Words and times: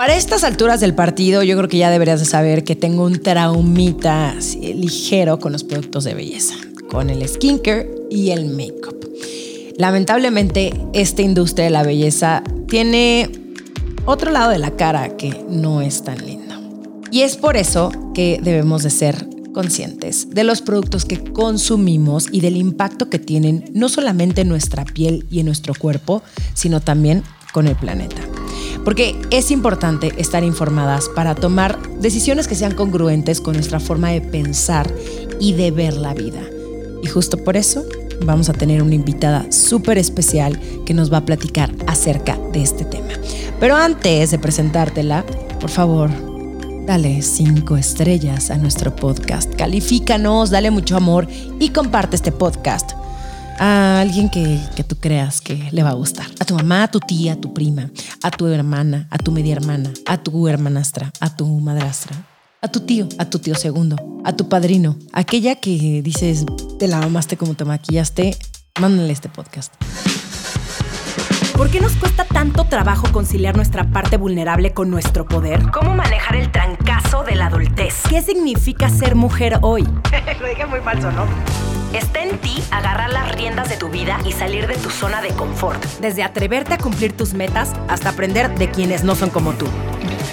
Para 0.00 0.16
estas 0.16 0.44
alturas 0.44 0.80
del 0.80 0.94
partido, 0.94 1.42
yo 1.42 1.58
creo 1.58 1.68
que 1.68 1.76
ya 1.76 1.90
deberías 1.90 2.20
de 2.20 2.24
saber 2.24 2.64
que 2.64 2.74
tengo 2.74 3.04
un 3.04 3.20
traumita 3.20 4.34
ligero 4.62 5.38
con 5.38 5.52
los 5.52 5.62
productos 5.62 6.04
de 6.04 6.14
belleza, 6.14 6.54
con 6.88 7.10
el 7.10 7.28
skincare 7.28 7.86
y 8.08 8.30
el 8.30 8.46
make-up. 8.46 8.96
Lamentablemente, 9.76 10.72
esta 10.94 11.20
industria 11.20 11.66
de 11.66 11.70
la 11.70 11.82
belleza 11.82 12.42
tiene 12.66 13.30
otro 14.06 14.30
lado 14.30 14.48
de 14.48 14.58
la 14.58 14.70
cara 14.70 15.18
que 15.18 15.44
no 15.50 15.82
es 15.82 16.02
tan 16.02 16.24
lindo. 16.24 16.54
Y 17.10 17.20
es 17.20 17.36
por 17.36 17.58
eso 17.58 17.92
que 18.14 18.40
debemos 18.42 18.82
de 18.82 18.88
ser 18.88 19.26
conscientes 19.52 20.30
de 20.30 20.44
los 20.44 20.62
productos 20.62 21.04
que 21.04 21.22
consumimos 21.22 22.28
y 22.32 22.40
del 22.40 22.56
impacto 22.56 23.10
que 23.10 23.18
tienen 23.18 23.66
no 23.74 23.90
solamente 23.90 24.40
en 24.40 24.48
nuestra 24.48 24.86
piel 24.86 25.26
y 25.30 25.40
en 25.40 25.44
nuestro 25.44 25.74
cuerpo, 25.74 26.22
sino 26.54 26.80
también 26.80 27.22
con 27.52 27.66
el 27.66 27.76
planeta. 27.76 28.22
Porque 28.84 29.20
es 29.30 29.50
importante 29.50 30.12
estar 30.16 30.44
informadas 30.44 31.08
para 31.14 31.34
tomar 31.34 31.78
decisiones 32.00 32.48
que 32.48 32.54
sean 32.54 32.74
congruentes 32.74 33.40
con 33.40 33.54
nuestra 33.54 33.80
forma 33.80 34.10
de 34.10 34.20
pensar 34.20 34.92
y 35.38 35.54
de 35.54 35.70
ver 35.70 35.94
la 35.94 36.14
vida. 36.14 36.40
Y 37.02 37.06
justo 37.06 37.36
por 37.38 37.56
eso 37.56 37.84
vamos 38.24 38.48
a 38.48 38.52
tener 38.52 38.82
una 38.82 38.94
invitada 38.94 39.50
súper 39.50 39.98
especial 39.98 40.60
que 40.84 40.94
nos 40.94 41.12
va 41.12 41.18
a 41.18 41.24
platicar 41.24 41.74
acerca 41.86 42.38
de 42.52 42.62
este 42.62 42.84
tema. 42.84 43.08
Pero 43.58 43.76
antes 43.76 44.30
de 44.30 44.38
presentártela, 44.38 45.24
por 45.60 45.70
favor, 45.70 46.10
dale 46.86 47.22
cinco 47.22 47.76
estrellas 47.76 48.50
a 48.50 48.56
nuestro 48.56 48.94
podcast. 48.94 49.54
Califícanos, 49.54 50.50
dale 50.50 50.70
mucho 50.70 50.96
amor 50.96 51.26
y 51.58 51.70
comparte 51.70 52.16
este 52.16 52.32
podcast 52.32 52.99
a 53.60 54.00
alguien 54.00 54.30
que, 54.30 54.58
que, 54.74 54.82
tú 54.82 54.96
creas 54.96 55.42
que 55.42 55.68
le 55.70 55.82
va 55.82 55.90
a 55.90 55.94
gustar. 55.94 56.26
A 56.40 56.46
tu 56.46 56.54
mamá, 56.54 56.84
a 56.84 56.88
tu 56.90 56.98
tía, 56.98 57.34
a 57.34 57.36
tu 57.36 57.52
prima, 57.52 57.90
a 58.22 58.30
tu 58.30 58.46
hermana, 58.46 59.06
a 59.10 59.18
tu 59.18 59.30
media 59.32 59.52
hermana, 59.52 59.92
a 60.06 60.16
tu 60.16 60.48
hermanastra, 60.48 61.12
a 61.20 61.36
tu 61.36 61.46
madrastra, 61.60 62.16
a 62.62 62.68
tu 62.68 62.80
tío, 62.80 63.06
a 63.18 63.26
tu 63.26 63.38
tío 63.38 63.54
segundo, 63.54 63.96
a 64.24 64.32
tu 64.32 64.48
padrino, 64.48 64.96
aquella 65.12 65.56
que 65.56 66.00
dices, 66.02 66.46
te 66.78 66.88
la 66.88 67.02
amaste 67.02 67.36
como 67.36 67.54
te 67.54 67.66
maquillaste, 67.66 68.34
mándale 68.80 69.12
este 69.12 69.28
podcast. 69.28 69.74
¿Por 71.54 71.68
qué 71.68 71.82
nos 71.82 71.92
cuesta 71.92 72.24
tanto 72.24 72.64
trabajo 72.64 73.12
conciliar 73.12 73.54
nuestra 73.54 73.90
parte 73.90 74.16
vulnerable 74.16 74.72
con 74.72 74.88
nuestro 74.88 75.26
poder? 75.26 75.70
¿Cómo 75.70 75.94
manejar 75.94 76.36
el 76.36 76.50
trancazo 76.50 77.24
de 77.24 77.34
la 77.34 77.48
adultez? 77.48 77.96
¿Qué 78.08 78.22
significa 78.22 78.88
ser 78.88 79.14
mujer 79.14 79.58
hoy? 79.60 79.82
Lo 80.40 80.48
dije 80.48 80.64
muy 80.64 80.80
falso, 80.80 81.12
¿no? 81.12 81.26
Está 81.92 82.22
en 82.22 82.38
ti 82.38 82.62
agarrar 82.70 83.10
las 83.10 83.34
riendas 83.34 83.68
de 83.68 83.76
tu 83.76 83.88
vida 83.88 84.20
y 84.24 84.30
salir 84.30 84.68
de 84.68 84.76
tu 84.76 84.90
zona 84.90 85.20
de 85.20 85.30
confort. 85.30 85.84
Desde 86.00 86.22
atreverte 86.22 86.74
a 86.74 86.78
cumplir 86.78 87.16
tus 87.16 87.34
metas 87.34 87.72
hasta 87.88 88.10
aprender 88.10 88.56
de 88.56 88.70
quienes 88.70 89.02
no 89.02 89.16
son 89.16 89.30
como 89.30 89.54
tú. 89.54 89.66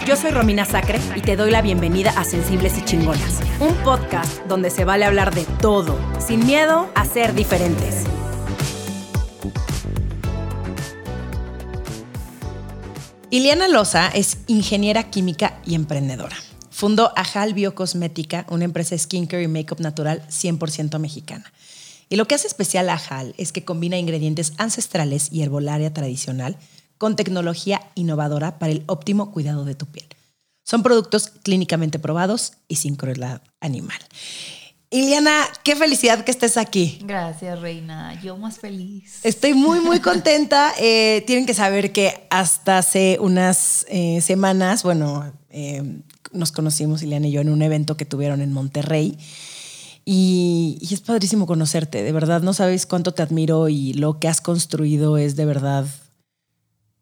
Yo 0.06 0.16
soy 0.16 0.30
Romina 0.30 0.66
Sacre 0.66 1.00
y 1.16 1.22
te 1.22 1.36
doy 1.36 1.50
la 1.50 1.64
bienvenida 1.64 2.14
a 2.16 2.24
Sensibles 2.26 2.78
y 2.78 2.86
Chingonas, 2.86 3.40
un 3.60 3.74
podcast 3.78 4.46
donde 4.46 4.70
se 4.70 4.86
vale 4.86 5.06
hablar 5.06 5.34
de 5.34 5.46
todo, 5.60 5.98
sin 6.20 6.46
miedo 6.46 6.92
a 6.94 7.06
ser 7.06 7.34
diferentes. 7.34 8.04
Iliana 13.32 13.68
Loza 13.68 14.10
es 14.10 14.38
ingeniera 14.46 15.10
química 15.10 15.60
y 15.66 15.74
emprendedora. 15.74 16.38
Fundó 16.78 17.12
Ajal 17.16 17.56
Biocosmética, 17.56 18.46
una 18.52 18.66
empresa 18.66 18.94
de 18.94 19.00
skincare 19.00 19.42
y 19.42 19.48
makeup 19.48 19.80
natural 19.80 20.22
100% 20.30 21.00
mexicana. 21.00 21.52
Y 22.08 22.18
lo 22.18 22.28
que 22.28 22.36
hace 22.36 22.46
especial 22.46 22.90
a 22.90 22.94
Ajal 22.94 23.34
es 23.40 23.52
que 23.52 23.66
combina 23.66 23.98
ingredientes 23.98 24.54
ancestrales 24.60 25.30
y 25.32 25.42
herbolaria 25.42 25.92
tradicional 25.92 26.56
con 27.00 27.16
tecnología 27.16 27.82
innovadora 27.96 28.60
para 28.60 28.74
el 28.74 28.84
óptimo 28.86 29.32
cuidado 29.32 29.66
de 29.66 29.74
tu 29.74 29.88
piel. 29.88 30.06
Son 30.64 30.84
productos 30.84 31.30
clínicamente 31.42 31.98
probados 31.98 32.54
y 32.68 32.76
sin 32.76 32.96
crueldad 32.96 33.42
animal. 33.60 33.98
Iliana, 34.92 35.46
qué 35.64 35.76
felicidad 35.76 36.24
que 36.24 36.30
estés 36.32 36.58
aquí. 36.58 37.00
Gracias, 37.04 37.60
Reina. 37.60 38.22
Yo 38.22 38.38
más 38.38 38.60
feliz. 38.60 39.20
Estoy 39.24 39.56
muy, 39.56 39.80
muy 39.80 40.00
contenta. 40.00 40.76
Eh, 40.80 41.24
tienen 41.26 41.48
que 41.48 41.56
saber 41.56 41.92
que 41.92 42.28
hasta 42.30 42.78
hace 42.78 43.18
unas 43.20 43.86
eh, 43.90 44.22
semanas, 44.22 44.84
bueno, 44.84 45.34
eh, 45.50 46.02
nos 46.32 46.52
conocimos, 46.52 47.04
Iliana 47.04 47.28
y 47.28 47.32
yo, 47.32 47.42
en 47.42 47.50
un 47.50 47.62
evento 47.62 47.98
que 47.98 48.06
tuvieron 48.06 48.42
en 48.42 48.54
Monterrey. 48.54 49.18
Y, 50.06 50.78
y, 50.80 50.94
es 50.94 51.02
padrísimo 51.02 51.48
conocerte, 51.48 52.02
de 52.02 52.12
verdad, 52.14 52.42
no 52.42 52.54
sabéis 52.54 52.86
cuánto 52.86 53.14
te 53.14 53.24
admiro 53.24 53.68
y 53.68 53.94
lo 53.94 54.20
que 54.20 54.30
has 54.30 54.40
construido 54.40 55.18
es 55.18 55.36
de 55.36 55.46
verdad 55.46 55.88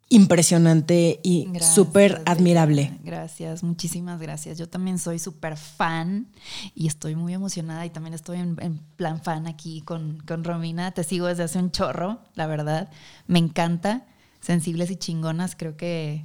impresionante 0.10 1.20
y 1.24 1.48
súper 1.60 2.22
admirable. 2.26 2.98
Gracias, 3.04 3.64
muchísimas 3.64 4.22
gracias. 4.22 4.58
Yo 4.58 4.70
también 4.70 5.00
soy 5.00 5.20
súper 5.20 5.58
fan 5.58 6.28
y 6.76 6.88
estoy 6.88 7.16
muy 7.16 7.34
emocionada 7.34 7.86
y 7.86 7.90
también 7.90 8.14
estoy 8.14 8.40
en, 8.40 8.80
plan 8.96 9.22
fan 9.22 9.48
aquí 9.48 9.82
con, 9.82 10.20
con, 10.26 10.44
Romina. 10.44 10.92
Te 10.92 11.04
sigo 11.04 11.28
desde 11.28 11.44
hace 11.44 11.60
un 11.60 11.72
chorro, 11.72 12.20
la 12.36 12.48
verdad. 12.48 12.90
Me 13.28 13.40
encanta. 13.40 14.06
Sensibles 14.42 14.92
y 14.92 14.96
chingonas, 14.96 15.56
creo 15.56 15.76
que, 15.76 16.24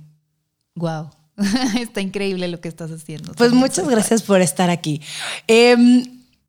wow, 0.74 1.08
está 1.80 2.00
increíble 2.00 2.48
lo 2.48 2.60
que 2.60 2.68
estás 2.68 2.90
haciendo. 2.90 3.32
Pues 3.34 3.52
muchas 3.52 3.88
gracias 3.88 4.22
por 4.22 4.40
estar 4.40 4.70
aquí. 4.70 5.00
Em, 5.46 6.04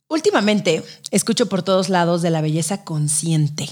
últimamente 0.08 0.84
escucho 1.12 1.48
por 1.48 1.64
todos 1.64 1.90
lados 1.90 2.22
de 2.22 2.30
la 2.30 2.42
belleza 2.42 2.84
consciente. 2.84 3.70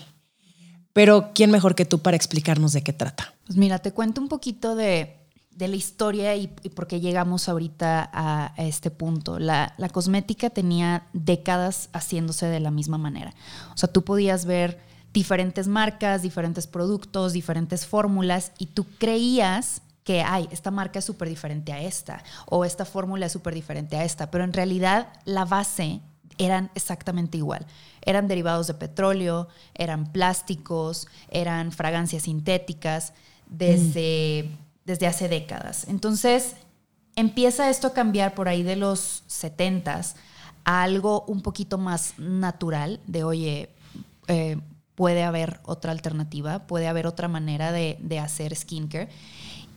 Pero 0.94 1.32
¿quién 1.34 1.52
mejor 1.52 1.76
que 1.76 1.86
tú 1.86 2.00
para 2.00 2.18
explicarnos 2.18 2.74
de 2.74 2.82
qué 2.82 2.94
trata? 2.94 3.34
Pues 3.46 3.58
mira, 3.58 3.80
te 3.80 3.92
cuento 3.92 4.22
un 4.22 4.28
poquito 4.28 4.76
de, 4.76 5.16
la 5.58 5.76
historia 5.76 6.36
y, 6.36 6.48
por 6.48 6.88
qué 6.88 7.00
llegamos 7.00 7.50
ahorita 7.50 8.10
a, 8.12 8.54
este 8.58 8.90
punto. 8.90 9.40
La, 9.40 9.74
la, 9.78 9.90
cosmética 9.90 10.50
tenía 10.50 11.08
décadas 11.14 11.90
haciéndose 11.94 12.48
de 12.48 12.60
la 12.60 12.72
misma 12.72 12.98
manera. 12.98 13.34
O 13.74 13.78
sea, 13.78 13.92
tú 13.92 14.04
podías 14.04 14.46
ver 14.46 14.80
diferentes 15.14 15.68
marcas, 15.68 16.22
diferentes 16.22 16.66
productos, 16.68 17.34
diferentes 17.34 17.86
fórmulas 17.86 18.52
y 18.58 18.68
tú 18.68 18.86
creías 18.98 19.82
que, 20.10 20.24
ay, 20.24 20.50
esta 20.50 20.72
marca 20.72 20.98
es 20.98 21.06
súper 21.06 21.30
diferente 21.30 21.72
a 21.72 21.84
esta 21.84 22.24
o 22.48 22.66
esta 22.66 22.84
fórmula 22.84 23.28
es 23.28 23.32
súper 23.32 23.54
diferente 23.54 23.96
a 23.96 24.04
esta, 24.04 24.32
pero 24.32 24.44
en 24.44 24.54
realidad 24.54 25.14
la 25.24 25.46
base 25.46 26.02
eran 26.40 26.72
exactamente 26.74 27.38
igual. 27.38 27.68
Eran 28.02 28.28
derivados 28.28 28.66
de 28.66 28.74
petróleo, 28.74 29.50
eran 29.76 30.12
plásticos, 30.12 31.08
eran 31.30 31.72
fragancias 31.72 32.24
sintéticas 32.24 33.14
desde, 33.46 34.50
desde 34.84 35.06
hace 35.06 35.28
décadas. 35.28 35.86
Entonces, 35.88 36.56
empieza 37.16 37.70
esto 37.70 37.86
a 37.86 37.94
cambiar 37.94 38.34
por 38.34 38.48
ahí 38.48 38.64
de 38.64 38.78
los 38.78 39.22
70s 39.28 40.16
a 40.64 40.82
algo 40.82 41.24
un 41.28 41.44
poquito 41.44 41.78
más 41.78 42.18
natural, 42.18 43.00
de 43.06 43.24
oye, 43.24 43.70
eh, 44.28 44.58
puede 44.96 45.24
haber 45.24 45.60
otra 45.66 45.92
alternativa, 45.92 46.66
puede 46.66 46.88
haber 46.88 47.06
otra 47.06 47.28
manera 47.28 47.72
de, 47.72 48.00
de 48.02 48.18
hacer 48.18 48.56
skincare. 48.56 49.08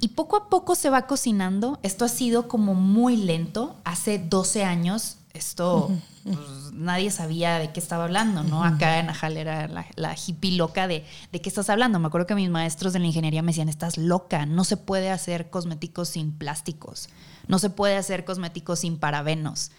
Y 0.02 0.08
poco 0.08 0.36
a 0.36 0.48
poco 0.48 0.74
se 0.74 0.90
va 0.90 1.06
cocinando. 1.06 1.78
Esto 1.84 2.04
ha 2.04 2.08
sido 2.08 2.48
como 2.48 2.74
muy 2.74 3.16
lento. 3.16 3.76
Hace 3.84 4.18
12 4.18 4.64
años 4.64 5.18
esto 5.32 5.90
pues, 6.24 6.72
nadie 6.72 7.12
sabía 7.12 7.58
de 7.60 7.72
qué 7.72 7.78
estaba 7.78 8.04
hablando, 8.04 8.42
¿no? 8.42 8.64
Acá 8.64 8.98
en 8.98 9.08
Ajal 9.08 9.36
era 9.36 9.68
la, 9.68 10.16
hippie 10.16 10.56
loca 10.56 10.88
de, 10.88 11.04
de 11.30 11.40
qué 11.40 11.48
estás 11.48 11.70
hablando. 11.70 12.00
Me 12.00 12.08
acuerdo 12.08 12.26
que 12.26 12.34
mis 12.34 12.50
maestros 12.50 12.92
de 12.92 12.98
la 12.98 13.06
ingeniería 13.06 13.42
me 13.42 13.52
decían, 13.52 13.68
estás 13.68 13.96
loca, 13.96 14.44
no 14.44 14.64
se 14.64 14.76
puede 14.76 15.10
hacer 15.10 15.50
cosméticos 15.50 16.08
sin 16.08 16.32
plásticos, 16.32 17.08
no 17.46 17.60
se 17.60 17.70
puede 17.70 17.96
hacer 17.96 18.24
cosméticos 18.24 18.80
sin 18.80 18.98
parabenos. 18.98 19.70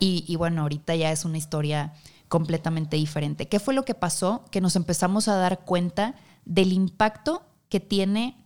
Y, 0.00 0.24
y 0.26 0.36
bueno, 0.36 0.62
ahorita 0.62 0.96
ya 0.96 1.12
es 1.12 1.24
una 1.24 1.38
historia 1.38 1.94
completamente 2.28 2.96
diferente. 2.96 3.46
¿Qué 3.46 3.60
fue 3.60 3.72
lo 3.72 3.84
que 3.84 3.94
pasó? 3.94 4.44
Que 4.50 4.60
nos 4.60 4.74
empezamos 4.74 5.28
a 5.28 5.36
dar 5.36 5.60
cuenta 5.60 6.16
del 6.44 6.72
impacto 6.72 7.42
que 7.68 7.80
tiene 7.80 8.43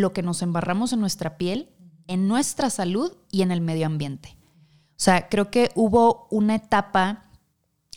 lo 0.00 0.12
que 0.12 0.22
nos 0.22 0.42
embarramos 0.42 0.92
en 0.92 1.00
nuestra 1.00 1.36
piel, 1.36 1.68
en 2.06 2.28
nuestra 2.28 2.70
salud 2.70 3.12
y 3.30 3.42
en 3.42 3.50
el 3.50 3.60
medio 3.60 3.86
ambiente. 3.86 4.36
O 4.90 5.04
sea, 5.04 5.28
creo 5.28 5.50
que 5.50 5.70
hubo 5.74 6.28
una 6.30 6.54
etapa 6.54 7.24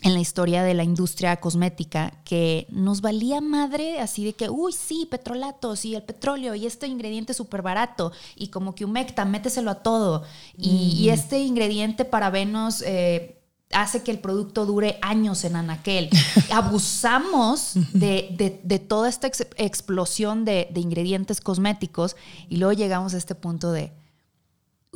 en 0.02 0.14
la 0.14 0.20
historia 0.20 0.62
de 0.62 0.74
la 0.74 0.84
industria 0.84 1.36
cosmética 1.36 2.12
que 2.24 2.66
nos 2.70 3.00
valía 3.00 3.40
madre 3.40 4.00
así 4.00 4.24
de 4.24 4.34
que, 4.34 4.50
uy, 4.50 4.72
sí, 4.72 5.06
petrolatos 5.10 5.84
y 5.84 5.94
el 5.94 6.02
petróleo 6.02 6.54
y 6.54 6.66
este 6.66 6.86
ingrediente 6.86 7.32
súper 7.32 7.62
barato 7.62 8.12
y 8.34 8.48
como 8.48 8.74
que 8.74 8.84
humecta, 8.84 9.24
méteselo 9.24 9.70
a 9.70 9.82
todo. 9.82 10.24
Y, 10.56 11.08
este 11.08 11.40
ingrediente 11.40 12.04
para 12.04 12.30
Venus 12.30 12.82
eh, 12.82 13.40
hace 13.72 14.02
que 14.02 14.10
el 14.10 14.18
producto 14.18 14.66
dure 14.66 14.98
años 15.02 15.44
en 15.44 15.56
anaquel. 15.56 16.10
Abusamos 16.52 17.72
de, 17.92 18.86
toda 18.88 19.08
esta 19.08 19.26
explosión 19.56 20.44
de, 20.44 20.68
de 20.70 20.80
ingredientes 20.80 21.40
cosméticos 21.40 22.16
y 22.48 22.56
luego 22.56 22.72
llegamos 22.72 23.14
a 23.14 23.18
este 23.18 23.34
punto 23.34 23.72
de, 23.72 23.92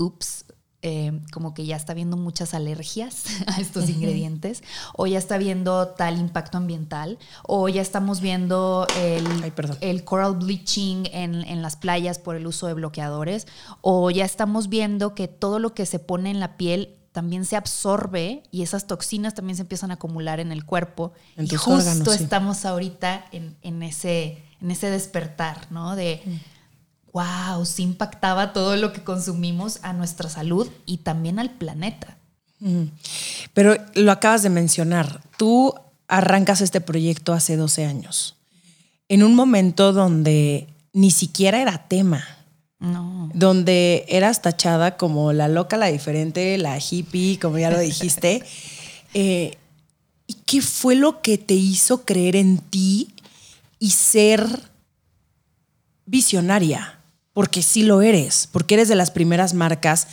ups, 0.01 0.47
eh, 0.83 1.13
como 1.31 1.53
que 1.53 1.67
ya 1.67 1.77
está 1.77 1.93
viendo 1.93 2.17
muchas 2.17 2.55
alergias 2.55 3.25
a 3.47 3.61
estos 3.61 3.91
ingredientes, 3.91 4.63
o 4.97 5.07
ya 5.07 5.19
está 5.19 5.37
viendo 5.37 5.89
tal 5.89 6.19
impacto 6.19 6.57
ambiental, 6.57 7.19
o 7.47 7.69
ya 7.69 7.83
estamos 7.83 8.21
viendo 8.21 8.87
el, 8.99 9.27
el 9.83 10.05
coral 10.05 10.37
bleaching 10.37 11.05
en, 11.13 11.43
en, 11.45 11.61
las 11.61 11.77
playas 11.77 12.19
por 12.19 12.35
el 12.35 12.47
uso 12.47 12.67
de 12.67 12.75
bloqueadores, 12.75 13.47
o 13.83 14.11
ya 14.11 14.25
estamos 14.25 14.69
viendo 14.71 15.15
que 15.15 15.29
todo 15.29 15.59
lo 15.59 15.75
que 15.75 15.85
se 15.85 15.99
pone 15.99 16.31
en 16.31 16.41
la 16.41 16.57
piel 16.57 16.97
también 17.13 17.45
se 17.45 17.57
absorbe 17.57 18.43
y 18.51 18.63
esas 18.63 18.87
toxinas 18.87 19.35
también 19.35 19.57
se 19.57 19.63
empiezan 19.63 19.91
a 19.91 19.95
acumular 19.95 20.41
en 20.41 20.53
el 20.53 20.65
cuerpo. 20.65 21.13
y 21.37 21.55
justo 21.57 22.13
estamos 22.13 22.65
ahorita 22.65 23.25
en, 23.33 23.57
en, 23.63 23.83
ese, 23.83 24.43
en 24.61 24.71
ese 24.71 24.91
despertar, 24.91 25.67
¿no? 25.71 25.97
De 25.97 26.23
wow, 27.13 27.65
sí 27.65 27.83
impactaba 27.83 28.53
todo 28.53 28.77
lo 28.77 28.93
que 28.93 29.03
consumimos 29.03 29.81
a 29.83 29.93
nuestra 29.93 30.29
salud 30.29 30.69
y 30.87 30.99
también 30.99 31.39
al 31.39 31.51
planeta. 31.51 32.17
Pero 33.55 33.77
lo 33.95 34.13
acabas 34.13 34.43
de 34.43 34.51
mencionar, 34.51 35.23
tú 35.39 35.75
arrancas 36.09 36.61
este 36.61 36.81
proyecto 36.81 37.33
hace 37.33 37.57
12 37.57 37.87
años, 37.87 38.37
en 39.09 39.23
un 39.23 39.35
momento 39.35 39.93
donde 39.93 40.69
ni 40.93 41.11
siquiera 41.11 41.61
era 41.63 41.89
tema. 41.89 42.23
No. 42.81 43.31
Donde 43.35 44.05
eras 44.09 44.43
tachada 44.43 44.97
como 44.97 45.33
la 45.33 45.49
loca, 45.49 45.77
la 45.77 45.87
diferente, 45.87 46.59
la 46.59 46.79
hippie, 46.79 47.39
como 47.39 47.59
ya 47.59 47.71
lo 47.71 47.79
dijiste. 47.79 48.43
Eh, 49.13 49.59
¿Y 50.29 50.35
qué 50.47 50.63
fue 50.63 50.95
lo 50.95 51.21
que 51.21 51.37
te 51.37 51.55
hizo 51.55 52.05
creer 52.05 52.37
en 52.37 52.59
ti 52.59 53.13
y 53.81 53.91
ser 53.91 54.47
visionaria? 56.07 57.01
porque 57.33 57.63
sí 57.63 57.83
lo 57.83 58.03
eres, 58.03 58.49
porque 58.51 58.75
eres 58.75 58.89
de 58.89 58.95
las 58.95 59.11
primeras 59.11 59.55
marcas 59.55 60.09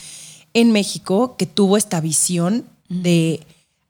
en 0.53 0.71
México 0.71 1.35
que 1.37 1.45
tuvo 1.45 1.77
esta 1.77 1.99
visión 1.99 2.65
de 2.89 3.45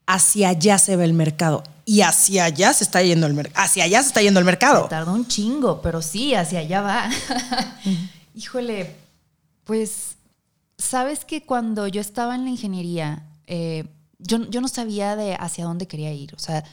hacia 0.06 0.50
allá 0.50 0.80
se 0.80 0.96
ve 0.96 1.06
el 1.06 1.14
mercado 1.14 1.64
y 1.86 2.02
hacia 2.02 2.46
allá 2.46 2.74
se 2.74 2.84
está 2.84 3.02
yendo 3.02 3.28
el 3.28 3.34
mercado. 3.34 3.64
Hacia 3.64 3.84
allá 3.84 4.02
se 4.02 4.08
está 4.08 4.22
yendo 4.22 4.40
el 4.40 4.46
mercado. 4.46 4.88
tardó 4.90 5.14
un 5.14 5.28
chingo, 5.28 5.82
pero 5.82 6.02
sí, 6.02 6.34
hacia 6.34 6.60
allá 6.60 6.82
va. 6.82 7.10
Híjole, 8.38 8.96
pues, 9.64 10.16
sabes 10.78 11.26
que 11.26 11.44
cuando 11.44 11.88
yo 11.88 12.00
estaba 12.00 12.36
en 12.36 12.44
la 12.44 12.52
ingeniería, 12.52 13.26
eh, 13.48 13.86
yo, 14.20 14.38
no 14.38 14.68
sabía 14.68 15.16
de 15.16 15.34
hacia 15.34 15.66
dónde 15.66 15.88
quería 15.88 16.14
ir. 16.14 16.36
O 16.36 16.40
sea, 16.40 16.64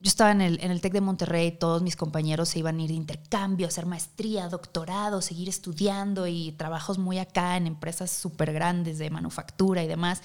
yo 0.00 0.08
estaba 0.08 0.32
en 0.32 0.40
el, 0.40 0.58
en 0.60 0.72
el 0.72 0.80
TEC 0.80 0.94
de 0.94 1.00
Monterrey, 1.00 1.52
todos 1.52 1.80
mis 1.82 1.94
compañeros 1.94 2.48
se 2.48 2.58
iban 2.58 2.80
a 2.80 2.82
ir 2.82 2.88
de 2.88 2.96
intercambio, 2.96 3.68
hacer 3.68 3.86
maestría, 3.86 4.48
doctorado, 4.48 5.22
seguir 5.22 5.48
estudiando 5.48 6.26
y 6.26 6.50
trabajos 6.58 6.98
muy 6.98 7.20
acá 7.20 7.56
en 7.56 7.68
empresas 7.68 8.10
súper 8.10 8.52
grandes 8.52 8.98
de 8.98 9.10
manufactura 9.10 9.84
y 9.84 9.86
demás. 9.86 10.22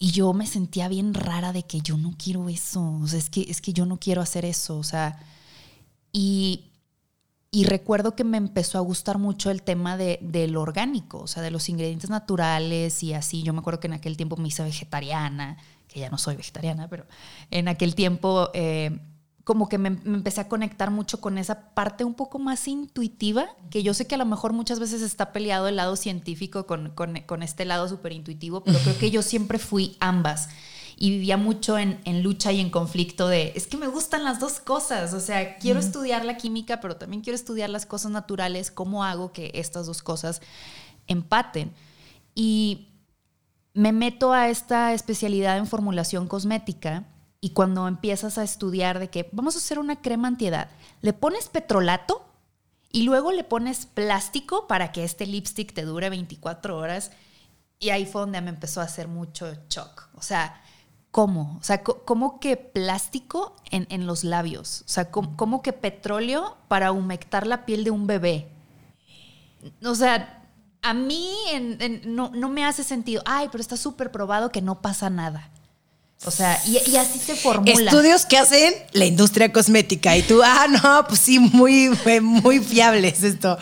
Y 0.00 0.10
yo 0.10 0.32
me 0.32 0.48
sentía 0.48 0.88
bien 0.88 1.14
rara 1.14 1.52
de 1.52 1.62
que 1.62 1.80
yo 1.80 1.96
no 1.96 2.12
quiero 2.18 2.48
eso, 2.48 2.82
o 3.00 3.06
sea, 3.06 3.20
es 3.20 3.30
que, 3.30 3.42
es 3.42 3.60
que 3.60 3.72
yo 3.72 3.86
no 3.86 4.00
quiero 4.00 4.20
hacer 4.20 4.44
eso, 4.44 4.76
o 4.78 4.82
sea, 4.82 5.20
y, 6.12 6.72
y 7.50 7.64
recuerdo 7.64 8.14
que 8.14 8.24
me 8.24 8.36
empezó 8.36 8.78
a 8.78 8.82
gustar 8.82 9.18
mucho 9.18 9.50
el 9.50 9.62
tema 9.62 9.96
de, 9.96 10.18
del 10.20 10.56
orgánico, 10.56 11.18
o 11.18 11.26
sea, 11.26 11.42
de 11.42 11.50
los 11.50 11.68
ingredientes 11.68 12.10
naturales 12.10 13.02
y 13.02 13.14
así. 13.14 13.42
Yo 13.42 13.52
me 13.52 13.60
acuerdo 13.60 13.80
que 13.80 13.86
en 13.86 13.94
aquel 13.94 14.16
tiempo 14.16 14.36
me 14.36 14.48
hice 14.48 14.62
vegetariana, 14.62 15.56
ya 15.96 16.10
no 16.10 16.18
soy 16.18 16.36
vegetariana, 16.36 16.88
pero 16.88 17.06
en 17.50 17.68
aquel 17.68 17.94
tiempo 17.94 18.50
eh, 18.54 18.98
como 19.44 19.68
que 19.68 19.78
me, 19.78 19.88
empecé 19.88 20.40
a 20.40 20.48
conectar 20.48 20.90
mucho 20.90 21.20
con 21.20 21.38
esa 21.38 21.70
parte 21.70 22.04
un 22.04 22.14
poco 22.14 22.38
más 22.38 22.66
intuitiva, 22.68 23.46
que 23.70 23.82
yo 23.82 23.94
sé 23.94 24.06
que 24.06 24.16
a 24.16 24.18
lo 24.18 24.26
mejor 24.26 24.52
muchas 24.52 24.78
veces 24.78 25.02
está 25.02 25.32
peleado 25.32 25.68
el 25.68 25.76
lado 25.76 25.96
científico 25.96 26.66
con, 26.66 26.90
con, 26.90 27.42
este 27.42 27.64
lado 27.64 27.88
súper 27.88 28.12
intuitivo, 28.12 28.62
pero 28.62 28.78
creo 28.80 28.98
que 28.98 29.10
yo 29.10 29.22
siempre 29.22 29.58
fui 29.58 29.96
ambas 30.00 30.48
y 30.98 31.10
vivía 31.10 31.36
mucho 31.36 31.76
en, 31.76 32.00
en, 32.04 32.22
lucha 32.22 32.52
y 32.52 32.60
en 32.60 32.70
conflicto 32.70 33.28
de, 33.28 33.52
es 33.54 33.66
que 33.66 33.76
me 33.76 33.86
gustan 33.86 34.24
las 34.24 34.40
dos 34.40 34.60
cosas, 34.60 35.12
o 35.12 35.20
sea, 35.20 35.58
quiero 35.58 35.78
estudiar 35.78 36.24
la 36.24 36.38
química, 36.38 36.80
pero 36.80 36.96
también 36.96 37.22
quiero 37.22 37.34
estudiar 37.34 37.68
las 37.68 37.84
cosas 37.84 38.10
naturales, 38.10 38.70
¿cómo 38.70 39.04
hago 39.04 39.30
que 39.30 39.50
estas 39.54 39.86
dos 39.86 40.02
cosas 40.02 40.40
empaten? 41.06 41.74
Y 42.34 42.88
me 43.74 43.92
meto 43.92 44.32
a 44.32 44.48
esta 44.48 44.94
especialidad 44.94 45.58
en 45.58 45.66
formulación 45.66 46.28
cosmética 46.28 47.04
y 47.42 47.50
cuando 47.50 47.86
empiezas 47.86 48.38
a 48.38 48.42
estudiar 48.42 48.98
de 48.98 49.10
que 49.10 49.28
vamos 49.32 49.54
a 49.54 49.58
hacer 49.58 49.78
una 49.78 50.00
crema 50.00 50.28
antiedad, 50.28 50.70
le 51.02 51.12
pones 51.12 51.50
petrolato 51.50 52.26
y 52.90 53.02
luego 53.02 53.32
le 53.32 53.44
pones 53.44 53.84
plástico 53.84 54.66
para 54.66 54.92
que 54.92 55.04
este 55.04 55.26
lipstick 55.26 55.74
te 55.74 55.82
dure 55.82 56.08
24 56.08 56.78
horas. 56.78 57.10
Y 57.78 57.90
ahí 57.90 58.06
fue 58.06 58.22
donde 58.22 58.40
me 58.40 58.48
empezó 58.48 58.80
a 58.80 58.84
hacer 58.84 59.06
mucho 59.06 59.52
shock. 59.68 60.08
O 60.14 60.22
sea, 60.22 60.62
¿cómo? 61.16 61.56
O 61.58 61.64
sea, 61.64 61.82
¿cómo 61.82 62.40
que 62.40 62.58
plástico 62.58 63.56
en, 63.70 64.06
los 64.06 64.22
labios? 64.22 64.82
O 64.84 64.88
sea, 64.90 65.10
¿cómo, 65.10 65.62
que 65.62 65.72
petróleo 65.72 66.58
para 66.68 66.92
humectar 66.92 67.46
la 67.46 67.64
piel 67.64 67.84
de 67.84 67.90
un 67.90 68.06
bebé? 68.06 68.48
O 69.82 69.94
sea, 69.94 70.42
a 70.82 70.92
mí 70.92 71.32
no, 72.04 72.30
me 72.50 72.66
hace 72.66 72.84
sentido, 72.84 73.22
ay, 73.24 73.48
pero 73.50 73.62
está 73.62 73.78
súper 73.78 74.12
probado 74.12 74.52
que 74.52 74.60
no 74.60 74.82
pasa 74.82 75.08
nada. 75.08 75.48
O 76.26 76.30
sea, 76.30 76.60
y, 76.66 76.96
así 76.96 77.18
se 77.18 77.34
formula. 77.34 77.90
Estudios 77.90 78.26
que 78.26 78.36
hacen 78.36 78.74
la 78.92 79.06
industria 79.06 79.50
cosmética 79.50 80.18
y 80.18 80.22
tú, 80.22 80.42
ah, 80.44 80.66
no, 80.68 81.08
pues 81.08 81.18
sí, 81.18 81.38
muy, 81.38 81.98
muy 82.20 82.58
fiables 82.58 83.22
esto. 83.22 83.56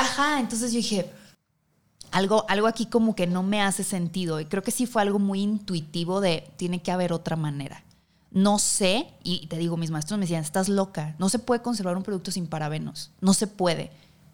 Ajá, 0.00 0.38
entonces 0.38 0.70
yo 0.70 0.76
dije, 0.76 1.10
algo, 2.12 2.44
algo 2.48 2.66
aquí 2.66 2.86
como 2.86 3.14
que 3.14 3.26
no 3.26 3.42
me 3.42 3.62
hace 3.62 3.84
sentido. 3.84 4.40
Y 4.40 4.46
creo 4.46 4.62
que 4.62 4.70
sí 4.70 4.86
fue 4.86 5.02
algo 5.02 5.18
muy 5.18 5.40
intuitivo 5.40 6.20
de, 6.20 6.50
tiene 6.56 6.82
que 6.82 6.92
haber 6.92 7.12
otra 7.12 7.36
manera. 7.36 7.84
No 8.30 8.58
sé, 8.58 9.08
y 9.24 9.46
te 9.48 9.58
digo, 9.58 9.76
mis 9.76 9.90
maestros 9.90 10.18
me 10.18 10.24
decían, 10.24 10.42
estás 10.42 10.68
loca, 10.68 11.16
no 11.18 11.28
se 11.28 11.40
puede 11.40 11.62
conservar 11.62 11.96
un 11.96 12.04
producto 12.04 12.30
sin 12.30 12.46
parabenos, 12.46 13.10
no 13.20 13.34
se 13.34 13.48
puede. 13.48 13.90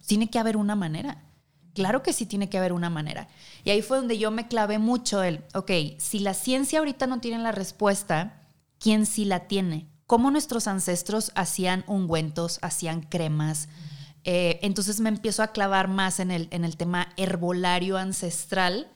Tiene 0.06 0.28
que 0.28 0.38
haber 0.38 0.56
una 0.56 0.76
manera. 0.76 1.23
Claro 1.75 2.02
que 2.02 2.12
sí 2.12 2.26
tiene 2.26 2.49
que 2.49 2.58
haber 2.58 2.73
una 2.73 2.90
manera. 2.90 3.28
Y 3.64 3.70
ahí 3.70 3.82
fue 3.82 3.99
donde 3.99 4.19
yo 4.19 4.31
me 4.31 4.49
clavé 4.49 4.78
mucho 4.78 5.23
el, 5.23 5.44
ok, 5.55 5.70
si 5.99 6.19
la 6.19 6.34
ciencia 6.34 6.78
ahorita 6.78 7.06
no 7.06 7.20
tiene 7.20 7.38
la 7.38 7.52
respuesta, 7.52 8.43
¿quién 8.78 9.06
sí 9.06 9.25
la 9.25 9.40
tiene? 9.40 9.87
¿Cómo 10.06 10.31
nuestros 10.31 10.69
ancestros 10.69 11.32
hacían 11.34 11.84
ungüentos, 11.87 12.58
hacían 12.62 13.02
cremas? 13.02 13.69
Eh, 14.26 14.58
entonces 14.61 15.00
me 15.00 15.08
empiezo 15.08 15.43
a 15.43 15.49
clavar 15.49 15.88
más 15.88 16.20
en 16.20 16.31
el, 16.31 16.49
en 16.50 16.67
el 16.67 16.76
tema 16.76 17.08
herbolario 17.17 17.96
ancestral. 17.96 18.88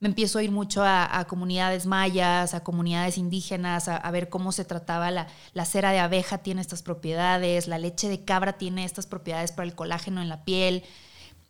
Me 0.00 0.08
empiezo 0.08 0.38
a 0.38 0.42
ir 0.42 0.50
mucho 0.50 0.82
a, 0.84 1.24
comunidades 1.26 1.86
mayas, 1.86 2.52
a 2.52 2.62
comunidades 2.62 3.16
indígenas, 3.16 3.88
a, 3.88 4.10
ver 4.10 4.28
cómo 4.28 4.52
se 4.52 4.66
trataba 4.66 5.10
la, 5.10 5.28
la, 5.54 5.64
cera 5.64 5.92
de 5.92 6.00
abeja 6.00 6.38
tiene 6.38 6.60
estas 6.60 6.82
propiedades, 6.82 7.68
la 7.68 7.78
leche 7.78 8.10
de 8.10 8.22
cabra 8.22 8.58
tiene 8.58 8.84
estas 8.84 9.06
propiedades 9.06 9.52
para 9.52 9.66
el 9.66 9.74
colágeno 9.74 10.20
en 10.20 10.28
la 10.28 10.44
piel 10.44 10.84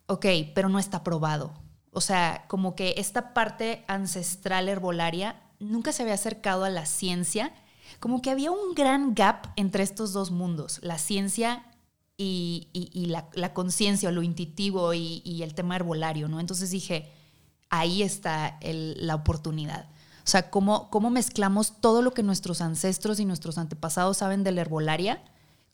ok, 0.07 0.25
pero 0.53 0.69
no 0.69 0.79
está 0.79 1.03
probado. 1.03 1.53
O 1.91 2.01
sea, 2.01 2.45
como 2.47 2.75
que 2.75 2.95
esta 2.97 3.33
parte 3.33 3.83
ancestral 3.87 4.67
herbolaria 4.69 5.41
nunca 5.59 5.91
se 5.91 6.03
había 6.03 6.15
acercado 6.15 6.65
a 6.65 6.69
la 6.69 6.85
ciencia, 6.85 7.53
como 7.99 8.21
que 8.21 8.29
había 8.29 8.51
un 8.51 8.75
gran 8.75 9.15
gap 9.15 9.47
entre 9.55 9.83
estos 9.83 10.11
dos 10.11 10.31
mundos, 10.31 10.79
la 10.83 10.97
ciencia 10.97 11.63
y, 12.17 13.07
la, 13.07 13.53
conciencia, 13.53 14.11
lo 14.11 14.23
intuitivo 14.23 14.93
y, 14.93 15.41
el 15.43 15.53
tema 15.53 15.75
herbolario, 15.75 16.27
¿no? 16.27 16.39
Entonces 16.39 16.71
dije, 16.71 17.11
ahí 17.69 18.03
está 18.03 18.59
la 18.61 19.15
oportunidad. 19.15 19.89
O 20.25 20.27
sea, 20.27 20.49
¿cómo, 20.49 20.89
cómo 20.89 21.09
mezclamos 21.09 21.79
todo 21.81 22.01
lo 22.01 22.13
que 22.13 22.23
nuestros 22.23 22.61
ancestros 22.61 23.19
y 23.19 23.25
nuestros 23.25 23.57
antepasados 23.57 24.17
saben 24.17 24.43
de 24.43 24.51
la 24.51 24.61
herbolaria, 24.61 25.21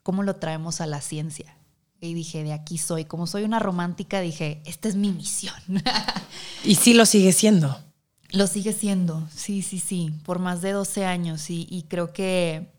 cómo 0.04 0.24
lo 0.24 0.36
traemos 0.36 0.82
a 0.82 0.88
la 0.88 1.02
ciencia. 1.02 1.56
Y 2.00 2.14
dije, 2.14 2.44
de 2.44 2.54
aquí 2.54 2.78
soy. 2.78 3.06
Como 3.06 3.28
soy 3.28 3.44
una 3.44 3.60
romántica, 3.60 4.22
dije, 4.22 4.62
esta 4.66 4.88
es 4.88 4.96
mi 4.96 5.12
misión. 5.12 5.56
y 6.64 6.76
sí 6.76 6.94
lo 6.94 7.06
sigue 7.06 7.32
siendo. 7.32 7.78
Lo 8.32 8.48
sigue 8.48 8.72
siendo, 8.72 9.28
sí, 9.36 9.62
sí, 9.62 9.78
sí, 9.78 10.14
por 10.24 10.40
más 10.40 10.62
de 10.62 10.72
12 10.72 11.06
años. 11.06 11.50
Y, 11.50 11.86
creo 11.90 12.14
que 12.14 12.72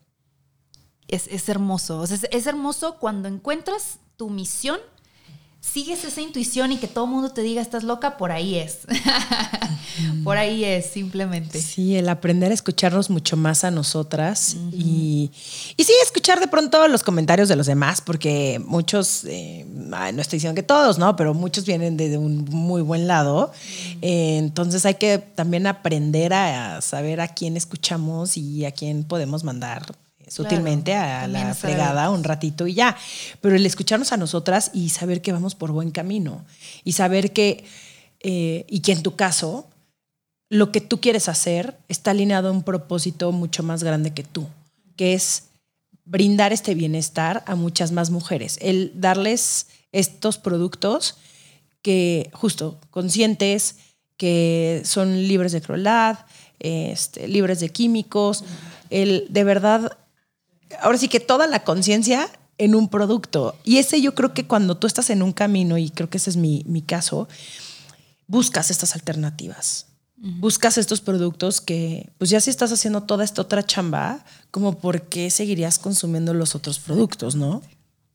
es, 1.07 1.49
hermoso. 1.49 2.03
es 2.03 2.47
hermoso 2.47 2.97
cuando 2.99 3.27
encuentras 3.27 3.99
tu 4.17 4.29
misión 4.29 4.79
sigues 5.63 6.03
esa 6.03 6.19
intuición 6.19 6.73
y 6.73 6.77
que 6.77 6.87
todo 6.87 7.05
el 7.05 7.11
mundo 7.11 7.29
te 7.31 7.41
diga 7.41 7.61
estás 7.61 7.83
loca, 7.83 8.17
por 8.17 8.31
ahí 8.31 8.55
es. 8.55 8.79
por 10.23 10.37
ahí 10.37 10.65
es, 10.65 10.87
simplemente. 10.87 11.61
Sí, 11.61 11.95
el 11.95 12.09
aprender 12.09 12.51
a 12.51 12.53
escucharnos 12.53 13.09
mucho 13.09 13.37
más 13.37 13.63
a 13.63 13.71
nosotras 13.71 14.57
y, 14.73 15.31
y 15.77 15.83
sí, 15.83 15.93
escuchar 16.03 16.41
de 16.41 16.47
pronto 16.47 16.85
los 16.89 17.01
comentarios 17.01 17.47
de 17.47 17.55
los 17.55 17.65
demás, 17.65 18.01
porque 18.01 18.61
muchos, 18.63 19.23
eh, 19.23 19.65
no 19.65 20.21
estoy 20.21 20.37
diciendo 20.37 20.55
que 20.55 20.63
todos, 20.63 20.99
¿no? 20.99 21.15
Pero 21.15 21.33
muchos 21.33 21.65
vienen 21.65 21.95
de 21.95 22.17
un 22.17 22.43
muy 22.43 22.81
buen 22.81 23.07
lado. 23.07 23.51
Eh, 24.01 24.37
entonces 24.37 24.85
hay 24.85 24.95
que 24.95 25.17
también 25.17 25.65
aprender 25.65 26.33
a 26.33 26.81
saber 26.81 27.21
a 27.21 27.29
quién 27.29 27.55
escuchamos 27.55 28.35
y 28.35 28.65
a 28.65 28.71
quién 28.71 29.05
podemos 29.05 29.45
mandar 29.45 29.95
sutilmente 30.33 30.95
a 30.95 31.27
la 31.27 31.53
fregada 31.53 32.09
un 32.09 32.23
ratito 32.23 32.67
y 32.67 32.73
ya. 32.73 32.97
Pero 33.41 33.55
el 33.55 33.65
escucharnos 33.65 34.11
a 34.11 34.17
nosotras 34.17 34.71
y 34.73 34.89
saber 34.89 35.21
que 35.21 35.31
vamos 35.31 35.55
por 35.55 35.71
buen 35.71 35.91
camino 35.91 36.43
y 36.83 36.93
saber 36.93 37.31
que 37.33 37.65
eh, 38.25 38.65
y 38.69 38.79
que 38.79 38.93
en 38.93 39.03
tu 39.03 39.17
caso 39.17 39.67
lo 40.49 40.71
que 40.71 40.79
tú 40.79 41.01
quieres 41.01 41.27
hacer 41.27 41.77
está 41.89 42.11
alineado 42.11 42.47
a 42.47 42.51
un 42.51 42.63
propósito 42.63 43.31
mucho 43.33 43.63
más 43.63 43.83
grande 43.83 44.13
que 44.13 44.23
tú, 44.23 44.47
que 44.95 45.13
es 45.13 45.49
brindar 46.05 46.53
este 46.53 46.73
bienestar 46.73 47.43
a 47.47 47.55
muchas 47.55 47.91
más 47.91 48.11
mujeres, 48.11 48.57
el 48.61 48.93
darles 48.95 49.67
estos 49.91 50.37
productos 50.37 51.17
que 51.81 52.29
justo 52.33 52.79
conscientes, 52.91 53.75
que 54.15 54.81
son 54.85 55.27
libres 55.27 55.51
de 55.51 55.61
crueldad, 55.61 56.19
este, 56.59 57.27
libres 57.27 57.59
de 57.59 57.69
químicos, 57.69 58.45
el 58.89 59.25
de 59.29 59.43
verdad, 59.43 59.97
ahora 60.81 60.97
sí 60.97 61.07
que 61.07 61.19
toda 61.19 61.47
la 61.47 61.63
conciencia 61.63 62.29
en 62.57 62.75
un 62.75 62.89
producto. 62.89 63.55
Y 63.63 63.77
ese 63.77 64.01
yo 64.01 64.15
creo 64.15 64.33
que 64.33 64.45
cuando 64.45 64.77
tú 64.77 64.87
estás 64.87 65.09
en 65.09 65.23
un 65.23 65.33
camino, 65.33 65.77
y 65.77 65.89
creo 65.89 66.09
que 66.09 66.17
ese 66.17 66.29
es 66.29 66.37
mi, 66.37 66.63
mi 66.67 66.81
caso, 66.81 67.27
buscas 68.27 68.71
estas 68.71 68.95
alternativas. 68.95 69.87
Buscas 70.25 70.77
estos 70.77 71.01
productos 71.01 71.59
que, 71.59 72.09
pues 72.17 72.29
ya 72.29 72.39
si 72.39 72.49
estás 72.49 72.71
haciendo 72.71 73.03
toda 73.03 73.25
esta 73.25 73.41
otra 73.41 73.61
chamba, 73.65 74.23
como 74.51 74.77
por 74.79 75.01
qué 75.01 75.29
seguirías 75.29 75.79
consumiendo 75.79 76.33
los 76.33 76.55
otros 76.55 76.79
productos, 76.79 77.35
¿no? 77.35 77.61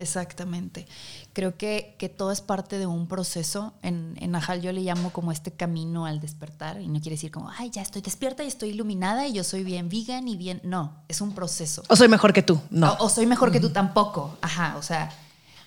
Exactamente. 0.00 0.86
Creo 1.32 1.56
que, 1.56 1.96
que 1.98 2.08
todo 2.08 2.30
es 2.30 2.40
parte 2.40 2.78
de 2.78 2.86
un 2.86 3.08
proceso. 3.08 3.74
En, 3.82 4.14
en 4.20 4.34
Ajal 4.36 4.62
yo 4.62 4.72
le 4.72 4.82
llamo 4.82 5.10
como 5.10 5.32
este 5.32 5.50
camino 5.50 6.06
al 6.06 6.20
despertar. 6.20 6.80
Y 6.80 6.86
no 6.86 7.00
quiere 7.00 7.16
decir 7.16 7.32
como, 7.32 7.50
ay, 7.50 7.70
ya 7.70 7.82
estoy 7.82 8.02
despierta 8.02 8.44
y 8.44 8.46
estoy 8.46 8.70
iluminada 8.70 9.26
y 9.26 9.32
yo 9.32 9.42
soy 9.42 9.64
bien 9.64 9.88
vegan 9.88 10.28
y 10.28 10.36
bien. 10.36 10.60
No, 10.62 11.02
es 11.08 11.20
un 11.20 11.34
proceso. 11.34 11.82
O 11.88 11.96
soy 11.96 12.08
mejor 12.08 12.32
que 12.32 12.42
tú, 12.42 12.60
no. 12.70 12.92
O, 12.92 13.06
o 13.06 13.08
soy 13.08 13.26
mejor 13.26 13.50
que 13.50 13.60
tú 13.60 13.70
tampoco. 13.70 14.38
Ajá, 14.40 14.76
o 14.78 14.82
sea. 14.82 15.10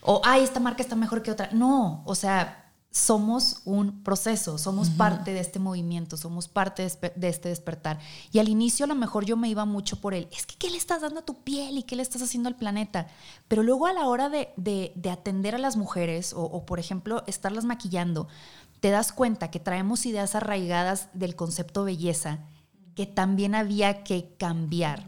O, 0.01 0.21
ay, 0.23 0.43
esta 0.43 0.59
marca 0.59 0.81
está 0.81 0.95
mejor 0.95 1.21
que 1.21 1.31
otra. 1.31 1.49
No, 1.51 2.01
o 2.05 2.15
sea, 2.15 2.70
somos 2.91 3.61
un 3.63 4.03
proceso, 4.03 4.57
somos 4.57 4.89
parte 4.89 5.33
de 5.33 5.39
este 5.39 5.59
movimiento, 5.59 6.17
somos 6.17 6.49
parte 6.49 6.83
de, 6.83 7.13
de, 7.15 7.29
este 7.29 7.47
despertar. 7.47 7.99
Y 8.33 8.39
al 8.39 8.49
inicio 8.49 8.83
a 8.83 8.87
lo 8.87 8.95
mejor 8.95 9.23
yo 9.23 9.37
me 9.37 9.47
iba 9.47 9.63
mucho 9.63 10.01
por 10.01 10.13
el, 10.13 10.27
es 10.31 10.45
que 10.45 10.55
¿qué 10.55 10.69
le 10.69 10.77
estás 10.77 11.01
dando 11.01 11.21
a 11.21 11.25
tu 11.25 11.41
piel 11.41 11.77
y 11.77 11.83
qué 11.83 11.95
le 11.95 12.03
estás 12.03 12.21
haciendo 12.21 12.49
al 12.49 12.57
planeta? 12.57 13.07
Pero 13.47 13.63
luego 13.63 13.87
a 13.87 13.93
la 13.93 14.07
hora 14.07 14.27
de, 14.27 14.49
de, 14.57 14.91
de 14.95 15.09
atender 15.09 15.55
a 15.55 15.57
las 15.57 15.77
mujeres 15.77 16.33
o, 16.33 16.41
o, 16.41 16.65
por 16.65 16.79
ejemplo, 16.79 17.23
estarlas 17.27 17.63
maquillando, 17.63 18.27
te 18.81 18.89
das 18.89 19.13
cuenta 19.13 19.51
que 19.51 19.61
traemos 19.61 20.05
ideas 20.05 20.35
arraigadas 20.35 21.07
del 21.13 21.37
concepto 21.37 21.85
belleza 21.85 22.39
que 22.95 23.05
también 23.05 23.55
había 23.55 24.03
que 24.03 24.35
cambiar 24.37 25.07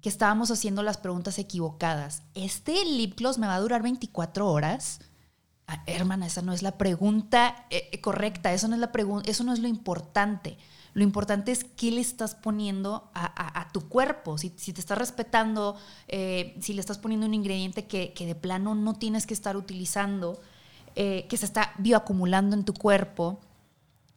que 0.00 0.10
estábamos 0.10 0.52
haciendo 0.52 0.84
las 0.84 0.98
preguntas 0.98 1.36
equivocadas. 1.40 2.22
¿Este 2.34 2.84
lip 2.84 3.18
gloss 3.18 3.38
me 3.38 3.48
va 3.48 3.56
a 3.56 3.60
durar 3.60 3.82
24 3.82 4.48
horas? 4.48 5.00
Ah, 5.68 5.82
hermana, 5.86 6.26
esa 6.26 6.42
no 6.42 6.52
es 6.52 6.62
la 6.62 6.78
pregunta 6.78 7.66
eh, 7.70 8.00
correcta, 8.00 8.52
eso 8.52 8.68
no 8.68 8.74
es 8.74 8.80
la 8.80 8.90
eso 9.24 9.44
no 9.44 9.52
es 9.52 9.58
lo 9.58 9.66
importante. 9.66 10.56
Lo 10.96 11.02
importante 11.02 11.52
es 11.52 11.64
qué 11.64 11.90
le 11.90 12.00
estás 12.00 12.34
poniendo 12.34 13.10
a, 13.12 13.68
tu 13.70 13.86
cuerpo. 13.86 14.38
Si, 14.38 14.48
te 14.48 14.80
estás 14.80 14.96
respetando, 14.96 15.76
eh, 16.08 16.56
si 16.62 16.72
le 16.72 16.80
estás 16.80 16.96
poniendo 16.96 17.26
un 17.26 17.34
ingrediente 17.34 17.84
que, 17.84 18.14
de 18.18 18.34
plano 18.34 18.74
no 18.74 18.94
tienes 18.94 19.26
que 19.26 19.34
estar 19.34 19.58
utilizando, 19.58 20.40
eh, 20.94 21.26
que 21.28 21.36
se 21.36 21.44
está 21.44 21.74
bioacumulando 21.76 22.56
en 22.56 22.64
tu 22.64 22.72
cuerpo. 22.72 23.38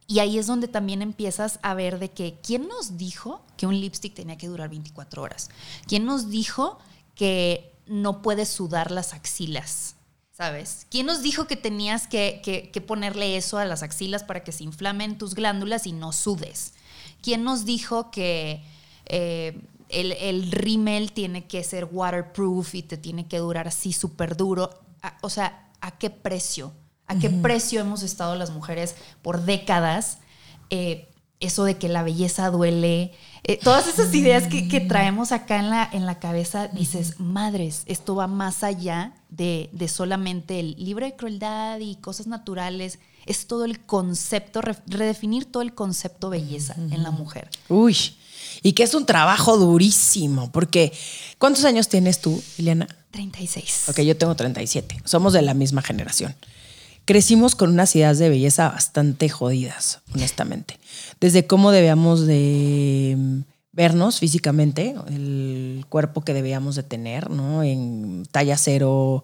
Y 0.08 0.20
ahí 0.20 0.38
es 0.38 0.48
donde 0.48 0.70
también 0.70 1.02
empiezas 1.02 1.60
a 1.64 1.74
ver 1.74 2.00
de 2.00 2.12
que, 2.12 2.40
¿quién 2.42 2.70
nos 2.70 2.96
dijo 2.96 3.42
que 3.58 3.68
un 3.68 3.78
lipstick 3.78 4.14
tenía 4.14 4.38
que 4.38 4.48
durar 4.48 4.70
24 4.70 5.22
horas? 5.22 5.50
¿Quién 5.86 6.06
nos 6.06 6.30
dijo 6.30 6.80
que 7.14 7.74
no 7.88 8.22
puedes 8.22 8.48
sudar 8.48 8.90
las 8.90 9.14
axilas? 9.14 9.98
¿Sabes? 10.40 10.88
¿Quién 10.90 11.06
nos 11.06 11.22
dijo 11.22 11.48
que 11.48 11.58
tenías 11.58 12.08
que, 12.08 12.40
que, 12.42 12.72
que, 12.72 12.80
ponerle 12.80 13.36
eso 13.36 13.58
a 13.58 13.66
las 13.66 13.84
axilas 13.84 14.24
para 14.24 14.42
que 14.42 14.54
se 14.54 14.64
inflamen 14.64 15.18
tus 15.18 15.36
glándulas 15.36 15.86
y 15.86 15.92
no 15.92 16.14
sudes? 16.14 16.76
¿Quién 17.22 17.44
nos 17.44 17.66
dijo 17.66 18.10
que 18.10 18.64
eh, 19.08 19.60
el, 19.90 20.14
el 20.14 20.50
rímel 20.50 21.12
tiene 21.12 21.46
que 21.46 21.62
ser 21.66 21.90
waterproof 21.92 22.74
y 22.74 22.84
te 22.84 22.96
tiene 22.96 23.28
que 23.28 23.40
durar 23.40 23.68
así 23.68 23.92
súper 23.92 24.38
duro? 24.38 24.80
O 25.20 25.30
sea, 25.30 25.68
¿a 25.82 25.98
qué 25.98 26.10
precio? 26.10 26.72
¿A 27.06 27.20
qué 27.20 27.28
uh 27.28 27.32
-huh. 27.32 27.42
precio 27.42 27.82
hemos 27.82 28.02
estado 28.02 28.36
las 28.36 28.52
mujeres 28.52 28.96
por 29.22 29.44
décadas? 29.44 30.20
Eh, 30.70 31.10
eso 31.42 31.66
de 31.66 31.78
que 31.78 31.90
la 31.90 32.02
belleza 32.02 32.50
duele, 32.50 33.12
eh, 33.50 33.60
todas 33.64 33.88
esas 33.88 34.14
ideas 34.14 34.48
que, 34.48 34.68
que, 34.68 34.80
traemos 34.80 35.32
acá 35.32 35.58
en 35.58 35.72
la, 35.72 35.90
en 35.92 36.06
la 36.06 36.20
cabeza, 36.20 36.68
dices, 36.68 37.20
madres, 37.20 37.82
esto 37.88 38.14
va 38.14 38.28
más 38.28 38.64
allá 38.64 39.14
de, 39.30 39.72
de, 39.74 39.88
solamente 39.88 40.60
el 40.60 40.76
libre 40.78 41.08
de 41.08 41.16
crueldad 41.16 41.80
y 41.80 41.96
cosas 41.96 42.28
naturales, 42.28 43.00
es 43.26 43.48
todo 43.48 43.66
el 43.66 43.80
concepto, 43.80 44.62
re, 44.62 44.76
redefinir 44.86 45.46
todo 45.46 45.64
el 45.64 45.74
concepto 45.74 46.30
belleza 46.30 46.76
uh 46.78 46.82
-huh. 46.82 46.94
en 46.94 47.02
la 47.02 47.10
mujer. 47.10 47.50
Uy, 47.70 47.98
y 48.62 48.74
que 48.74 48.84
es 48.84 48.94
un 48.94 49.08
trabajo 49.08 49.58
durísimo, 49.58 50.52
porque 50.52 50.94
¿cuántos 51.40 51.66
años 51.66 51.90
tienes 51.90 52.22
tú, 52.22 52.40
Liliana? 52.58 52.88
36. 53.10 53.86
Ok, 53.90 54.02
yo 54.02 54.16
tengo 54.16 54.36
37, 54.36 55.02
somos 55.06 55.34
de 55.34 55.42
la 55.42 55.56
misma 55.56 55.82
generación 55.82 56.36
crecimos 57.10 57.56
con 57.56 57.72
unas 57.72 57.96
ideas 57.96 58.20
de 58.20 58.30
belleza 58.30 58.70
bastante 58.70 59.30
jodidas, 59.30 60.02
honestamente. 60.14 60.80
Desde 61.20 61.48
cómo 61.48 61.72
debíamos 61.72 62.28
de 62.28 63.42
vernos 63.72 64.20
físicamente, 64.20 64.94
el 65.08 65.88
cuerpo 65.90 66.22
que 66.22 66.36
debíamos 66.36 66.76
de 66.76 66.84
tener, 66.84 67.32
¿no? 67.32 67.64
En 67.64 68.28
talla 68.32 68.58
cero, 68.58 69.24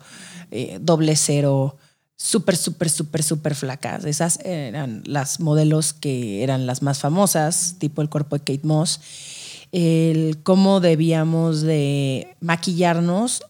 eh, 0.50 0.80
doble 0.82 1.16
cero, 1.16 1.78
súper, 2.16 2.58
súper, 2.58 2.90
súper, 2.90 3.22
súper 3.22 3.54
flacas. 3.54 4.04
Esas 4.06 4.40
eran 4.44 5.04
las 5.06 5.40
modelos 5.40 5.94
que 5.94 6.42
eran 6.42 6.66
las 6.66 6.82
más 6.82 6.98
famosas, 6.98 7.76
tipo 7.78 8.02
el 8.02 8.10
cuerpo 8.10 8.36
de 8.36 8.40
Kate 8.40 8.66
Moss. 8.68 9.00
El 9.72 10.42
cómo 10.42 10.80
debíamos 10.80 11.62
de 11.62 12.36
maquillarnos 12.40 13.44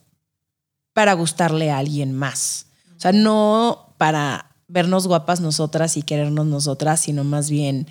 para 0.92 1.14
gustarle 1.14 1.72
a 1.72 1.78
alguien 1.78 2.12
más. 2.12 2.66
O 2.98 3.00
sea, 3.00 3.14
no 3.14 3.85
para 3.98 4.52
vernos 4.68 5.08
guapas 5.08 5.42
nosotras 5.42 5.98
y 5.98 6.02
querernos 6.02 6.46
nosotras, 6.46 7.00
sino 7.00 7.24
más 7.24 7.50
bien 7.50 7.88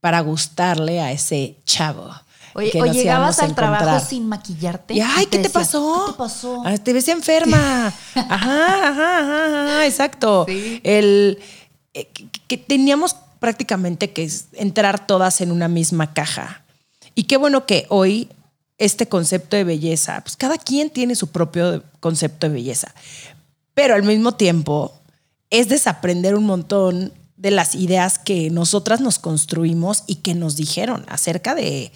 para 0.00 0.20
gustarle 0.20 1.00
a 1.00 1.12
ese 1.12 1.56
chavo. 1.64 2.10
Oye, 2.54 2.70
o 2.80 2.86
llegabas 2.86 3.40
al 3.40 3.54
trabajo 3.54 4.04
sin 4.06 4.28
maquillarte. 4.28 4.94
Y, 4.94 5.00
ay, 5.00 5.26
¿qué 5.26 5.38
te, 5.38 5.50
pasó? 5.50 6.04
¿Qué 6.06 6.12
te 6.12 6.18
pasó? 6.18 6.62
Ah, 6.64 6.78
te 6.78 6.92
ves 6.92 7.08
enferma. 7.08 7.86
ajá, 8.14 8.88
ajá, 8.88 9.18
ajá, 9.18 9.64
ajá, 9.64 9.86
exacto. 9.86 10.44
Sí. 10.46 10.80
El, 10.84 11.38
eh, 11.94 12.06
que, 12.06 12.28
que 12.46 12.56
teníamos 12.56 13.16
prácticamente 13.40 14.12
que 14.12 14.30
entrar 14.52 15.06
todas 15.06 15.40
en 15.40 15.50
una 15.50 15.68
misma 15.68 16.14
caja. 16.14 16.62
Y 17.16 17.24
qué 17.24 17.36
bueno 17.36 17.66
que 17.66 17.86
hoy 17.88 18.28
este 18.78 19.08
concepto 19.08 19.56
de 19.56 19.64
belleza, 19.64 20.20
pues 20.22 20.36
cada 20.36 20.58
quien 20.58 20.90
tiene 20.90 21.14
su 21.14 21.28
propio 21.28 21.82
concepto 22.00 22.48
de 22.48 22.54
belleza. 22.54 22.94
Pero 23.74 23.94
al 23.94 24.02
mismo 24.02 24.32
tiempo 24.32 24.92
es 25.50 25.68
desaprender 25.68 26.34
un 26.34 26.44
montón 26.44 27.12
de 27.36 27.50
las 27.50 27.74
ideas 27.74 28.18
que 28.18 28.50
nosotras 28.50 29.00
nos 29.00 29.18
construimos 29.18 30.04
y 30.06 30.16
que 30.16 30.34
nos 30.34 30.56
dijeron 30.56 31.04
acerca 31.08 31.54
de, 31.54 31.92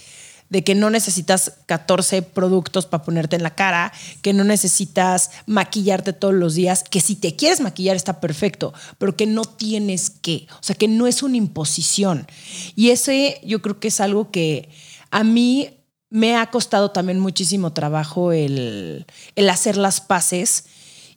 de 0.51 0.65
que 0.65 0.75
no 0.75 0.91
necesitas 0.91 1.55
14 1.67 2.23
productos 2.23 2.87
para 2.87 3.05
ponerte 3.05 3.37
en 3.37 3.43
la 3.43 3.55
cara, 3.55 3.93
que 4.23 4.33
no 4.33 4.45
necesitas 4.45 5.31
maquillarte 5.47 6.13
todos 6.13 6.35
los 6.35 6.55
días, 6.55 6.85
que 6.85 7.01
si 7.01 7.17
te 7.17 7.37
quieres 7.37 7.61
maquillar 7.61 7.97
está 7.97 8.21
perfecto, 8.21 8.73
pero 8.99 9.17
que 9.17 9.27
no 9.27 9.45
tienes 9.45 10.11
que, 10.11 10.47
o 10.55 10.63
sea, 10.63 10.77
que 10.77 10.89
no 10.89 11.07
es 11.07 11.23
una 11.23 11.37
imposición. 11.37 12.27
Y 12.75 12.91
ese 12.91 13.41
yo 13.45 13.63
creo 13.63 13.81
que 13.81 13.89
es 13.89 14.01
algo 14.01 14.31
que 14.31 14.69
a 15.11 15.25
mí 15.25 15.71
me 16.11 16.37
ha 16.37 16.51
costado 16.51 16.91
también 16.91 17.21
muchísimo 17.21 17.73
trabajo 17.73 18.33
el, 18.33 19.07
el 19.37 19.51
hacer 19.51 19.77
las 19.77 20.01
paces 20.01 20.65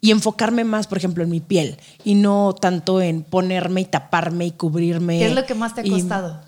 y 0.02 0.10
enfocarme 0.10 0.64
más, 0.64 0.88
por 0.88 0.98
ejemplo, 0.98 1.24
en 1.24 1.30
mi 1.30 1.40
piel 1.40 1.78
y 2.04 2.16
no 2.16 2.54
tanto 2.60 3.02
en 3.02 3.24
ponerme 3.24 3.82
y 3.82 3.86
taparme 3.86 4.48
y 4.48 4.52
cubrirme. 4.52 5.20
¿Qué 5.20 5.28
es 5.28 5.36
lo 5.36 5.46
que 5.46 5.54
más 5.54 5.76
te 5.76 5.82
ha 5.82 5.84
costado? 5.84 6.42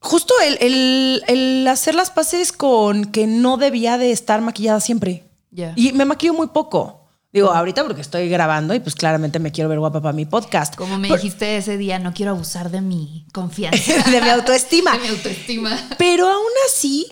Justo 0.00 0.34
el, 0.44 0.58
el, 0.60 1.22
el, 1.28 1.68
hacer 1.68 1.94
las 1.94 2.10
paces 2.10 2.52
con 2.52 3.04
que 3.06 3.26
no 3.26 3.58
debía 3.58 3.96
de 3.96 4.10
estar 4.10 4.40
maquillada 4.40 4.80
siempre. 4.80 5.24
Yeah. 5.52 5.72
Y 5.76 5.92
me 5.92 6.04
maquillo 6.04 6.34
muy 6.34 6.48
poco. 6.48 7.08
Digo, 7.32 7.52
ahorita 7.52 7.84
porque 7.84 8.00
estoy 8.00 8.28
grabando 8.28 8.74
y 8.74 8.80
pues 8.80 8.96
claramente 8.96 9.38
me 9.38 9.52
quiero 9.52 9.68
ver 9.70 9.78
guapa 9.78 10.02
para 10.02 10.12
mi 10.12 10.24
podcast. 10.24 10.74
Como 10.74 10.98
me 10.98 11.06
Pero, 11.06 11.20
dijiste 11.20 11.56
ese 11.56 11.76
día, 11.76 12.00
no 12.00 12.12
quiero 12.12 12.32
abusar 12.32 12.70
de 12.70 12.80
mi 12.80 13.26
confianza. 13.32 14.02
de 14.10 14.20
mi 14.20 14.30
autoestima. 14.30 14.94
de 14.94 14.98
mi 14.98 15.08
autoestima. 15.08 15.78
Pero 15.96 16.28
aún 16.28 16.52
así, 16.66 17.06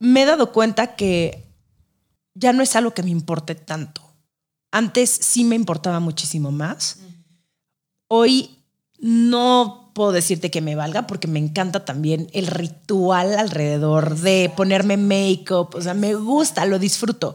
me 0.00 0.22
he 0.22 0.26
dado 0.26 0.52
cuenta 0.52 0.96
que 0.96 1.47
ya 2.38 2.52
no 2.52 2.62
es 2.62 2.76
algo 2.76 2.92
que 2.92 3.02
me 3.02 3.10
importe 3.10 3.54
tanto. 3.54 4.02
Antes 4.70 5.10
sí 5.10 5.44
me 5.44 5.56
importaba 5.56 5.98
muchísimo 6.00 6.50
más. 6.50 6.98
Hoy 8.06 8.58
no 8.98 9.90
puedo 9.94 10.12
decirte 10.12 10.50
que 10.50 10.60
me 10.60 10.76
valga 10.76 11.06
porque 11.06 11.26
me 11.26 11.38
encanta 11.38 11.84
también 11.84 12.28
el 12.32 12.46
ritual 12.46 13.38
alrededor 13.38 14.16
de 14.16 14.52
ponerme 14.56 14.96
make-up. 14.96 15.74
O 15.74 15.82
sea, 15.82 15.94
me 15.94 16.14
gusta, 16.14 16.66
lo 16.66 16.78
disfruto. 16.78 17.34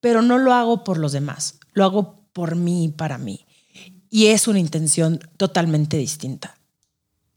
Pero 0.00 0.22
no 0.22 0.38
lo 0.38 0.52
hago 0.52 0.84
por 0.84 0.98
los 0.98 1.12
demás. 1.12 1.58
Lo 1.72 1.84
hago 1.84 2.28
por 2.32 2.56
mí 2.56 2.84
y 2.84 2.88
para 2.88 3.18
mí. 3.18 3.46
y 4.10 4.26
es 4.26 4.48
una 4.48 4.58
intención 4.58 5.18
totalmente 5.36 5.96
distinta. 5.98 6.56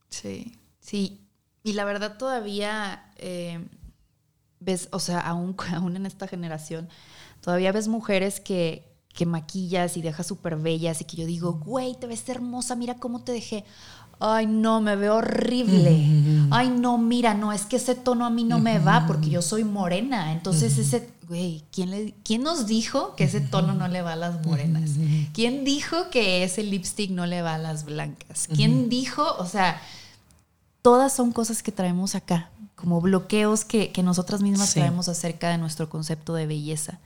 Sí, 0.10 0.58
sí. 0.80 1.20
Y 1.64 1.74
la 1.74 1.86
verdad 1.86 2.18
todavía 2.18 3.12
eh, 3.18 3.60
ves, 4.62 4.88
o 4.92 5.00
sea, 5.00 5.20
aún, 5.20 5.56
aún 5.76 5.98
en 5.98 6.06
esta 6.06 6.28
generación, 6.28 6.88
todavía 7.42 7.74
ves 7.74 7.90
mujeres 7.90 8.40
que, 8.40 8.88
que 9.14 9.26
maquillas 9.26 9.98
y 9.98 10.02
dejas 10.02 10.28
súper 10.28 10.56
bellas 10.56 11.02
y 11.02 11.06
que 11.06 11.18
yo 11.18 11.26
digo, 11.26 11.54
güey, 11.54 11.96
te 11.96 12.08
ves 12.08 12.28
hermosa, 12.30 12.76
mira 12.76 12.96
cómo 12.96 13.24
te 13.24 13.34
dejé. 13.34 13.66
Ay, 14.24 14.46
no, 14.46 14.82
me 14.82 14.96
veo 14.96 15.16
horrible. 15.16 16.06
Ay, 16.52 16.70
no, 16.70 17.00
mira, 17.00 17.34
no, 17.34 17.52
es 17.52 17.66
que 17.66 17.78
ese 17.78 17.96
tono 17.96 18.24
a 18.24 18.30
mí 18.30 18.44
no 18.44 18.60
me 18.60 18.78
va 18.78 19.08
porque 19.08 19.32
yo 19.32 19.42
soy 19.42 19.64
morena. 19.64 20.32
Entonces 20.32 20.78
ese, 20.78 21.10
güey, 21.28 21.64
¿quién, 21.72 21.90
le, 21.90 22.14
¿quién 22.24 22.44
nos 22.44 22.68
dijo 22.68 23.16
que 23.16 23.24
ese 23.24 23.42
tono 23.42 23.74
no 23.74 23.88
le 23.88 24.04
va 24.04 24.14
a 24.14 24.16
las 24.16 24.46
morenas? 24.46 24.92
¿Quién 25.34 25.66
dijo 25.66 26.12
que 26.12 26.44
ese 26.44 26.62
lipstick 26.62 27.10
no 27.10 27.26
le 27.26 27.42
va 27.42 27.56
a 27.56 27.58
las 27.58 27.84
blancas? 27.84 28.48
¿Quién 28.54 28.90
dijo? 28.90 29.26
O 29.40 29.48
sea, 29.48 29.82
todas 30.84 31.16
son 31.16 31.32
cosas 31.32 31.64
que 31.64 31.72
traemos 31.72 32.14
acá, 32.14 32.52
como 32.82 33.00
bloqueos 33.00 33.64
que, 33.64 33.92
que 33.92 34.04
nosotras 34.04 34.42
mismas 34.42 34.70
Sí. 34.70 34.80
traemos 34.80 35.08
acerca 35.08 35.50
de 35.50 35.58
nuestro 35.58 35.90
concepto 35.90 36.34
de 36.34 36.48
belleza. 36.48 37.00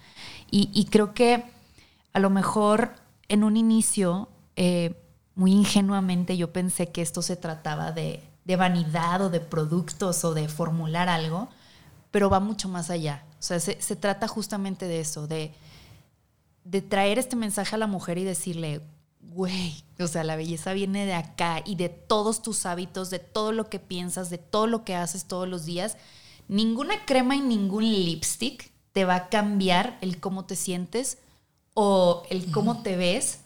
Y, 0.50 0.70
y 0.74 0.86
creo 0.86 1.14
que 1.14 1.44
a 2.14 2.20
lo 2.20 2.30
mejor 2.32 2.96
en 3.28 3.44
un 3.44 3.58
inicio, 3.58 4.30
eh, 4.56 4.96
muy 5.36 5.52
ingenuamente, 5.52 6.38
yo 6.38 6.52
pensé 6.54 6.92
que 6.92 7.02
esto 7.02 7.22
se 7.22 7.36
trataba 7.36 7.92
de, 7.92 8.24
de 8.46 8.56
vanidad 8.56 9.22
o 9.22 9.30
de 9.30 9.40
productos 9.42 10.24
o 10.24 10.34
de 10.34 10.48
formular 10.48 11.10
algo, 11.10 11.50
pero 12.12 12.30
va 12.30 12.40
mucho 12.40 12.70
más 12.70 12.90
allá. 12.90 13.24
O 13.40 13.44
sea, 13.44 13.60
se, 13.60 13.82
se 13.82 13.96
trata 13.96 14.28
justamente 14.28 14.88
de 14.88 15.02
eso, 15.02 15.28
de, 15.28 15.54
de 16.64 16.82
traer 16.82 17.20
este 17.20 17.36
mensaje 17.36 17.76
a 17.76 17.78
la 17.78 17.88
mujer 17.88 18.18
y 18.18 18.24
decirle, 18.24 18.82
güey, 19.34 19.84
o 20.00 20.08
sea, 20.08 20.24
la 20.24 20.36
belleza 20.36 20.74
viene 20.74 21.06
de 21.06 21.14
acá 21.14 21.62
y 21.66 21.76
de 21.76 21.90
todos 21.90 22.42
tus 22.42 22.66
hábitos, 22.66 23.10
de 23.10 23.20
todo 23.20 23.52
lo 23.52 23.70
que 23.70 23.80
piensas, 23.80 24.30
de 24.30 24.38
todo 24.38 24.68
lo 24.68 24.84
que 24.84 24.96
haces 24.96 25.26
todos 25.26 25.48
los 25.48 25.66
días. 25.66 25.98
Ninguna 26.48 27.06
crema 27.06 27.36
y 27.36 27.42
ningún 27.42 27.84
lipstick 27.84 28.72
te 28.92 29.04
va 29.04 29.16
a 29.16 29.30
cambiar 29.30 29.98
el 30.02 30.20
cómo 30.20 30.46
te 30.46 30.56
sientes 30.56 31.18
o 31.74 32.24
el 32.30 32.50
cómo 32.52 32.82
te 32.82 32.96
ves. 32.96 33.40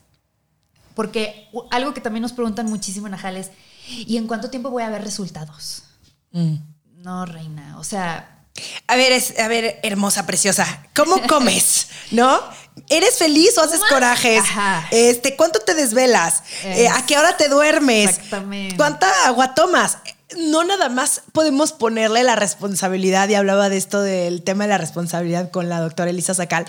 Porque 0.96 1.50
algo 1.72 1.94
que 1.94 2.02
también 2.02 2.22
nos 2.22 2.34
preguntan 2.34 2.68
muchísimo 2.68 3.08
en 3.08 3.16
Ajal 3.16 3.38
es, 3.38 3.52
¿y 3.88 4.18
en 4.18 4.28
cuánto 4.28 4.50
tiempo 4.50 4.70
voy 4.70 4.84
a 4.84 4.90
ver 4.90 5.04
resultados? 5.04 5.84
Mm. 6.32 6.56
No, 6.98 7.26
reina, 7.26 7.80
o 7.80 7.84
sea, 7.84 8.46
A 8.88 8.96
ver, 8.96 9.12
es, 9.14 9.40
a 9.40 9.48
ver, 9.48 9.80
hermosa, 9.84 10.26
preciosa, 10.26 10.86
¿cómo 10.94 11.22
comes? 11.28 11.88
¿No? 12.12 12.42
¿Eres 12.90 13.18
feliz 13.18 13.58
o 13.58 13.62
haces 13.62 13.82
corajes? 13.90 14.40
Ajá. 14.42 14.88
Este, 14.92 15.36
¿cuánto 15.36 15.60
te 15.60 15.74
desvelas? 15.74 16.44
Eh, 16.64 16.88
¿A 16.88 17.06
qué 17.06 17.18
hora 17.18 17.36
te 17.38 17.50
duermes? 17.50 18.10
Exactamente. 18.10 18.76
¿Cuánta 18.78 19.10
agua 19.26 19.54
tomas? 19.56 19.98
No 20.38 20.64
nada 20.64 20.90
más 20.90 21.24
podemos 21.32 21.72
ponerle 21.72 22.24
la 22.24 22.36
responsabilidad, 22.36 23.28
y 23.30 23.36
hablaba 23.36 23.70
de 23.70 23.78
esto 23.78 24.02
del 24.02 24.44
tema 24.44 24.66
de 24.66 24.70
la 24.70 24.78
responsabilidad 24.78 25.50
con 25.50 25.70
la 25.70 25.80
doctora 25.80 26.12
Elisa 26.12 26.36
Sacal. 26.36 26.66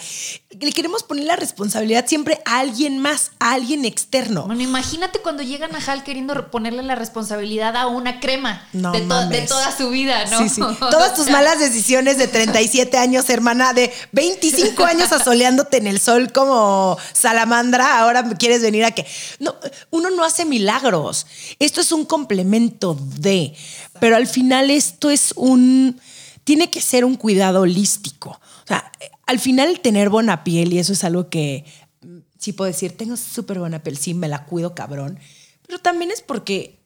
Le 0.60 0.72
queremos 0.72 1.02
poner 1.02 1.24
la 1.24 1.36
responsabilidad 1.36 2.04
siempre 2.06 2.42
a 2.44 2.58
alguien 2.58 2.98
más, 2.98 3.30
a 3.38 3.52
alguien 3.52 3.86
externo. 3.86 4.44
Bueno, 4.44 4.60
imagínate 4.62 5.18
cuando 5.20 5.42
llegan 5.42 5.74
a 5.74 5.78
Hal 5.78 6.04
queriendo 6.04 6.50
ponerle 6.50 6.82
la 6.82 6.94
responsabilidad 6.94 7.76
a 7.76 7.86
una 7.86 8.20
crema 8.20 8.68
No 8.74 8.92
de, 8.92 9.00
to- 9.00 9.06
mames. 9.06 9.40
de 9.40 9.46
toda 9.48 9.74
su 9.74 9.88
vida, 9.88 10.26
¿no? 10.26 10.38
Sí, 10.38 10.50
sí. 10.50 10.60
Todas 10.78 11.14
tus 11.14 11.30
malas 11.30 11.58
decisiones 11.58 12.18
de 12.18 12.28
37 12.28 12.98
años, 12.98 13.30
hermana, 13.30 13.72
de 13.72 13.90
25 14.12 14.84
años 14.84 15.12
asoleándote 15.12 15.78
en 15.78 15.86
el 15.86 15.98
sol 15.98 16.30
como 16.30 16.98
salamandra, 17.14 17.98
ahora 18.00 18.22
quieres 18.38 18.60
venir 18.60 18.84
a 18.84 18.90
que. 18.90 19.06
No, 19.38 19.54
uno 19.90 20.10
no 20.10 20.24
hace 20.24 20.44
milagros. 20.44 21.26
Esto 21.58 21.80
es 21.80 21.90
un 21.90 22.04
complemento 22.04 22.98
de. 23.18 23.54
Pero 23.98 24.16
al 24.16 24.26
final 24.26 24.70
esto 24.70 25.08
es 25.08 25.32
un. 25.36 25.98
Tiene 26.44 26.68
que 26.70 26.80
ser 26.82 27.04
un 27.06 27.14
cuidado 27.16 27.62
holístico. 27.62 28.38
O 28.70 28.72
sea, 28.72 28.92
al 29.26 29.40
final 29.40 29.80
tener 29.80 30.10
buena 30.10 30.44
piel, 30.44 30.72
y 30.72 30.78
eso 30.78 30.92
es 30.92 31.02
algo 31.02 31.28
que 31.28 31.64
mm, 32.02 32.18
sí 32.38 32.52
puedo 32.52 32.70
decir, 32.70 32.96
tengo 32.96 33.16
súper 33.16 33.58
buena 33.58 33.82
piel, 33.82 33.96
sí, 33.96 34.14
me 34.14 34.28
la 34.28 34.44
cuido 34.44 34.74
cabrón. 34.74 35.18
Pero 35.66 35.80
también 35.80 36.12
es 36.12 36.22
porque 36.22 36.78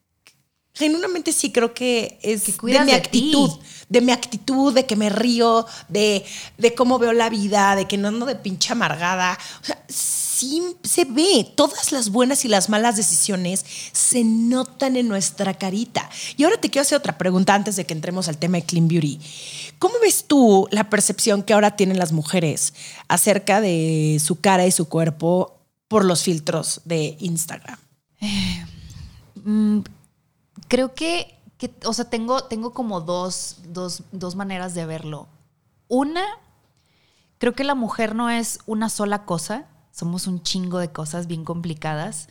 genuinamente 0.73 1.33
sí 1.33 1.53
creo 1.53 1.73
que 1.75 2.19
es 2.23 2.43
Que 2.43 2.53
de 2.73 2.81
mi 2.81 2.87
de 2.87 2.95
actitud, 2.95 3.51
ti. 3.51 3.61
de 3.89 4.01
mi 4.01 4.13
actitud, 4.13 4.73
de 4.75 4.87
que 4.87 4.97
me 4.97 5.11
río, 5.11 5.67
de, 5.89 6.25
de 6.59 6.75
cómo 6.75 6.99
veo 6.99 7.13
la 7.13 7.29
vida, 7.29 7.77
de 7.77 7.87
que 7.87 7.97
no 7.97 8.09
ando 8.09 8.27
de 8.27 8.35
pinche 8.37 8.73
amargada. 8.73 9.39
O 9.63 9.65
sea, 9.65 9.85
sí 9.89 10.63
se 10.83 11.05
ve, 11.05 11.47
todas 11.55 11.93
las 11.93 12.11
buenas 12.11 12.45
y 12.45 12.49
las 12.49 12.69
malas 12.69 12.97
decisiones 12.97 13.65
se 13.93 14.25
notan 14.25 14.97
en 14.97 15.09
nuestra 15.09 15.55
carita. 15.55 16.11
Y 16.37 16.45
ahora 16.45 16.57
te 16.57 16.71
quiero 16.71 16.83
hacer 16.83 16.99
otra 16.99 17.19
pregunta 17.19 17.55
antes 17.55 17.77
de 17.77 17.87
que 17.87 17.95
entremos 17.95 18.29
al 18.29 18.39
tema 18.39 18.57
de 18.59 18.65
Clean 18.65 18.89
Beauty. 18.89 19.21
¿Cómo 19.79 19.95
ves 20.03 20.27
tú 20.27 20.69
la 20.71 20.91
percepción 20.91 21.43
que 21.43 21.53
ahora 21.53 21.77
tienen 21.77 21.99
las 21.99 22.13
mujeres 22.13 22.75
acerca 23.09 23.61
de 23.61 24.21
su 24.23 24.41
cara 24.41 24.67
y 24.67 24.71
su 24.71 24.89
cuerpo 24.89 25.61
por 25.89 26.05
los 26.05 26.23
filtros 26.23 26.81
de 26.85 27.17
Instagram? 27.21 27.79
Mm, 29.45 29.81
creo 30.69 30.95
que, 30.95 31.39
que, 31.59 31.73
o 31.85 31.93
sea, 31.93 32.09
tengo, 32.09 32.45
tengo 32.45 32.73
como 32.73 33.01
dos, 33.01 33.59
dos, 33.69 34.03
dos 34.13 34.37
maneras 34.37 34.75
de 34.75 34.87
verlo. 34.87 35.29
Una, 35.89 36.25
creo 37.39 37.53
que 37.55 37.65
la 37.65 37.75
mujer 37.75 38.15
no 38.15 38.31
es 38.31 38.61
una 38.67 38.89
sola 38.89 39.25
cosa, 39.25 39.67
somos 39.91 40.27
un 40.27 40.43
chingo 40.43 40.79
de 40.79 40.91
cosas 40.91 41.27
bien 41.27 41.45
complicadas 41.45 42.29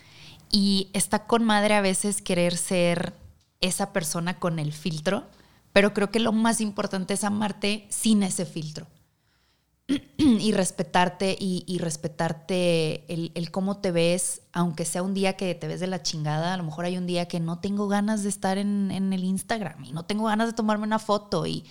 y 0.49 0.89
está 0.93 1.25
con 1.25 1.43
madre 1.43 1.75
a 1.75 1.81
veces 1.81 2.21
querer 2.21 2.57
ser 2.57 3.13
esa 3.61 3.93
persona 3.93 4.39
con 4.39 4.59
el 4.59 4.73
filtro, 4.73 5.23
pero 5.73 5.93
creo 5.93 6.11
que 6.11 6.19
lo 6.19 6.31
más 6.31 6.61
importante 6.61 7.15
es 7.15 7.23
amarte 7.23 7.87
sin 7.89 8.23
ese 8.23 8.45
filtro 8.45 8.87
y 10.17 10.51
respetarte 10.53 11.35
y, 11.37 11.77
respetarte 11.79 13.11
el, 13.11 13.51
cómo 13.51 13.77
te 13.77 13.91
ves, 13.91 14.43
aunque 14.53 14.85
sea 14.85 15.03
un 15.03 15.13
día 15.13 15.35
que 15.35 15.53
te 15.55 15.67
ves 15.67 15.79
de 15.79 15.87
la 15.87 16.01
chingada, 16.01 16.53
a 16.53 16.57
lo 16.57 16.63
mejor 16.63 16.85
hay 16.85 16.97
un 16.97 17.07
día 17.07 17.27
que 17.27 17.39
no 17.39 17.59
tengo 17.59 17.87
ganas 17.87 18.23
de 18.23 18.29
estar 18.29 18.57
en, 18.57 18.91
en 18.91 19.11
el 19.11 19.23
Instagram 19.23 19.83
y 19.83 19.91
no 19.91 20.05
tengo 20.05 20.25
ganas 20.25 20.47
de 20.47 20.53
tomarme 20.53 20.85
una 20.85 20.99
foto 20.99 21.45
y 21.45 21.65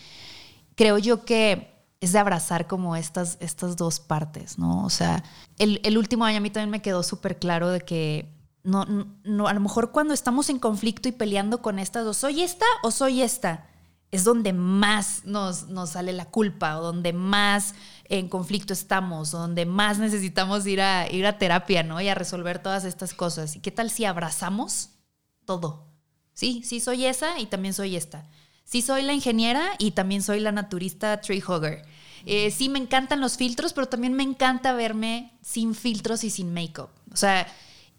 creo 0.74 0.98
yo 0.98 1.24
que 1.24 1.72
es 2.00 2.12
de 2.12 2.18
abrazar 2.18 2.66
como 2.66 2.96
estas, 2.96 3.38
estas 3.40 3.76
dos 3.76 4.00
partes, 4.00 4.58
¿no? 4.58 4.84
O 4.84 4.90
sea, 4.90 5.22
el, 5.58 5.80
el 5.84 5.96
último 5.96 6.24
año 6.24 6.38
a 6.38 6.40
mí 6.40 6.50
también 6.50 6.70
me 6.70 6.82
quedó 6.82 7.04
súper 7.04 7.38
claro 7.38 7.70
de 7.70 7.80
que 7.80 8.34
no, 8.64 8.84
no, 9.24 9.46
a 9.48 9.54
lo 9.54 9.60
mejor 9.60 9.92
cuando 9.92 10.12
estamos 10.12 10.50
en 10.50 10.58
conflicto 10.58 11.08
y 11.08 11.12
peleando 11.12 11.62
con 11.62 11.78
estas 11.78 12.04
dos, 12.04 12.16
¿soy 12.16 12.42
esta 12.42 12.66
o 12.82 12.90
soy 12.90 13.22
esta? 13.22 13.68
Es 14.12 14.22
donde 14.22 14.52
más 14.52 15.24
nos, 15.24 15.68
nos 15.68 15.90
sale 15.90 16.12
la 16.12 16.26
culpa 16.26 16.78
o 16.78 16.82
donde 16.82 17.12
más 17.12 17.74
en 18.04 18.28
conflicto 18.28 18.72
estamos, 18.72 19.34
o 19.34 19.38
donde 19.38 19.66
más 19.66 19.98
necesitamos 19.98 20.66
ir 20.66 20.82
a, 20.82 21.10
ir 21.10 21.26
a 21.26 21.38
terapia, 21.38 21.82
¿no? 21.82 22.00
Y 22.00 22.08
a 22.08 22.14
resolver 22.14 22.60
todas 22.60 22.84
estas 22.84 23.14
cosas. 23.14 23.56
¿Y 23.56 23.60
qué 23.60 23.70
tal 23.70 23.90
si 23.90 24.04
abrazamos 24.04 24.90
todo? 25.46 25.88
Sí, 26.34 26.62
sí 26.64 26.78
soy 26.78 27.06
esa 27.06 27.40
y 27.40 27.46
también 27.46 27.74
soy 27.74 27.96
esta. 27.96 28.28
Sí 28.64 28.82
soy 28.82 29.02
la 29.02 29.12
ingeniera 29.12 29.70
y 29.78 29.92
también 29.92 30.22
soy 30.22 30.40
la 30.40 30.52
naturista 30.52 31.20
tree 31.20 31.42
hugger. 31.42 31.82
Eh, 32.24 32.50
sí 32.50 32.68
me 32.68 32.78
encantan 32.78 33.20
los 33.20 33.36
filtros, 33.36 33.72
pero 33.72 33.88
también 33.88 34.12
me 34.12 34.22
encanta 34.22 34.72
verme 34.74 35.32
sin 35.42 35.74
filtros 35.74 36.22
y 36.24 36.30
sin 36.30 36.52
make-up. 36.52 36.90
O 37.12 37.16
sea, 37.16 37.46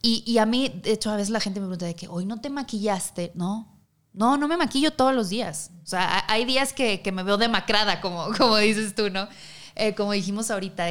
y, 0.02 0.24
y 0.26 0.38
a 0.38 0.46
mí, 0.46 0.70
de 0.70 0.94
hecho, 0.94 1.12
a 1.12 1.16
veces 1.16 1.30
la 1.30 1.40
gente 1.40 1.60
me 1.60 1.66
pregunta 1.66 1.86
de 1.86 1.96
que 1.96 2.08
hoy 2.08 2.26
no 2.26 2.40
te 2.40 2.50
maquillaste, 2.50 3.32
¿no? 3.36 3.73
No, 4.14 4.38
no 4.38 4.48
me 4.48 4.58
maquillo 4.58 4.92
todos 4.92 5.14
los 5.16 5.30
días. 5.30 5.72
O 5.84 5.88
sea, 5.88 6.20
ha- 6.20 6.32
hay 6.32 6.46
días 6.46 6.72
que, 6.74 7.02
que 7.02 7.12
me 7.12 7.24
veo 7.24 7.38
demacrada, 7.38 8.00
como, 8.02 8.28
como 8.38 8.58
dices 8.58 8.94
tú, 8.96 9.10
¿no? 9.10 9.28
Eh, 9.76 9.96
como 9.96 10.12
dijimos 10.12 10.52
ahorita, 10.52 10.86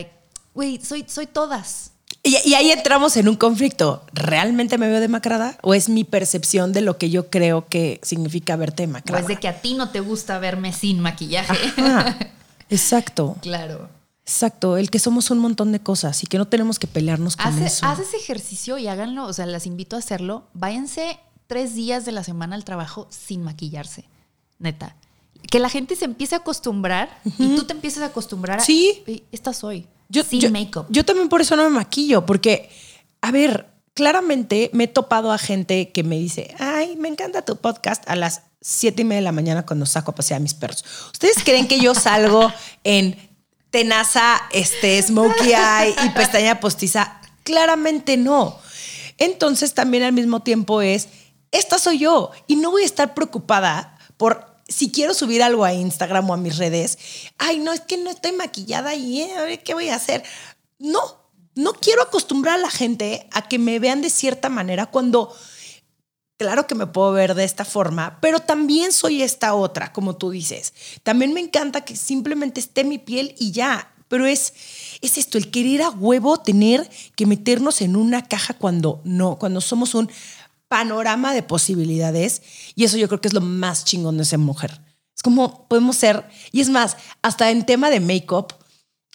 güey, 0.55 0.81
soy, 0.85 1.05
soy 1.09 1.27
todas. 1.27 1.91
Y, 2.25 2.37
y 2.45 2.55
ahí 2.55 2.71
entramos 2.71 3.17
en 3.17 3.29
un 3.29 3.37
conflicto. 3.37 4.05
¿Realmente 4.13 4.77
me 4.79 4.89
veo 4.89 5.01
demacrada? 5.01 5.57
¿O 5.63 5.73
es 5.75 5.89
mi 5.89 6.05
percepción 6.05 6.73
de 6.73 6.81
lo 6.83 6.99
que 6.99 7.11
yo 7.11 7.31
creo 7.31 7.69
que 7.69 8.01
significa 8.03 8.55
verte 8.57 8.83
demacrada? 8.85 9.21
es 9.23 9.29
de 9.29 9.37
que 9.41 9.49
a 9.49 9.61
ti 9.61 9.75
no 9.75 9.91
te 9.91 10.01
gusta 10.01 10.39
verme 10.39 10.73
sin 10.73 11.01
maquillaje. 11.01 11.57
Exacto, 12.71 13.37
claro. 13.43 13.89
exacto. 14.25 14.77
El 14.77 14.91
que 14.91 14.99
somos 14.99 15.31
un 15.31 15.39
montón 15.39 15.73
de 15.73 15.81
cosas 15.81 16.23
y 16.23 16.27
que 16.27 16.39
no 16.39 16.47
tenemos 16.47 16.79
que 16.79 16.87
pelearnos 16.87 17.37
con 17.37 17.47
Hace, 17.47 17.67
eso. 17.67 17.87
haz 17.87 17.99
ese 17.99 18.17
ejercicio 18.17 18.79
y 18.79 18.89
háganlo, 18.89 19.27
o 19.27 19.33
sea, 19.33 19.47
las 19.47 19.67
invito 19.67 19.97
a 19.97 19.99
hacerlo. 19.99 20.45
Váyanse 20.55 21.19
tres 21.53 21.75
días 21.75 22.07
de 22.07 22.13
la 22.13 22.25
semana 22.25 22.57
al 22.57 22.65
trabajo 22.65 23.07
sin 23.11 23.43
maquillarse, 23.45 24.05
neta. 24.59 24.97
Que 25.51 25.59
la 25.59 25.69
gente 25.69 25.97
se 25.97 26.07
empiece 26.07 26.35
a 26.35 26.39
acostumbrar 26.39 27.21
y 27.39 27.55
tú 27.57 27.65
te 27.65 27.75
empieces 27.75 28.03
a 28.03 28.07
acostumbrar 28.07 28.61
a... 28.61 28.65
Sí. 28.65 29.03
"Ey, 29.07 29.23
Esta 29.33 29.53
soy, 29.53 29.87
yo, 30.09 30.23
sin 30.23 30.41
yo- 30.41 30.51
make-up. 30.51 30.87
yo 30.89 31.05
también 31.05 31.29
por 31.29 31.43
eso 31.43 31.55
no 31.55 31.65
me 31.65 31.69
maquillo, 31.69 32.25
porque, 32.25 32.71
a 33.21 33.31
ver, 33.33 33.67
claramente 33.93 34.71
me 34.73 34.85
he 34.85 34.89
topado 34.89 35.31
a 35.31 35.37
gente 35.37 35.91
que 35.91 36.03
me 36.05 36.17
dice, 36.19 36.55
ay, 36.59 36.97
me 36.97 37.09
encanta 37.09 37.43
tu 37.43 37.57
podcast 37.57 38.03
a 38.09 38.17
las 38.17 38.45
siete 38.63 39.03
y 39.03 39.05
media 39.05 39.19
de 39.21 39.25
la 39.25 39.33
mañana 39.33 39.67
cuando 39.67 39.85
saco 39.85 40.13
a 40.13 40.15
pasear 40.15 40.39
a 40.39 40.41
mis 40.43 40.55
perros. 40.55 40.83
¿Ustedes 41.13 41.43
creen 41.45 41.69
que 41.69 41.79
yo 41.81 41.95
salgo 42.09 42.51
en 42.83 43.15
tenaza, 43.71 44.41
este, 44.53 45.03
smokey 45.03 45.49
eye 45.53 45.95
y 46.07 46.09
pestaña 46.11 46.61
postiza? 46.61 47.21
Claramente 47.45 48.17
no. 48.17 48.59
entonces 49.19 49.75
también 49.75 50.03
al 50.05 50.13
mismo 50.13 50.41
tiempo 50.41 50.81
es, 50.81 51.09
esta 51.53 51.79
soy 51.79 51.99
yo 51.99 52.31
y 52.47 52.57
no 52.57 52.71
voy 52.71 52.83
a 52.83 52.87
estar 52.87 53.15
preocupada 53.15 53.99
por 54.17 54.53
si 54.69 54.91
quiero 54.91 55.15
subir 55.15 55.43
algo 55.43 55.65
a 55.65 55.75
Instagram 55.75 56.29
o 56.31 56.35
a 56.35 56.39
mis 56.39 56.57
redes. 56.57 56.99
Ay, 57.39 57.59
no, 57.59 57.73
es 57.73 57.81
que 57.81 57.99
no 57.99 58.11
estoy 58.11 58.33
maquillada 58.33 58.95
y 58.95 59.23
eh, 59.23 59.61
¿qué 59.65 59.75
voy 59.75 59.91
a 59.91 59.97
hacer? 59.97 60.25
No, 60.79 61.01
no 61.55 61.75
quiero 61.75 62.03
acostumbrar 62.03 62.59
a 62.59 62.63
la 62.63 62.71
gente 62.71 63.29
a 63.33 63.49
que 63.49 63.59
me 63.59 63.79
vean 63.79 64.01
de 64.01 64.11
cierta 64.11 64.49
manera 64.49 64.87
cuando 64.87 65.35
claro 66.39 66.67
que 66.67 66.75
me 66.75 66.87
puedo 66.87 67.13
ver 67.13 67.35
de 67.35 67.45
esta 67.45 67.65
forma, 67.65 68.19
pero 68.21 68.41
también 68.41 68.93
soy 68.93 69.23
esta 69.23 69.55
otra, 69.55 69.93
como 69.93 70.17
tú 70.17 70.31
dices. 70.31 70.75
También 71.05 71.33
me 71.33 71.41
encanta 71.41 71.85
que 71.85 71.95
simplemente 71.95 72.59
esté 72.59 72.83
mi 72.83 72.99
piel 72.99 73.37
y 73.39 73.53
ya, 73.53 73.93
pero 74.09 74.27
es, 74.27 74.53
es 75.03 75.19
esto, 75.19 75.39
el 75.39 75.51
querer 75.51 75.83
a 75.83 75.91
huevo 75.91 76.39
tener 76.39 76.89
que 77.15 77.27
meternos 77.27 77.81
en 77.81 77.95
una 77.95 78.27
caja 78.27 78.55
cuando 78.55 79.01
no, 79.05 79.39
cuando 79.39 79.61
somos 79.61 79.95
un 79.95 80.11
panorama 80.73 81.35
de 81.35 81.43
posibilidades 81.43 82.41
y 82.75 82.85
eso 82.85 82.97
yo 82.97 83.07
creo 83.07 83.21
que 83.21 83.29
es 83.29 83.35
lo 83.35 83.43
más 83.43 83.85
chingón 83.85 84.17
de 84.17 84.25
ser 84.25 84.39
mujer. 84.39 84.81
Es 85.15 85.23
como 85.23 85.69
podemos 85.69 85.97
ser, 85.97 86.27
y 86.51 86.63
es 86.63 86.71
más, 86.71 86.97
hasta 87.21 87.51
en 87.51 87.67
tema 87.67 87.91
de 87.91 88.01
make-up, 88.01 88.55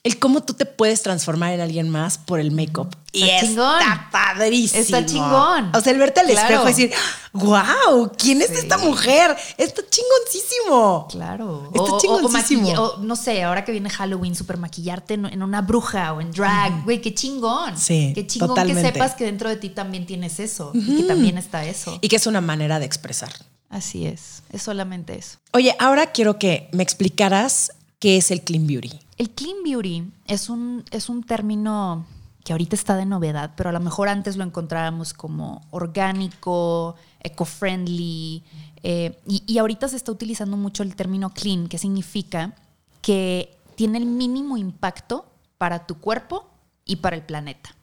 el 0.04 0.20
cómo 0.20 0.42
tú 0.42 0.54
te 0.54 0.66
puedes 0.66 1.02
transformar 1.02 1.52
en 1.54 1.60
alguien 1.60 1.90
más 1.90 2.18
por 2.18 2.40
el 2.40 2.52
make-up. 2.52 2.96
Y 3.12 3.24
está, 3.24 3.46
chingón. 3.48 3.82
está 3.82 4.10
padrísimo. 4.12 4.82
Está 4.82 5.06
chingón. 5.06 5.76
O 5.76 5.82
sea, 5.82 5.92
el 5.92 6.00
verte 6.00 6.22
al 6.22 6.30
espejo 6.30 6.64
y 6.64 6.68
decir, 6.68 6.92
wow, 7.34 8.12
¿quién 8.18 8.42
es 8.42 8.52
esta 8.52 8.78
mujer? 8.78 9.36
Está 9.58 9.82
chingoncísimo. 9.90 11.08
Claro. 11.10 11.72
Está 11.74 11.92
o, 11.92 12.00
chingoncísimo. 12.00 12.70
O, 12.70 12.96
o, 12.96 12.98
no 13.00 13.16
sé, 13.16 13.44
ahora 13.44 13.66
que 13.66 13.72
viene 13.72 13.90
Halloween, 13.90 14.36
super 14.36 14.58
maquillarte 14.58 15.16
en, 15.16 15.26
en 15.26 15.44
una 15.44 15.62
bruja 15.62 16.14
o 16.14 16.22
en 16.22 16.32
drag. 16.32 16.84
Güey, 16.86 17.02
qué 17.02 17.14
chingón. 17.14 17.78
Sí, 17.78 18.12
Qué 18.16 18.26
chingón 18.26 18.50
totalmente. 18.50 18.84
que 18.84 18.94
sepas 18.94 19.16
que 19.16 19.26
dentro 19.26 19.50
de 19.50 19.58
ti 19.58 19.70
también 19.70 20.06
tienes 20.06 20.40
eso. 20.40 20.72
Y 20.74 20.98
que 20.98 21.04
también 21.04 21.38
está 21.38 21.66
eso. 21.66 21.98
Y 22.02 22.08
que 22.08 22.16
es 22.16 22.28
una 22.28 22.40
manera 22.40 22.80
de 22.80 22.86
expresar. 22.86 23.34
Así 23.70 24.06
es. 24.06 24.44
Es 24.52 24.62
solamente 24.62 25.18
eso. 25.18 25.40
Oye, 25.52 25.76
ahora 25.80 26.12
quiero 26.12 26.40
que 26.40 26.70
me 26.72 26.84
explicaras 26.84 27.72
qué 28.00 28.18
es 28.18 28.32
el 28.32 28.42
clean 28.42 28.68
beauty. 28.68 29.00
El 29.18 29.32
clean 29.32 29.58
beauty 29.64 30.12
es 30.26 30.50
un, 30.50 30.86
es 30.92 31.10
un 31.10 31.24
término 31.24 32.06
que 32.44 32.54
ahorita 32.54 32.76
está 32.76 32.96
de 32.96 33.06
novedad, 33.06 33.52
pero 33.58 33.70
a 33.70 33.74
lo 33.74 33.80
mejor 33.80 34.08
antes 34.08 34.38
lo 34.38 34.44
encontrábamos 34.44 35.14
como 35.14 35.66
orgánico, 35.72 36.96
eco-friendly, 37.20 38.44
eh, 38.84 39.20
y, 39.28 39.44
y 39.46 39.58
ahorita 39.58 39.90
se 39.90 39.98
está 39.98 40.12
utilizando 40.12 40.56
mucho 40.56 40.84
el 40.84 40.96
término 40.96 41.32
clean, 41.32 41.68
que 41.68 41.78
significa 41.78 42.54
que 43.02 43.58
tiene 43.76 43.98
el 43.98 44.06
mínimo 44.06 44.58
impacto 44.58 45.26
para 45.58 45.86
tu 45.86 46.00
cuerpo 46.00 46.50
y 46.86 46.98
para 46.98 47.16
el 47.16 47.24
planeta. 47.24 47.76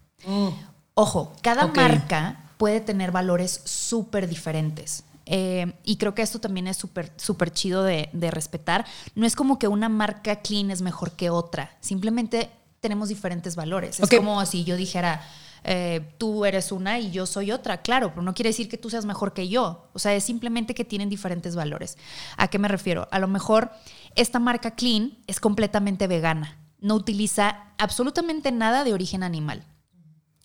Ojo, 0.94 1.32
cada 1.42 1.66
marca 1.66 2.50
puede 2.56 2.80
tener 2.80 3.10
valores 3.12 3.60
súper 3.64 4.28
diferentes. 4.28 5.04
Eh, 5.26 5.72
y 5.84 5.96
creo 5.96 6.14
que 6.14 6.22
esto 6.22 6.38
también 6.38 6.66
es 6.66 6.76
súper 6.76 7.12
súper 7.16 7.50
chido 7.52 7.82
de, 7.82 8.10
de 8.12 8.30
respetar. 8.30 8.84
No 9.14 9.26
es 9.26 9.36
como 9.36 9.58
que 9.58 9.68
una 9.68 9.88
marca 9.88 10.36
clean 10.36 10.70
es 10.70 10.82
mejor 10.82 11.12
que 11.12 11.30
otra. 11.30 11.76
Simplemente 11.80 12.50
tenemos 12.80 13.08
diferentes 13.08 13.56
valores. 13.56 13.98
Es 13.98 14.10
como 14.10 14.44
si 14.44 14.64
yo 14.64 14.76
dijera, 14.76 15.22
eh, 15.64 16.12
tú 16.18 16.44
eres 16.44 16.70
una 16.70 16.98
y 16.98 17.10
yo 17.10 17.24
soy 17.24 17.50
otra. 17.50 17.80
Claro, 17.80 18.10
pero 18.10 18.20
no 18.20 18.34
quiere 18.34 18.50
decir 18.50 18.68
que 18.68 18.76
tú 18.76 18.90
seas 18.90 19.06
mejor 19.06 19.32
que 19.32 19.48
yo. 19.48 19.88
O 19.94 19.98
sea, 19.98 20.14
es 20.14 20.24
simplemente 20.24 20.74
que 20.74 20.84
tienen 20.84 21.08
diferentes 21.08 21.56
valores. 21.56 21.96
¿A 22.36 22.48
qué 22.48 22.58
me 22.58 22.68
refiero? 22.68 23.08
A 23.10 23.18
lo 23.18 23.26
mejor 23.26 23.70
esta 24.14 24.38
marca 24.38 24.72
clean 24.72 25.16
es 25.26 25.40
completamente 25.40 26.06
vegana. 26.06 26.58
No 26.80 26.94
utiliza 26.94 27.68
absolutamente 27.78 28.52
nada 28.52 28.84
de 28.84 28.92
origen 28.92 29.22
animal. 29.22 29.64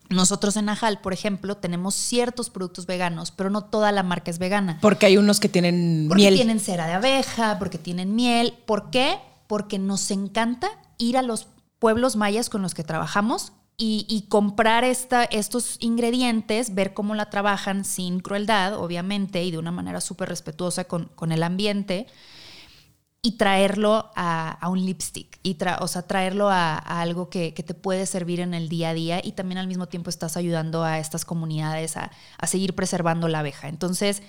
Nosotros 0.09 0.57
en 0.57 0.69
Ajal, 0.69 0.99
por 1.01 1.13
ejemplo, 1.13 1.57
tenemos 1.57 1.95
ciertos 1.95 2.49
productos 2.49 2.85
veganos, 2.87 3.31
pero 3.31 3.49
no 3.49 3.63
toda 3.63 3.91
la 3.91 4.03
marca 4.03 4.31
es 4.31 4.39
vegana. 4.39 4.79
Porque 4.81 5.05
hay 5.05 5.17
unos 5.17 5.39
que 5.39 5.49
tienen 5.49 6.05
Porque 6.07 6.23
miel. 6.23 6.35
tienen 6.35 6.59
cera 6.59 6.87
de 6.87 6.93
abeja, 6.93 7.59
porque 7.59 7.77
tienen 7.77 8.15
miel. 8.15 8.55
¿Por 8.65 8.89
qué? 8.89 9.19
Porque 9.47 9.77
nos 9.77 10.09
encanta 10.11 10.69
ir 10.97 11.17
a 11.17 11.21
los 11.21 11.47
pueblos 11.77 12.15
mayas 12.15 12.49
con 12.49 12.61
los 12.61 12.73
que 12.73 12.83
trabajamos 12.83 13.53
y, 13.77 14.05
y 14.09 14.23
comprar 14.23 14.83
esta, 14.83 15.23
estos 15.23 15.77
ingredientes, 15.79 16.75
ver 16.75 16.93
cómo 16.93 17.15
la 17.15 17.29
trabajan 17.29 17.85
sin 17.85 18.19
crueldad, 18.19 18.75
obviamente, 18.77 19.43
y 19.43 19.51
de 19.51 19.57
una 19.57 19.71
manera 19.71 20.01
súper 20.01 20.27
respetuosa 20.27 20.83
con, 20.85 21.05
con 21.15 21.31
el 21.31 21.43
ambiente 21.43 22.07
y 23.21 23.37
traerlo 23.37 24.11
a, 24.15 24.57
un 24.69 24.85
lipstick, 24.85 25.39
y 25.43 25.55
tra- 25.57 25.77
o 25.81 25.87
sea, 25.87 26.03
traerlo 26.03 26.49
a, 26.49 26.77
a 26.77 27.01
algo 27.01 27.29
que, 27.29 27.53
que 27.53 27.63
te 27.63 27.73
puede 27.73 28.05
servir 28.05 28.39
en 28.39 28.53
el 28.53 28.69
día 28.69 28.89
a 28.89 28.93
día 28.93 29.21
y 29.21 29.33
también 29.33 29.57
al 29.57 29.67
mismo 29.67 29.87
tiempo 29.87 30.09
estás 30.09 30.37
ayudando 30.37 30.83
a 30.83 30.99
estas 30.99 31.25
comunidades 31.25 31.97
a, 31.97 32.11
a 32.37 32.47
seguir 32.47 32.75
preservando 32.75 33.27
la 33.27 33.39
abeja. 33.39 33.67
Entonces, 33.67 34.21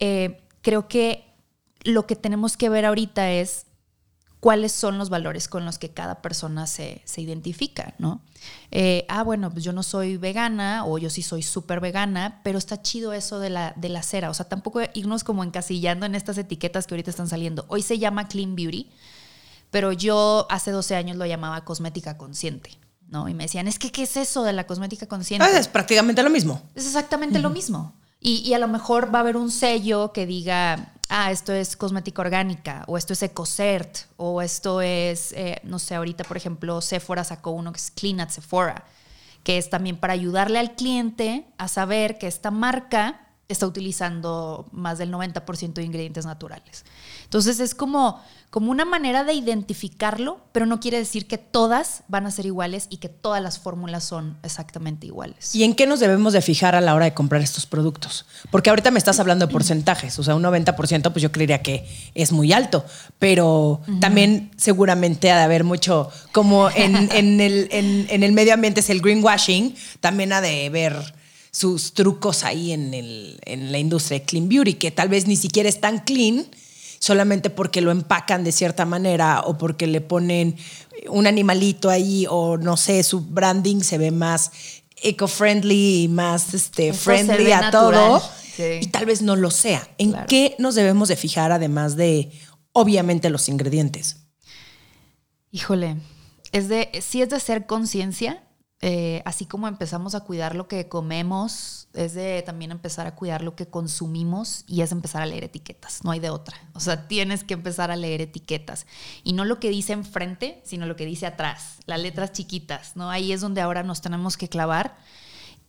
eh, 0.00 0.42
creo 0.60 0.88
que 0.88 1.24
lo 1.84 2.06
que 2.06 2.16
tenemos 2.16 2.56
que 2.56 2.68
ver 2.68 2.84
ahorita 2.84 3.30
es 3.30 3.65
cuáles 4.40 4.72
son 4.72 4.98
los 4.98 5.08
valores 5.10 5.48
con 5.48 5.64
los 5.64 5.78
que 5.78 5.90
cada 5.90 6.22
persona 6.22 6.66
se, 6.66 7.02
se 7.04 7.20
identifica, 7.20 7.94
¿no? 7.98 8.20
Eh, 8.70 9.06
ah, 9.08 9.22
bueno, 9.22 9.50
pues 9.50 9.64
yo 9.64 9.72
no 9.72 9.82
soy 9.82 10.16
vegana 10.18 10.84
o 10.84 10.98
yo 10.98 11.10
sí 11.10 11.22
soy 11.22 11.42
súper 11.42 11.80
vegana, 11.80 12.40
pero 12.44 12.58
está 12.58 12.82
chido 12.82 13.12
eso 13.12 13.38
de 13.38 13.50
la, 13.50 13.72
de 13.76 13.88
la 13.88 14.02
cera. 14.02 14.30
O 14.30 14.34
sea, 14.34 14.48
tampoco 14.48 14.80
irnos 14.94 15.24
como 15.24 15.42
encasillando 15.42 16.06
en 16.06 16.14
estas 16.14 16.38
etiquetas 16.38 16.86
que 16.86 16.94
ahorita 16.94 17.10
están 17.10 17.28
saliendo. 17.28 17.64
Hoy 17.68 17.82
se 17.82 17.98
llama 17.98 18.28
Clean 18.28 18.54
Beauty, 18.54 18.90
pero 19.70 19.92
yo 19.92 20.46
hace 20.50 20.70
12 20.70 20.96
años 20.96 21.16
lo 21.16 21.26
llamaba 21.26 21.64
cosmética 21.64 22.16
consciente, 22.16 22.78
¿no? 23.08 23.28
Y 23.28 23.34
me 23.34 23.44
decían, 23.44 23.68
es 23.68 23.78
que, 23.78 23.90
¿qué 23.90 24.02
es 24.02 24.16
eso 24.16 24.44
de 24.44 24.52
la 24.52 24.66
cosmética 24.66 25.06
consciente? 25.06 25.46
Ah, 25.46 25.58
es 25.58 25.68
prácticamente 25.68 26.22
lo 26.22 26.30
mismo. 26.30 26.62
Es 26.74 26.86
exactamente 26.86 27.38
lo 27.38 27.50
mismo. 27.50 27.94
Y, 28.20 28.38
y 28.38 28.54
a 28.54 28.58
lo 28.58 28.68
mejor 28.68 29.14
va 29.14 29.18
a 29.18 29.22
haber 29.22 29.36
un 29.36 29.50
sello 29.50 30.12
que 30.12 30.26
diga, 30.26 30.94
ah, 31.08 31.30
esto 31.30 31.52
es 31.52 31.76
cosmética 31.76 32.22
orgánica, 32.22 32.84
o 32.86 32.96
esto 32.96 33.12
es 33.12 33.22
EcoCert, 33.22 33.98
o 34.16 34.42
esto 34.42 34.80
es, 34.80 35.32
eh, 35.32 35.60
no 35.64 35.78
sé, 35.78 35.94
ahorita, 35.94 36.24
por 36.24 36.36
ejemplo, 36.36 36.80
Sephora 36.80 37.24
sacó 37.24 37.50
uno 37.50 37.72
que 37.72 37.78
es 37.78 37.90
Clean 37.90 38.20
at 38.20 38.30
Sephora, 38.30 38.84
que 39.42 39.58
es 39.58 39.70
también 39.70 39.96
para 39.96 40.12
ayudarle 40.12 40.58
al 40.58 40.74
cliente 40.74 41.46
a 41.58 41.68
saber 41.68 42.18
que 42.18 42.26
esta 42.26 42.50
marca 42.50 43.25
está 43.48 43.66
utilizando 43.66 44.66
más 44.72 44.98
del 44.98 45.12
90% 45.12 45.74
de 45.74 45.84
ingredientes 45.84 46.26
naturales. 46.26 46.84
Entonces 47.22 47.60
es 47.60 47.76
como, 47.76 48.20
como 48.50 48.72
una 48.72 48.84
manera 48.84 49.22
de 49.22 49.34
identificarlo, 49.34 50.40
pero 50.50 50.66
no 50.66 50.80
quiere 50.80 50.98
decir 50.98 51.26
que 51.28 51.38
todas 51.38 52.02
van 52.08 52.26
a 52.26 52.30
ser 52.32 52.46
iguales 52.46 52.86
y 52.90 52.96
que 52.96 53.08
todas 53.08 53.40
las 53.42 53.58
fórmulas 53.60 54.02
son 54.04 54.36
exactamente 54.42 55.06
iguales. 55.06 55.54
¿Y 55.54 55.62
en 55.62 55.74
qué 55.74 55.86
nos 55.86 56.00
debemos 56.00 56.32
de 56.32 56.42
fijar 56.42 56.74
a 56.74 56.80
la 56.80 56.94
hora 56.94 57.04
de 57.04 57.14
comprar 57.14 57.40
estos 57.40 57.66
productos? 57.66 58.26
Porque 58.50 58.70
ahorita 58.70 58.90
me 58.90 58.98
estás 58.98 59.20
hablando 59.20 59.46
de 59.46 59.52
porcentajes, 59.52 60.18
o 60.18 60.24
sea, 60.24 60.34
un 60.34 60.42
90% 60.42 61.12
pues 61.12 61.22
yo 61.22 61.30
creería 61.30 61.62
que 61.62 61.86
es 62.14 62.32
muy 62.32 62.52
alto, 62.52 62.84
pero 63.20 63.80
también 64.00 64.50
seguramente 64.56 65.30
ha 65.30 65.36
de 65.36 65.42
haber 65.44 65.62
mucho, 65.64 66.10
como 66.32 66.68
en, 66.70 67.10
en 67.12 67.40
el, 67.40 67.68
en- 67.70 68.06
en 68.10 68.22
el 68.22 68.32
medio 68.32 68.54
ambiente 68.54 68.80
es 68.80 68.90
el 68.90 69.00
greenwashing, 69.00 69.74
también 70.00 70.32
ha 70.32 70.40
de 70.40 70.66
haber 70.66 71.14
sus 71.58 71.92
trucos 71.94 72.44
ahí 72.44 72.72
en, 72.72 72.92
el- 72.92 73.38
en 73.46 73.72
la 73.72 73.78
industria 73.78 74.18
de 74.18 74.24
clean 74.26 74.48
beauty, 74.48 74.74
que 74.74 74.90
tal 74.90 75.08
vez 75.08 75.26
ni 75.26 75.36
siquiera 75.36 75.68
es 75.68 75.80
tan 75.80 76.00
clean, 76.00 76.44
solamente 76.98 77.48
porque 77.50 77.80
lo 77.80 77.90
empacan 77.90 78.44
de 78.44 78.52
cierta 78.52 78.84
manera 78.84 79.40
o 79.40 79.56
porque 79.56 79.86
le 79.86 80.00
ponen 80.02 80.56
un 81.08 81.26
animalito 81.26 81.88
ahí 81.88 82.26
o 82.28 82.56
no 82.58 82.76
sé, 82.76 83.02
su 83.02 83.20
branding 83.22 83.80
se 83.80 83.96
ve 83.96 84.10
más 84.10 84.50
eco-friendly 85.02 86.02
y 86.04 86.08
más 86.08 86.52
este, 86.52 86.92
friendly 86.92 87.52
a 87.52 87.60
natural, 87.62 87.92
todo 88.20 88.22
sí. 88.56 88.62
y 88.82 88.86
tal 88.88 89.06
vez 89.06 89.22
no 89.22 89.36
lo 89.36 89.50
sea. 89.50 89.88
¿En 89.98 90.10
Claro. 90.10 90.26
qué 90.28 90.56
nos 90.58 90.74
debemos 90.74 91.08
de 91.08 91.16
fijar 91.16 91.52
además 91.52 91.96
de 91.96 92.32
obviamente 92.72 93.30
los 93.30 93.48
ingredientes? 93.48 94.16
Híjole, 95.52 95.96
es 96.52 96.68
de, 96.68 96.90
sí 97.00 97.22
es 97.22 97.30
de 97.30 97.36
hacer 97.36 97.66
conciencia, 97.66 98.42
eh, 98.82 99.22
así 99.24 99.46
como 99.46 99.68
empezamos 99.68 100.14
a 100.14 100.20
cuidar 100.20 100.54
lo 100.54 100.68
que 100.68 100.88
comemos, 100.88 101.88
es 101.94 102.12
de 102.12 102.42
también 102.42 102.70
empezar 102.70 103.06
a 103.06 103.14
cuidar 103.14 103.42
lo 103.42 103.56
que 103.56 103.66
consumimos 103.66 104.64
y 104.66 104.82
es 104.82 104.92
empezar 104.92 105.22
a 105.22 105.26
leer 105.26 105.44
etiquetas, 105.44 106.04
no 106.04 106.10
hay 106.10 106.20
de 106.20 106.30
otra. 106.30 106.56
O 106.74 106.80
sea, 106.80 107.08
tienes 107.08 107.42
que 107.42 107.54
empezar 107.54 107.90
a 107.90 107.96
leer 107.96 108.20
etiquetas 108.20 108.86
y 109.24 109.32
no 109.32 109.44
lo 109.44 109.60
que 109.60 109.70
dice 109.70 109.94
enfrente, 109.94 110.60
sino 110.64 110.84
lo 110.86 110.96
que 110.96 111.06
dice 111.06 111.26
atrás, 111.26 111.78
las 111.86 112.00
letras 112.00 112.32
chiquitas, 112.32 112.96
¿no? 112.96 113.10
Ahí 113.10 113.32
es 113.32 113.40
donde 113.40 113.62
ahora 113.62 113.82
nos 113.82 114.02
tenemos 114.02 114.36
que 114.36 114.48
clavar 114.48 114.98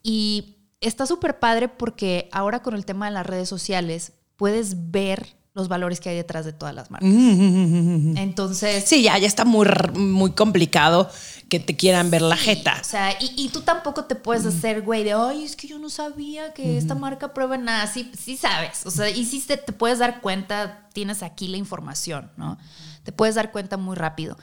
y 0.03 0.57
está 0.81 1.05
súper 1.05 1.39
padre 1.39 1.69
porque 1.69 2.27
ahora 2.33 2.61
con 2.61 2.75
el 2.75 2.85
tema 2.85 3.05
de 3.05 3.13
las 3.13 3.25
redes 3.25 3.47
sociales 3.47 4.13
puedes 4.35 4.91
ver 4.91 5.36
los 5.57 5.67
valores 5.67 5.99
que 5.99 6.09
hay 6.09 6.15
detrás 6.15 6.45
de 6.45 6.53
todas 6.53 6.73
las 6.75 6.91
marcas. 6.91 7.09
Entonces, 7.09 8.85
Sí, 8.85 9.01
ya, 9.01 9.17
ya 9.17 9.27
está 9.27 9.43
muy, 9.43 9.67
muy 9.95 10.31
complicado 10.31 11.09
que 11.49 11.59
te 11.59 11.75
quieran 11.75 12.11
ver 12.11 12.21
la 12.21 12.37
jeta. 12.37 12.77
O 12.79 12.83
sea, 12.83 13.11
y, 13.19 13.33
y 13.35 13.49
tú 13.49 13.61
tampoco 13.61 14.05
te 14.05 14.15
puedes 14.15 14.45
hacer, 14.45 14.83
güey, 14.83 15.03
de, 15.03 15.13
ay, 15.13 15.43
es 15.43 15.55
que 15.55 15.67
yo 15.67 15.79
no 15.79 15.89
sabía 15.89 16.53
que 16.53 16.77
esta 16.77 16.93
marca 16.93 17.33
prueba 17.33 17.57
nada. 17.57 17.87
Sí, 17.87 18.11
sí 18.17 18.37
sabes. 18.37 18.85
O 18.85 18.91
sea, 18.91 19.09
y 19.09 19.25
sí 19.25 19.41
te, 19.45 19.57
te 19.57 19.73
puedes 19.73 19.99
dar 19.99 20.21
cuenta, 20.21 20.87
tienes 20.93 21.23
aquí 21.23 21.47
la 21.47 21.57
información, 21.57 22.31
¿no? 22.37 22.57
Te 23.03 23.11
puedes 23.11 23.35
dar 23.35 23.51
cuenta 23.51 23.77
muy 23.77 23.95
rápido. 23.95 24.37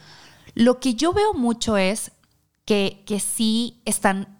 Lo 0.53 0.79
que 0.79 0.95
yo 0.95 1.13
veo 1.13 1.33
mucho 1.33 1.77
es 1.77 2.11
que, 2.65 3.03
que 3.05 3.19
sí 3.19 3.81
están 3.85 4.34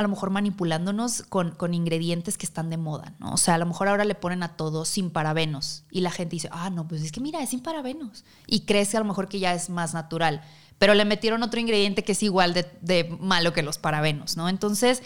a 0.00 0.02
lo 0.02 0.08
mejor 0.08 0.30
manipulándonos 0.30 1.22
con, 1.28 1.52
con, 1.52 1.74
ingredientes 1.74 2.38
que 2.38 2.46
están 2.46 2.70
de 2.70 2.78
moda, 2.78 3.12
¿no? 3.18 3.34
O 3.34 3.36
sea, 3.36 3.54
a 3.54 3.58
lo 3.58 3.66
mejor 3.66 3.88
ahora 3.88 4.04
le 4.04 4.14
ponen 4.14 4.42
a 4.42 4.56
todo 4.56 4.84
sin 4.84 5.10
parabenos 5.10 5.84
y 5.90 6.00
la 6.00 6.10
gente 6.10 6.36
dice, 6.36 6.48
ah, 6.52 6.70
no, 6.70 6.88
pues 6.88 7.02
es 7.02 7.12
que 7.12 7.20
mira, 7.20 7.42
es 7.42 7.50
sin 7.50 7.60
parabenos. 7.60 8.24
Y 8.46 8.60
crece 8.60 8.96
a 8.96 9.00
lo 9.00 9.06
mejor 9.06 9.28
que 9.28 9.38
ya 9.38 9.54
es 9.54 9.68
más 9.68 9.92
natural, 9.92 10.42
pero 10.78 10.94
le 10.94 11.04
metieron 11.04 11.42
otro 11.42 11.60
ingrediente 11.60 12.02
que 12.02 12.12
es 12.12 12.22
igual 12.22 12.54
de, 12.54 12.66
de 12.80 13.16
malo 13.20 13.52
que 13.52 13.62
los 13.62 13.78
parabenos, 13.78 14.36
¿no? 14.36 14.48
Entonces, 14.48 15.02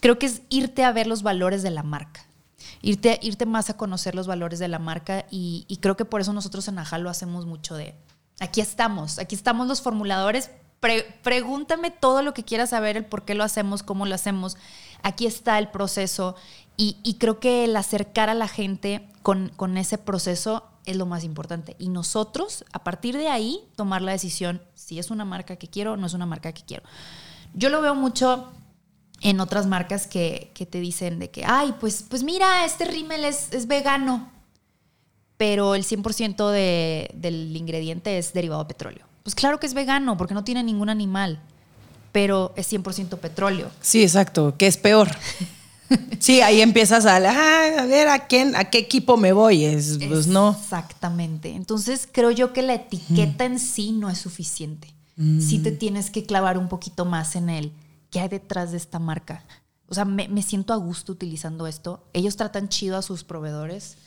creo 0.00 0.18
que 0.18 0.26
es 0.26 0.42
irte 0.48 0.82
a 0.82 0.92
ver 0.92 1.06
los 1.06 1.22
valores 1.22 1.62
de 1.62 1.70
la 1.70 1.82
marca. 1.82 2.24
Irte, 2.80 3.18
irte 3.22 3.44
más 3.44 3.70
a 3.70 3.76
conocer 3.76 4.14
los 4.14 4.26
valores 4.26 4.58
de 4.58 4.68
la 4.68 4.78
marca 4.78 5.26
y, 5.30 5.66
y 5.68 5.76
creo 5.76 5.96
que 5.96 6.04
por 6.04 6.20
eso 6.22 6.32
nosotros 6.32 6.66
en 6.68 6.78
Ajal 6.78 7.02
lo 7.02 7.10
hacemos 7.10 7.44
mucho 7.44 7.76
de, 7.76 7.94
aquí 8.40 8.60
estamos, 8.60 9.18
aquí 9.18 9.34
estamos 9.34 9.66
los 9.68 9.82
formuladores 9.82 10.50
pregúntame 10.80 11.90
todo 11.90 12.22
lo 12.22 12.34
que 12.34 12.44
quieras 12.44 12.70
saber, 12.70 12.96
el 12.96 13.04
por 13.04 13.24
qué 13.24 13.34
lo 13.34 13.44
hacemos, 13.44 13.82
cómo 13.82 14.06
lo 14.06 14.14
hacemos. 14.14 14.56
Aquí 15.02 15.26
está 15.26 15.58
el 15.58 15.68
proceso. 15.68 16.36
Y, 16.80 17.16
creo 17.18 17.40
que 17.40 17.64
el 17.64 17.74
acercar 17.74 18.30
a 18.30 18.34
la 18.34 18.46
gente 18.46 19.04
con, 19.22 19.76
ese 19.76 19.98
proceso 19.98 20.62
es 20.84 20.94
lo 20.94 21.06
más 21.06 21.24
importante. 21.24 21.74
Y 21.80 21.88
nosotros, 21.88 22.64
a 22.72 22.84
partir 22.84 23.16
de 23.16 23.28
ahí, 23.28 23.60
tomar 23.74 24.00
la 24.00 24.12
decisión 24.12 24.62
si 24.76 25.00
es 25.00 25.10
una 25.10 25.24
marca 25.24 25.56
que 25.56 25.66
quiero 25.66 25.94
o 25.94 25.96
no 25.96 26.06
es 26.06 26.14
una 26.14 26.24
marca 26.24 26.52
que 26.52 26.62
quiero. 26.62 26.84
Yo 27.52 27.68
lo 27.68 27.82
veo 27.82 27.96
mucho 27.96 28.52
en 29.20 29.40
otras 29.40 29.66
marcas 29.66 30.06
que, 30.06 30.52
te 30.70 30.80
dicen 30.80 31.18
de 31.18 31.32
que, 31.32 31.44
ay, 31.44 31.74
pues, 31.80 32.04
pues 32.08 32.22
mira, 32.22 32.64
este 32.64 32.84
rímel 32.84 33.24
es, 33.24 33.52
es 33.52 33.66
vegano, 33.66 34.30
pero 35.36 35.74
el 35.74 35.82
100% 35.82 36.50
de, 36.52 37.10
del 37.14 37.56
ingrediente 37.56 38.18
es 38.18 38.32
derivado 38.32 38.62
de 38.62 38.68
petróleo. 38.68 39.07
Pues 39.28 39.34
claro 39.34 39.60
que 39.60 39.66
es 39.66 39.74
vegano, 39.74 40.16
porque 40.16 40.32
no 40.32 40.42
tiene 40.42 40.62
ningún 40.62 40.88
animal, 40.88 41.38
pero 42.12 42.54
es 42.56 42.72
100% 42.72 43.18
petróleo. 43.18 43.70
Sí, 43.82 44.02
exacto, 44.02 44.56
que 44.56 44.66
es 44.66 44.78
peor. 44.78 45.10
sí, 46.18 46.40
ahí 46.40 46.62
empiezas 46.62 47.04
a, 47.04 47.16
ah, 47.16 47.82
a 47.82 47.84
ver 47.84 48.08
a 48.08 48.26
quién, 48.26 48.56
a 48.56 48.70
qué 48.70 48.78
equipo 48.78 49.18
me 49.18 49.34
voy, 49.34 49.66
es, 49.66 49.98
pues 50.08 50.28
no. 50.28 50.56
Exactamente. 50.58 51.50
Entonces 51.50 52.08
creo 52.10 52.30
yo 52.30 52.54
que 52.54 52.62
la 52.62 52.72
etiqueta 52.72 53.44
en 53.44 53.58
sí 53.58 53.92
no 53.92 54.08
es 54.08 54.16
suficiente. 54.16 54.94
Mm. 55.16 55.42
Sí 55.42 55.58
te 55.58 55.72
tienes 55.72 56.10
que 56.10 56.24
clavar 56.24 56.56
un 56.56 56.70
poquito 56.70 57.04
más 57.04 57.36
en 57.36 57.50
el 57.50 57.72
qué 58.08 58.20
hay 58.20 58.28
detrás 58.28 58.70
de 58.70 58.78
esta 58.78 58.98
marca. 58.98 59.44
O 59.88 59.94
sea, 59.94 60.06
me, 60.06 60.28
me 60.28 60.40
siento 60.40 60.72
a 60.72 60.76
gusto 60.76 61.12
utilizando 61.12 61.66
esto. 61.66 62.02
Ellos 62.14 62.36
tratan 62.36 62.70
chido 62.70 62.96
a 62.96 63.02
sus 63.02 63.24
proveedores 63.24 63.98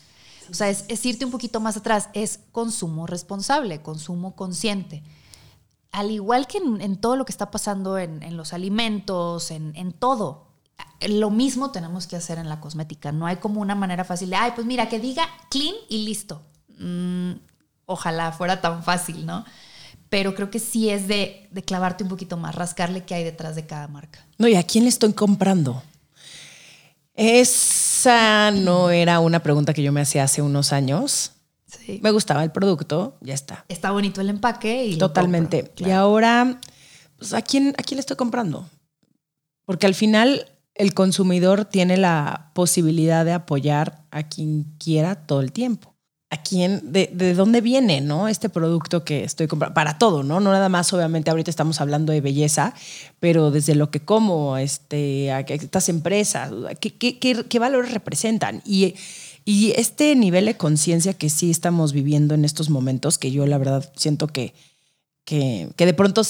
o 0.52 0.54
sea, 0.54 0.70
es, 0.70 1.06
irte 1.06 1.26
un 1.26 1.32
poquito 1.32 1.60
más 1.60 1.78
atrás, 1.78 2.10
es 2.14 2.40
consumo 2.52 3.08
responsable, 3.08 3.82
consumo 3.82 4.36
consciente. 4.36 5.02
Al 5.92 6.12
igual 6.12 6.48
que 6.48 6.58
en, 6.58 6.98
todo 6.98 7.16
lo 7.16 7.26
que 7.26 7.32
está 7.32 7.52
pasando 7.52 7.98
en, 7.98 8.38
los 8.38 8.54
alimentos, 8.54 9.52
en, 9.52 9.94
todo, 9.94 10.48
lo 11.08 11.30
mismo 11.30 11.72
tenemos 11.72 12.08
que 12.08 12.16
hacer 12.16 12.38
en 12.38 12.50
la 12.50 12.60
cosmética. 12.60 13.12
No 13.12 13.26
hay 13.26 13.38
como 13.38 13.62
una 13.62 13.76
manera 13.76 14.04
fácil 14.04 14.30
de, 14.30 14.36
ay, 14.36 14.52
pues 14.56 14.68
mira, 14.68 14.90
que 14.90 15.00
diga 15.00 15.28
clean 15.50 15.76
y 15.90 16.06
listo. 16.06 16.42
Mm, 16.78 17.34
ojalá 17.86 18.32
fuera 18.32 18.62
tan 18.62 18.84
fácil, 18.84 19.26
¿no? 19.26 19.46
Pero 20.10 20.36
creo 20.36 20.50
que 20.50 20.60
sí 20.60 20.90
es 20.90 21.08
de, 21.08 21.48
de 21.52 21.64
clavarte 21.64 22.04
un 22.04 22.10
poquito 22.10 22.36
más, 22.36 22.56
rascarle 22.56 23.06
qué 23.06 23.16
hay 23.16 23.24
detrás 23.24 23.56
de 23.56 23.66
cada 23.66 23.88
marca. 23.88 24.26
No, 24.38 24.48
¿y 24.48 24.56
a 24.56 24.64
quién 24.64 24.84
le 24.84 24.90
estoy 24.90 25.14
comprando? 25.14 25.82
Esa 28.02 28.50
no 28.50 28.90
era 28.90 29.20
una 29.20 29.44
pregunta 29.44 29.76
que 29.76 29.84
yo 29.84 29.92
me 29.92 30.02
hacía 30.02 30.24
hace 30.24 30.42
unos 30.42 30.74
años. 30.74 31.34
Sí. 31.68 32.00
Me 32.02 32.10
gustaba 32.10 32.44
el 32.44 32.52
producto, 32.52 33.16
ya 33.22 33.36
está. 33.36 33.64
Está 33.70 33.92
bonito 33.92 34.22
el 34.22 34.30
empaque 34.32 34.88
y 34.88 34.98
totalmente. 34.98 35.72
Y 35.78 35.92
ahora, 35.92 36.60
pues, 37.20 37.36
¿a 37.36 37.44
quién 37.44 37.76
a 37.78 37.84
quién 37.84 37.98
le 37.98 38.00
estoy 38.00 38.18
comprando? 38.18 38.68
Porque 39.66 39.86
al 39.86 39.94
final 39.94 40.50
el 40.74 40.96
consumidor 40.96 41.66
tiene 41.66 41.96
la 41.96 42.50
posibilidad 42.56 43.24
de 43.24 43.34
apoyar 43.34 44.04
a 44.10 44.24
quien 44.24 44.64
quiera 44.80 45.14
todo 45.14 45.42
el 45.42 45.52
tiempo 45.52 45.91
a 46.32 46.38
quién, 46.38 46.94
de, 46.94 47.10
de, 47.14 47.34
dónde 47.34 47.60
viene, 47.60 48.00
¿no? 48.00 48.30
Este 48.30 48.48
producto 48.48 49.04
que 49.04 49.26
estoy 49.26 49.48
comprando, 49.48 49.74
para 49.74 49.98
todo, 49.98 50.24
¿no? 50.24 50.40
No 50.40 50.54
nada 50.54 50.70
más, 50.70 50.92
obviamente, 50.94 51.30
ahorita 51.30 51.52
estamos 51.52 51.82
hablando 51.82 52.14
de 52.14 52.22
belleza, 52.22 52.74
pero 53.20 53.52
desde 53.52 53.76
lo 53.76 53.92
que 53.92 54.00
como, 54.00 54.56
este, 54.56 55.30
a 55.34 55.42
estas 55.42 55.90
empresas, 55.90 56.50
¿qué, 56.80 56.96
qué, 56.96 57.20
qué, 57.20 57.60
valores 57.60 57.92
representan? 57.92 58.62
Y, 58.66 58.96
y 59.44 59.74
este 59.76 60.16
nivel 60.16 60.46
de 60.46 60.56
conciencia 60.56 61.14
que 61.14 61.30
sí 61.30 61.52
estamos 61.52 61.92
viviendo 61.92 62.34
en 62.34 62.46
estos 62.46 62.70
momentos, 62.70 63.18
que 63.18 63.32
yo 63.32 63.46
la 63.46 63.58
verdad 63.58 63.92
siento 63.98 64.28
que, 64.28 64.54
que, 65.26 65.68
que 65.76 65.86
de 65.86 65.94
pronto 65.94 66.22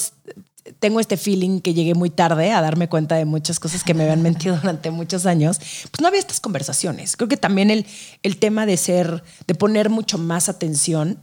tengo 0.78 1.00
este 1.00 1.16
feeling 1.16 1.60
que 1.60 1.74
llegué 1.74 1.94
muy 1.94 2.10
tarde 2.10 2.52
a 2.52 2.60
darme 2.60 2.88
cuenta 2.88 3.16
de 3.16 3.24
muchas 3.24 3.58
cosas 3.58 3.84
que 3.84 3.94
me 3.94 4.04
habían 4.04 4.22
mentido 4.22 4.56
durante 4.60 4.90
muchos 4.90 5.26
años, 5.26 5.58
pues 5.58 6.00
no 6.00 6.08
había 6.08 6.20
estas 6.20 6.40
conversaciones. 6.40 7.16
Creo 7.16 7.28
que 7.28 7.36
también 7.36 7.70
el, 7.70 7.86
el 8.22 8.38
tema 8.38 8.66
de 8.66 8.76
ser, 8.76 9.22
de 9.46 9.54
poner 9.54 9.90
mucho 9.90 10.18
más 10.18 10.48
atención 10.48 11.18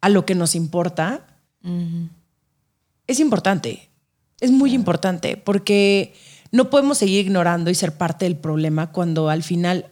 a 0.00 0.08
lo 0.08 0.24
que 0.24 0.34
nos 0.34 0.54
importa, 0.54 1.26
es 3.06 3.20
importante, 3.20 3.90
es 4.40 4.50
muy 4.50 4.72
importante, 4.72 5.36
porque 5.36 6.14
no 6.52 6.70
podemos 6.70 6.98
seguir 6.98 7.26
ignorando 7.26 7.70
y 7.70 7.74
ser 7.74 7.96
parte 7.98 8.24
del 8.24 8.36
problema 8.36 8.92
cuando 8.92 9.28
al 9.28 9.42
final 9.42 9.90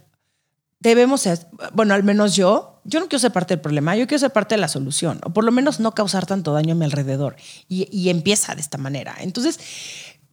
debemos 0.81 1.23
ser, 1.23 1.47
bueno, 1.75 1.95
al 1.95 2.05
menos 2.05 2.37
yo, 2.37 2.78
yo 2.89 3.01
no 3.01 3.09
quiero 3.09 3.21
ser 3.21 3.33
parte 3.33 3.55
del 3.55 3.61
problema, 3.61 3.95
yo 3.97 4.07
quiero 4.07 4.19
ser 4.19 4.33
parte 4.33 4.55
de 4.55 4.61
la 4.61 4.69
solución, 4.69 5.21
o 5.23 5.31
por 5.31 5.45
lo 5.45 5.53
menos 5.53 5.79
no 5.79 5.95
causar 5.95 6.25
tanto 6.25 6.55
daño 6.55 6.73
a 6.73 6.75
mi 6.75 6.87
alrededor. 6.87 7.37
Y, 7.69 8.09
empieza 8.09 8.55
de 8.55 8.63
esta 8.63 8.79
manera. 8.79 9.15
Entonces, 9.21 9.61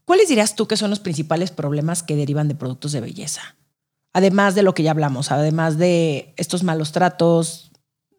¿cuáles 0.06 0.30
dirías 0.30 0.56
tú 0.56 0.65
que 0.65 0.78
son 0.78 0.89
los 0.89 1.02
principales 1.02 1.52
problemas 1.52 2.02
que 2.02 2.15
derivan 2.15 2.48
de 2.48 2.56
productos 2.56 2.94
de 2.94 3.02
belleza? 3.02 3.41
Además 4.13 4.56
de 4.56 4.63
lo 4.63 4.74
que 4.74 4.84
ya 4.84 4.91
hablamos, 4.91 5.32
además 5.32 5.78
de 5.78 6.34
estos 6.38 6.63
malos 6.63 6.94
tratos, 6.94 7.72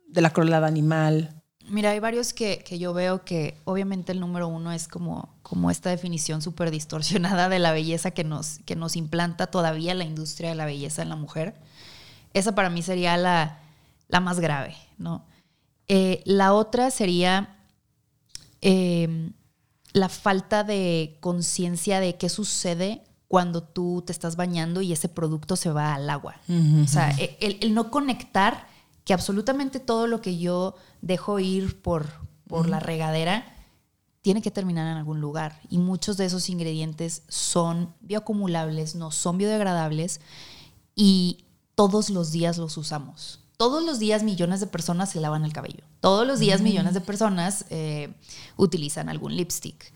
de 0.06 0.20
la 0.20 0.30
crueldad 0.30 0.66
animal. 0.66 1.42
Mira, 1.68 1.90
hay 1.92 1.98
varios 1.98 2.34
que, 2.34 2.62
que 2.62 2.78
yo 2.78 2.92
veo 2.92 3.24
que 3.24 3.58
obviamente 3.64 4.12
el 4.12 4.20
número 4.20 4.48
uno 4.48 4.70
es 4.72 4.86
como, 4.86 5.34
como 5.42 5.70
esta 5.70 5.88
definición 5.88 6.42
súper 6.42 6.70
distorsionada 6.70 7.48
de 7.48 7.58
la 7.58 7.72
belleza 7.72 8.10
que 8.10 8.22
nos, 8.22 8.58
que 8.66 8.76
nos 8.76 8.96
implanta 8.96 9.46
todavía 9.46 9.94
la 9.94 10.04
industria 10.04 10.50
de 10.50 10.56
la 10.56 10.66
belleza 10.66 11.00
en 11.00 11.08
la 11.08 11.16
mujer 11.16 11.54
esa 12.36 12.54
para 12.54 12.68
mí 12.68 12.82
sería 12.82 13.16
la, 13.16 13.60
más 14.20 14.40
grave, 14.40 14.76
¿no? 14.98 15.26
Eh, 15.88 16.22
la 16.24 16.52
otra 16.52 16.90
sería 16.90 17.56
em, 18.60 19.32
la 19.92 20.08
falta 20.08 20.64
de 20.64 21.18
conciencia 21.20 22.00
de 22.00 22.16
qué 22.16 22.28
sucede 22.28 23.02
cuando 23.28 23.62
tú 23.62 24.02
te 24.06 24.12
estás 24.12 24.36
bañando 24.36 24.82
y 24.82 24.92
ese 24.92 25.08
producto 25.08 25.56
se 25.56 25.70
va 25.70 25.94
al 25.94 26.08
agua. 26.10 26.36
O 26.82 26.86
sea, 26.86 27.10
e, 27.18 27.36
el, 27.60 27.74
no 27.74 27.90
conectar 27.90 28.66
que 29.04 29.12
absolutamente 29.14 29.80
todo 29.80 30.06
lo 30.06 30.20
que 30.20 30.38
yo 30.38 30.74
dejo 31.00 31.38
ir 31.38 31.80
por, 31.80 32.06
por 32.46 32.68
la 32.68 32.80
regadera 32.80 33.52
tiene 34.22 34.42
que 34.42 34.50
terminar 34.50 34.90
en 34.90 34.96
algún 34.96 35.20
lugar. 35.20 35.60
Y 35.70 35.78
muchos 35.78 36.16
de 36.16 36.24
esos 36.24 36.48
ingredientes 36.50 37.22
son 37.28 37.94
bioacumulables, 38.00 38.96
no 38.96 39.12
son 39.12 39.38
biodegradables. 39.38 40.20
Y 40.96 41.44
todos 41.76 42.10
los 42.10 42.32
días 42.32 42.58
los 42.58 42.76
usamos. 42.76 43.45
Todos 43.56 43.82
los 43.82 43.98
días 43.98 44.22
millones 44.22 44.60
de 44.60 44.66
personas 44.66 45.10
se 45.10 45.20
lavan 45.20 45.44
el 45.44 45.52
cabello. 45.52 45.82
Todos 46.00 46.26
los 46.26 46.38
días 46.38 46.60
millones 46.60 46.92
de 46.92 47.00
personas 47.00 47.64
eh, 47.70 48.12
utilizan 48.56 49.08
algún 49.08 49.34
lipstick. 49.34 49.92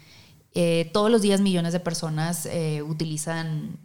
Eh, 0.55 0.91
todos 0.95 1.11
los 1.11 1.21
días 1.21 1.41
millones 1.41 1.75
de 1.75 1.81
personas 1.81 2.47
eh, 2.47 2.83
utilizan, 2.83 3.79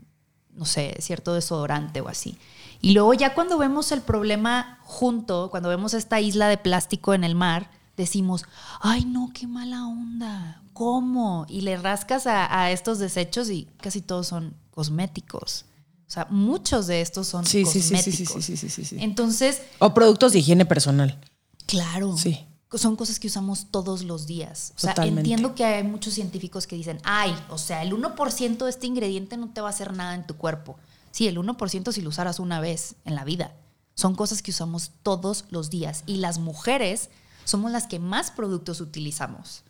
no 0.54 0.66
sé, 0.66 0.96
cierto 1.00 1.34
desodorante 1.34 2.00
o 2.00 2.08
así. 2.08 2.38
Y 2.82 2.92
luego 2.92 3.14
ya 3.14 3.34
cuando 3.34 3.58
vemos 3.58 3.92
el 3.92 4.02
problema 4.02 4.80
junto, 4.84 5.50
cuando 5.52 5.68
vemos 5.68 5.94
esta 5.94 6.22
isla 6.22 6.48
de 6.48 6.58
plástico 6.58 7.14
en 7.14 7.26
el 7.26 7.36
mar, 7.36 7.70
decimos, 7.98 8.46
ay 8.80 9.04
no, 9.04 9.32
qué 9.34 9.46
mala 9.46 9.86
onda, 9.88 10.62
¿cómo? 10.72 11.46
Y 11.50 11.62
le 11.62 11.76
rascas 11.76 12.28
a 12.28 12.72
estos 12.72 13.00
desechos 13.00 13.50
y 13.50 13.68
casi 13.82 14.02
todos 14.02 14.28
son 14.28 14.56
cosméticos. 14.72 15.66
O 16.08 16.12
sea, 16.12 16.28
muchos 16.30 16.88
de 16.88 17.02
estos 17.02 17.28
son 17.28 17.46
sí, 17.46 17.64
cosméticos. 17.64 18.46
Sí, 18.46 18.58
sí, 18.58 18.70
sí, 18.70 18.86
sí, 18.86 18.98
Entonces. 19.00 19.62
O 19.80 19.94
productos 19.94 20.34
de 20.34 20.40
higiene 20.40 20.66
personal. 20.66 21.20
Claro. 21.66 22.16
Sí. 22.18 22.46
Son 22.74 22.96
cosas 22.96 23.20
que 23.20 23.28
usamos 23.28 23.68
todos 23.72 24.04
los 24.04 24.28
días. 24.28 24.74
O 24.76 24.80
sea, 24.80 24.94
entiendo 25.06 25.56
que 25.56 25.64
hay 25.64 25.84
muchos 25.84 26.14
científicos 26.14 26.68
que 26.68 26.76
dicen, 26.76 27.00
ay, 27.04 27.34
o 27.50 27.58
sea, 27.58 27.82
el 27.84 27.94
1% 27.94 28.58
de 28.58 28.70
este 28.70 28.86
ingrediente 28.86 29.38
no 29.38 29.50
te 29.50 29.62
va 29.62 29.68
a 29.68 29.70
hacer 29.70 29.94
nada 29.94 30.14
en 30.14 30.28
tu 30.28 30.36
cuerpo. 30.36 30.78
Sí, 31.12 31.28
el 31.28 31.38
1% 31.38 31.92
si 31.94 32.02
lo 32.02 32.10
usaras 32.10 32.40
una 32.40 32.60
vez 32.60 32.96
en 33.06 33.16
la 33.16 33.24
vida. 33.24 33.56
Son 33.94 34.14
cosas 34.16 34.42
que 34.42 34.52
usamos 34.52 34.92
todos 35.04 35.46
los 35.50 35.70
días. 35.70 36.04
Y 36.06 36.18
las 36.18 36.38
mujeres 36.38 37.10
somos 37.46 37.72
las 37.72 37.88
que 37.88 38.00
más 38.00 38.32
productos 38.32 38.82
utilizamos. 38.82 39.64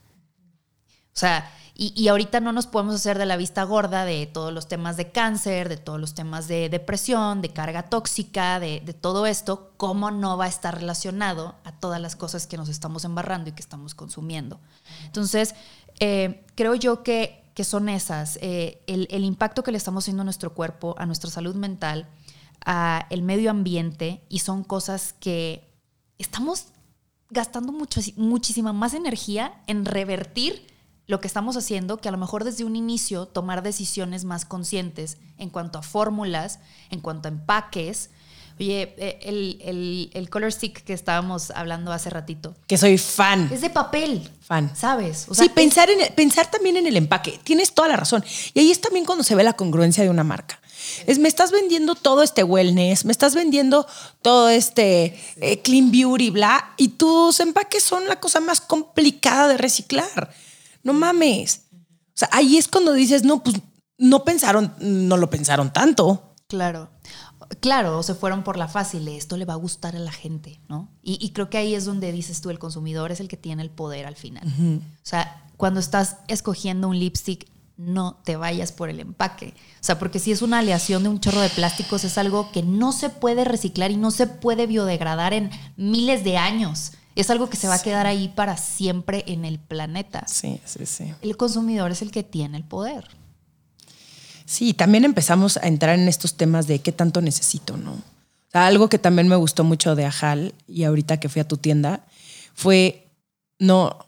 O 1.16 1.20
sea, 1.20 1.50
y, 1.78 2.08
ahorita 2.08 2.40
no 2.40 2.54
nos 2.54 2.68
podemos 2.68 2.96
hacer 2.96 3.18
de 3.18 3.26
la 3.26 3.36
vista 3.36 3.64
gorda 3.64 4.06
de 4.06 4.28
todos 4.28 4.54
los 4.54 4.68
temas 4.68 4.96
de 4.96 5.12
cáncer, 5.12 5.68
de 5.68 5.78
todos 5.78 6.00
los 6.00 6.14
temas 6.14 6.48
de 6.48 6.70
depresión, 6.70 7.42
de 7.42 7.50
carga 7.50 7.84
tóxica, 7.84 8.60
de, 8.60 8.80
todo 9.00 9.26
esto, 9.26 9.72
cómo 9.78 10.12
no 10.12 10.38
va 10.38 10.46
a 10.46 10.50
estar 10.50 10.76
relacionado 10.76 11.56
a 11.66 11.74
todas 11.74 12.00
las 12.00 12.16
cosas 12.16 12.48
que 12.48 12.58
nos 12.58 12.70
estamos 12.70 13.04
embarrando 13.04 13.50
y 13.50 13.54
que 13.54 13.62
estamos 13.62 13.94
consumiendo. 13.94 14.60
Entonces, 15.06 15.56
eh, 16.00 16.46
creo 16.56 16.76
yo 16.76 17.04
que 17.04 17.44
que 17.56 17.64
son 17.64 17.88
esas, 17.88 18.38
eh, 18.42 18.84
el, 18.86 19.08
el 19.10 19.24
impacto 19.24 19.64
que 19.64 19.72
le 19.72 19.78
estamos 19.78 20.04
haciendo 20.04 20.22
a 20.22 20.26
nuestro 20.26 20.54
cuerpo, 20.54 20.94
a 20.98 21.06
nuestra 21.06 21.32
salud 21.32 21.56
mental, 21.56 22.06
a 22.66 23.08
el 23.10 23.22
medio 23.22 23.50
ambiente, 23.50 24.22
y 24.28 24.40
son 24.40 24.66
cosas 24.66 25.14
que 25.14 25.66
estamos 26.18 26.66
gastando 27.30 27.72
muchísima 27.72 28.74
más 28.74 28.94
energía 28.94 29.54
en 29.68 29.86
revertir 29.86 30.75
lo 31.08 31.22
que 31.22 31.28
estamos 31.28 31.56
haciendo, 31.56 31.98
que 31.98 32.10
a 32.10 32.12
lo 32.12 32.18
mejor 32.18 32.44
desde 32.44 32.64
un 32.64 32.76
inicio 32.76 33.28
tomar 33.28 33.62
decisiones 33.62 34.26
más 34.26 34.46
conscientes 34.46 35.18
en 35.38 35.50
cuanto 35.50 35.80
a 35.80 35.82
fórmulas, 35.82 36.60
en 36.90 37.00
cuanto 37.00 37.28
a 37.28 37.32
empaques. 37.32 38.10
Oye, 38.58 38.96
eh, 38.98 39.20
el, 39.24 40.10
el, 40.14 40.30
color 40.30 40.52
stick 40.52 40.82
que 40.84 40.94
estábamos 40.94 41.52
hablando 41.52 41.92
hace 41.92 42.10
ratito. 42.10 42.56
Que 42.68 42.78
soy 42.78 42.98
fan. 42.98 43.50
Es 43.52 43.60
de 43.62 43.70
papel. 43.70 44.30
Fan. 44.40 44.72
¿Sabes? 44.76 45.28
sí, 45.30 45.50
pensar, 45.50 45.90
en, 45.90 46.14
pensar 46.16 46.50
también 46.50 46.78
en 46.78 46.88
el 46.88 46.96
empaque. 46.96 47.40
Tienes 47.44 47.74
toda 47.74 47.90
la 47.90 47.98
razón. 47.98 48.24
Y 48.54 48.60
ahí 48.62 48.72
es 48.72 48.80
también 48.80 49.06
cuando 49.06 49.26
se 49.26 49.36
ve 49.36 49.44
la 49.44 49.54
congruencia 49.54 50.04
de 50.04 50.10
una 50.10 50.24
marca. 50.24 50.60
Es, 51.06 51.20
me 51.20 51.28
estás 51.28 51.52
vendiendo 51.52 51.96
todo 51.96 52.24
este 52.24 52.44
wellness, 52.44 53.06
me 53.06 53.12
estás 53.12 53.36
vendiendo 53.36 53.86
todo 54.22 54.50
este 54.50 55.20
eh, 55.42 55.62
clean 55.62 55.92
beauty, 55.92 56.30
bla, 56.30 56.74
y 56.78 56.90
tus 56.90 57.40
empaques 57.40 57.84
son 57.84 58.08
la 58.08 58.20
cosa 58.20 58.40
más 58.40 58.62
complicada 58.62 59.48
de 59.50 59.58
reciclar. 59.58 60.32
No 60.86 60.94
mames. 60.94 61.64
O 61.74 62.14
sea, 62.14 62.30
ahí 62.32 62.56
es 62.56 62.70
cuando 62.70 62.94
dices, 62.94 63.26
no, 63.26 63.44
pues 63.44 63.58
no 63.98 64.24
pensaron, 64.24 64.74
no 64.80 65.18
lo 65.18 65.30
pensaron 65.30 65.74
tanto. 65.74 66.36
Claro. 66.48 66.90
Claro, 67.60 68.02
se 68.04 68.16
fueron 68.16 68.44
por 68.44 68.56
la 68.56 68.68
fácil, 68.68 69.08
esto 69.08 69.36
le 69.36 69.46
va 69.46 69.54
a 69.54 69.58
gustar 69.58 69.96
a 69.96 70.00
la 70.00 70.12
gente, 70.12 70.62
¿no? 70.70 70.90
Y, 71.02 71.30
creo 71.32 71.50
que 71.50 71.58
ahí 71.58 71.76
es 71.76 71.86
donde 71.86 72.12
dices 72.12 72.42
tú, 72.42 72.50
el 72.50 72.60
consumidor 72.60 73.12
es 73.12 73.20
el 73.20 73.28
que 73.28 73.38
tiene 73.38 73.62
el 73.62 73.70
poder 73.70 74.06
al 74.06 74.16
final. 74.16 74.48
O 74.48 74.82
sea, 75.04 75.44
cuando 75.58 75.80
estás 75.80 76.18
escogiendo 76.28 76.88
un 76.88 76.98
lipstick, 76.98 77.48
no 77.78 78.22
te 78.24 78.36
vayas 78.36 78.72
por 78.72 78.90
el 78.90 79.00
empaque. 79.00 79.54
O 79.82 79.84
sea, 79.84 80.00
porque 80.00 80.20
si 80.20 80.32
es 80.32 80.42
una 80.42 80.60
aleación 80.60 81.04
de 81.04 81.10
un 81.10 81.20
chorro 81.20 81.42
de 81.42 81.50
plásticos, 81.50 82.04
es 82.04 82.18
algo 82.18 82.52
que 82.52 82.64
no 82.64 82.92
se 82.92 83.10
puede 83.10 83.44
reciclar 83.44 83.92
y 83.92 83.98
no 83.98 84.12
se 84.12 84.28
puede 84.28 84.66
biodegradar 84.66 85.34
en 85.34 85.52
miles 85.76 86.24
de 86.24 86.38
años. 86.38 86.94
Es 87.16 87.30
algo 87.30 87.50
que 87.50 87.58
se 87.58 87.68
va 87.68 87.76
a 87.76 87.82
quedar 87.82 88.06
ahí 88.08 88.28
para 88.28 88.58
siempre 88.58 89.24
en 89.28 89.46
el 89.46 89.58
planeta. 89.58 90.28
Sí, 90.28 90.60
sí, 90.66 90.86
sí. 90.86 91.14
El 91.22 91.38
consumidor 91.38 91.92
es 91.92 92.02
el 92.02 92.12
que 92.12 92.24
tiene 92.24 92.58
el 92.58 92.64
poder. 92.64 93.08
Sí, 94.46 94.74
también 94.74 95.06
empezamos 95.06 95.58
a 95.58 95.68
entrar 95.68 95.98
en 95.98 96.08
estos 96.08 96.36
temas 96.36 96.68
de 96.68 96.80
qué 96.80 96.92
tanto 96.92 97.22
necesito, 97.22 97.78
¿no? 97.78 97.94
O 97.94 98.52
sea, 98.52 98.68
algo 98.68 98.90
que 98.90 99.00
también 99.00 99.28
me 99.28 99.36
gustó 99.36 99.64
mucho 99.64 99.96
de 99.96 100.06
Ajal 100.06 100.54
y 100.68 100.84
ahorita 100.84 101.20
que 101.20 101.30
fui 101.30 101.40
a 101.40 101.48
tu 101.48 101.58
tienda 101.58 102.06
fue, 102.54 103.08
no, 103.60 104.06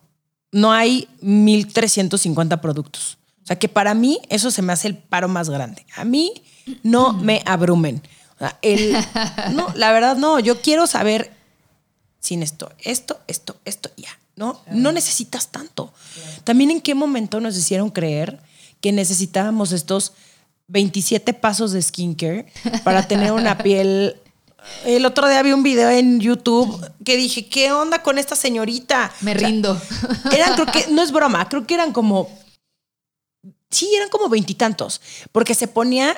no 0.52 0.72
hay 0.72 1.08
1350 1.22 2.62
productos. 2.62 3.18
O 3.44 3.48
sea, 3.48 3.58
que 3.58 3.70
para 3.70 3.94
mí 3.94 4.20
eso 4.30 4.52
se 4.52 4.62
me 4.62 4.74
hace 4.74 4.90
el 4.90 4.98
paro 4.98 5.28
más 5.28 5.50
grande. 5.50 5.86
A 5.96 6.04
mí 6.04 6.34
no 6.84 7.14
me 7.14 7.42
abrumen. 7.46 8.02
El, 8.62 8.96
no, 9.54 9.68
la 9.76 9.92
verdad 9.92 10.18
no, 10.18 10.40
yo 10.40 10.62
quiero 10.62 10.86
saber 10.86 11.37
sin 12.20 12.44
esto, 12.44 12.72
esto, 12.80 13.20
esto, 13.28 13.58
esto, 13.66 13.90
ya. 13.98 14.10
No, 14.36 14.62
no 14.72 14.92
necesitas 14.92 15.48
tanto. 15.48 15.92
También 16.44 16.70
en 16.70 16.82
qué 16.82 16.94
momento 16.94 17.40
nos 17.40 17.58
hicieron 17.58 17.90
creer 17.90 18.40
que 18.82 18.92
necesitábamos 18.92 19.72
estos 19.72 20.14
27 20.68 21.34
pasos 21.34 21.72
de 21.72 21.82
skincare 21.82 22.46
para 22.84 23.08
tener 23.08 23.32
una 23.32 23.58
piel 23.64 24.16
el 24.86 25.06
otro 25.06 25.30
día 25.30 25.42
vi 25.44 25.54
un 25.54 25.64
video 25.64 25.90
en 25.90 26.20
YouTube 26.20 26.92
que 27.06 27.16
dije, 27.16 27.48
¿qué 27.48 27.72
onda 27.72 28.04
con 28.04 28.18
esta 28.18 28.36
señorita? 28.36 29.12
Me 29.22 29.34
rindo. 29.34 29.82
eran, 30.36 30.56
creo 30.56 30.66
que, 30.66 30.88
no 30.92 31.02
es 31.02 31.12
broma, 31.12 31.48
creo 31.48 31.66
que 31.66 31.74
eran 31.74 31.94
como 31.94 32.30
sí, 33.70 33.90
eran 33.96 34.10
como 34.10 34.30
veintitantos, 34.30 35.02
porque 35.32 35.56
se 35.56 35.68
ponía 35.68 36.18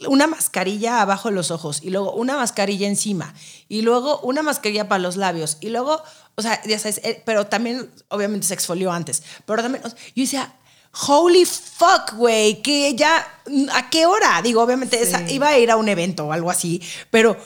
una 0.00 0.26
mascarilla 0.26 1.00
abajo 1.00 1.28
de 1.30 1.34
los 1.34 1.50
ojos 1.50 1.80
y 1.82 1.90
luego 1.90 2.12
una 2.12 2.36
mascarilla 2.36 2.86
encima 2.86 3.32
y 3.68 3.80
luego 3.82 4.20
una 4.20 4.42
mascarilla 4.42 4.88
para 4.88 4.98
los 4.98 5.16
labios 5.16 5.56
y 5.60 5.70
luego, 5.70 6.02
o 6.34 6.42
sea, 6.42 6.62
ya 6.64 6.78
sabes, 6.78 7.00
eh, 7.02 7.22
pero 7.24 7.46
también 7.46 7.90
obviamente 8.08 8.46
se 8.46 8.54
exfolió 8.54 8.92
antes, 8.92 9.22
pero 9.46 9.62
también, 9.62 9.82
yo 9.84 10.22
decía, 10.22 10.54
holy 11.08 11.46
fuck, 11.46 12.12
güey, 12.14 12.60
que 12.62 12.94
ya, 12.94 13.26
¿a 13.72 13.88
qué 13.88 14.06
hora? 14.06 14.42
Digo, 14.42 14.62
obviamente 14.62 15.00
iba 15.30 15.48
a 15.48 15.58
ir 15.58 15.70
a 15.70 15.76
un 15.76 15.88
evento 15.88 16.26
o 16.26 16.32
algo 16.32 16.50
así, 16.50 16.82
pero 17.10 17.36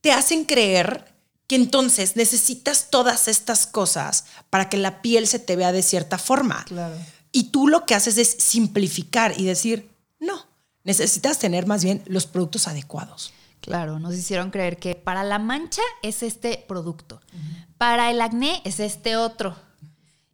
te 0.00 0.12
hacen 0.12 0.44
creer 0.44 1.14
que 1.46 1.54
entonces 1.54 2.16
necesitas 2.16 2.90
todas 2.90 3.28
estas 3.28 3.68
cosas 3.68 4.24
para 4.50 4.68
que 4.68 4.76
la 4.76 5.00
piel 5.00 5.28
se 5.28 5.38
te 5.38 5.54
vea 5.54 5.70
de 5.70 5.82
cierta 5.82 6.18
forma. 6.18 6.64
Claro. 6.64 6.96
Y 7.30 7.50
tú 7.50 7.68
lo 7.68 7.86
que 7.86 7.94
haces 7.94 8.18
es 8.18 8.30
simplificar 8.30 9.38
y 9.38 9.44
decir, 9.44 9.88
no, 10.18 10.46
necesitas 10.86 11.38
tener 11.38 11.66
más 11.66 11.84
bien 11.84 12.02
los 12.06 12.26
productos 12.26 12.68
adecuados. 12.68 13.34
Claro, 13.60 13.98
nos 13.98 14.14
hicieron 14.14 14.50
creer 14.50 14.78
que 14.78 14.94
para 14.94 15.24
la 15.24 15.38
mancha 15.38 15.82
es 16.02 16.22
este 16.22 16.64
producto, 16.68 17.20
para 17.76 18.10
el 18.10 18.20
acné 18.20 18.62
es 18.64 18.80
este 18.80 19.16
otro. 19.16 19.56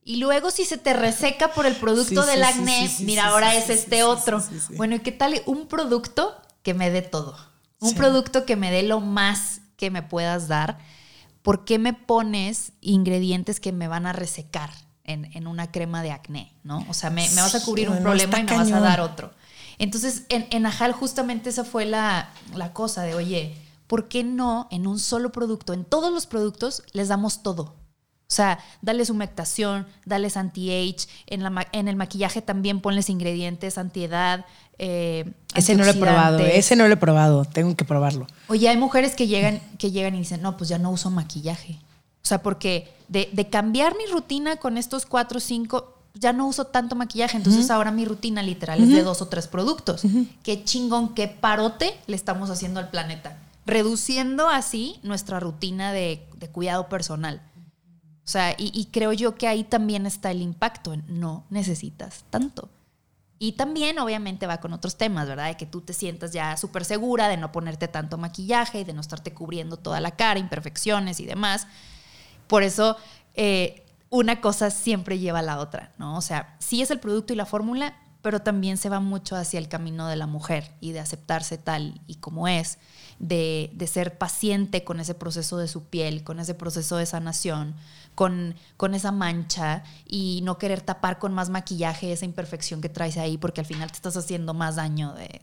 Y 0.04 0.16
luego 0.16 0.50
si 0.50 0.64
se 0.64 0.78
te 0.78 0.92
reseca 0.92 1.52
por 1.52 1.64
el 1.64 1.74
producto 1.76 2.26
del 2.26 2.44
acné, 2.44 2.90
mira, 3.00 3.26
ahora 3.26 3.54
es 3.54 3.70
este 3.70 4.02
otro. 4.02 4.42
Bueno, 4.76 4.96
¿y 4.96 5.00
qué 5.00 5.12
tal 5.12 5.40
un 5.46 5.66
producto 5.66 6.36
que 6.62 6.74
me 6.74 6.90
dé 6.90 7.02
todo? 7.02 7.36
Un 7.80 7.94
producto 7.94 8.44
que 8.44 8.56
me 8.56 8.70
dé 8.70 8.82
lo 8.82 9.00
más 9.00 9.62
que 9.76 9.90
me 9.90 10.02
puedas 10.02 10.48
dar. 10.48 10.78
¿Por 11.40 11.64
qué 11.64 11.78
me 11.78 11.94
pones 11.94 12.72
ingredientes 12.80 13.58
que 13.58 13.72
me 13.72 13.88
van 13.88 14.06
a 14.06 14.12
resecar? 14.12 14.70
en, 15.04 15.46
una 15.46 15.70
crema 15.70 16.02
de 16.02 16.12
acné, 16.12 16.54
¿no? 16.62 16.86
O 16.88 16.94
sea, 16.94 17.10
me, 17.10 17.28
vas 17.34 17.54
a 17.54 17.64
cubrir 17.64 17.90
un 17.90 18.00
problema 18.02 18.38
y 18.38 18.44
me 18.44 18.56
vas 18.56 18.72
a 18.72 18.80
dar 18.80 19.00
otro. 19.00 19.32
Entonces, 19.78 20.24
en, 20.28 20.46
en 20.50 20.66
Ajal 20.66 20.92
justamente 20.92 21.50
esa 21.50 21.64
fue 21.64 21.84
la, 21.84 22.30
cosa 22.72 23.02
de, 23.02 23.14
oye, 23.14 23.56
¿por 23.86 24.08
qué 24.08 24.24
no 24.24 24.68
en 24.70 24.86
un 24.86 24.98
solo 24.98 25.32
producto, 25.32 25.72
en 25.72 25.84
todos 25.84 26.12
los 26.12 26.26
productos, 26.26 26.82
les 26.92 27.08
damos 27.08 27.42
todo? 27.42 27.62
O 27.62 28.34
sea, 28.34 28.58
dales 28.80 29.10
humectación, 29.10 29.86
dales 30.06 30.38
anti-age, 30.38 31.06
en, 31.26 31.42
la, 31.42 31.68
en 31.72 31.88
el 31.88 31.96
maquillaje 31.96 32.40
también 32.40 32.80
ponles 32.80 33.10
ingredientes 33.10 33.76
antiedad. 33.76 34.46
Eh, 34.78 35.30
ese 35.54 35.74
no 35.74 35.84
lo 35.84 35.90
he 35.90 35.94
probado, 35.94 36.38
ese 36.38 36.74
no 36.74 36.88
lo 36.88 36.94
he 36.94 36.96
probado, 36.96 37.44
tengo 37.44 37.76
que 37.76 37.84
probarlo. 37.84 38.26
Oye, 38.48 38.70
hay 38.70 38.78
mujeres 38.78 39.14
que 39.14 39.26
llegan, 39.26 39.60
que 39.78 39.90
llegan 39.90 40.14
y 40.14 40.20
dicen, 40.20 40.40
no, 40.40 40.56
pues 40.56 40.70
ya 40.70 40.78
no 40.78 40.90
uso 40.90 41.10
maquillaje. 41.10 41.78
O 42.22 42.26
sea, 42.26 42.42
porque 42.42 42.88
de, 43.08 43.48
cambiar 43.50 43.96
mi 43.96 44.06
rutina 44.06 44.56
con 44.56 44.78
estos 44.78 45.06
cuatro 45.06 45.38
o 45.38 45.40
cinco, 45.40 45.91
ya 46.14 46.32
no 46.32 46.46
uso 46.46 46.66
tanto 46.66 46.94
maquillaje, 46.94 47.36
entonces 47.36 47.70
ahora 47.70 47.90
mi 47.90 48.04
rutina 48.04 48.42
literal 48.42 48.82
es 48.82 48.90
de 48.90 49.02
dos 49.02 49.22
o 49.22 49.28
tres 49.28 49.48
productos. 49.48 50.02
Qué 50.42 50.64
chingón, 50.64 51.14
qué 51.14 51.28
parote 51.28 51.98
le 52.06 52.16
estamos 52.16 52.50
haciendo 52.50 52.80
al 52.80 52.90
planeta. 52.90 53.38
Reduciendo 53.64 54.48
así 54.48 54.98
nuestra 55.02 55.40
rutina 55.40 55.92
de, 55.92 56.26
cuidado 56.52 56.88
personal. 56.88 57.42
O 58.24 58.28
sea, 58.28 58.52
y, 58.52 58.70
y, 58.72 58.86
creo 58.86 59.12
yo 59.12 59.34
que 59.34 59.48
ahí 59.48 59.64
también 59.64 60.06
está 60.06 60.30
el 60.30 60.42
impacto. 60.42 60.94
No 61.08 61.44
necesitas 61.50 62.24
tanto. 62.30 62.68
Y 63.40 63.52
también, 63.52 63.98
obviamente, 63.98 64.46
va 64.46 64.60
con 64.60 64.72
otros 64.72 64.96
temas, 64.96 65.26
¿verdad? 65.26 65.48
De 65.48 65.56
que 65.56 65.66
tú 65.66 65.80
te 65.80 65.92
sientas 65.92 66.32
ya 66.32 66.56
súper 66.56 66.84
segura 66.84 67.26
de 67.26 67.36
no 67.36 67.50
ponerte 67.50 67.88
tanto 67.88 68.16
maquillaje 68.16 68.80
y 68.80 68.84
de 68.84 68.92
no 68.92 69.00
estarte 69.00 69.34
cubriendo 69.34 69.76
toda 69.76 70.00
la 70.00 70.12
cara, 70.12 70.38
imperfecciones 70.38 71.18
y 71.18 71.26
demás. 71.26 71.66
Por 72.46 72.62
eso 72.62 72.96
eh, 73.34 73.82
una 74.12 74.42
cosa 74.42 74.70
siempre 74.70 75.18
lleva 75.18 75.38
a 75.38 75.42
la 75.42 75.58
otra, 75.58 75.90
¿no? 75.96 76.18
O 76.18 76.20
sea, 76.20 76.54
sí 76.58 76.82
es 76.82 76.90
el 76.90 77.00
producto 77.00 77.32
y 77.32 77.36
la 77.36 77.46
fórmula, 77.46 77.96
pero 78.20 78.40
también 78.42 78.76
se 78.76 78.90
va 78.90 79.00
mucho 79.00 79.36
hacia 79.36 79.58
el 79.58 79.68
camino 79.68 80.06
de 80.06 80.16
la 80.16 80.26
mujer 80.26 80.70
y 80.82 80.92
de 80.92 81.00
aceptarse 81.00 81.56
tal 81.56 81.98
y 82.06 82.16
como 82.16 82.46
es, 82.46 82.76
de, 83.18 83.72
ser 83.90 84.18
paciente 84.18 84.84
con 84.84 85.00
ese 85.00 85.14
proceso 85.14 85.56
de 85.56 85.66
su 85.66 85.84
piel, 85.84 86.24
con 86.24 86.40
ese 86.40 86.54
proceso 86.54 86.98
de 86.98 87.06
sanación, 87.06 87.74
con, 88.14 88.54
con 88.76 88.94
esa 88.94 89.12
mancha 89.12 89.82
y 90.06 90.40
no 90.44 90.58
querer 90.58 90.82
tapar 90.82 91.18
con 91.18 91.32
más 91.32 91.48
maquillaje 91.48 92.12
esa 92.12 92.26
imperfección 92.26 92.82
que 92.82 92.90
traes 92.90 93.16
ahí 93.16 93.38
porque 93.38 93.62
al 93.62 93.66
final 93.66 93.90
te 93.90 93.96
estás 93.96 94.18
haciendo 94.18 94.52
más 94.52 94.76
daño 94.76 95.14
de, 95.14 95.40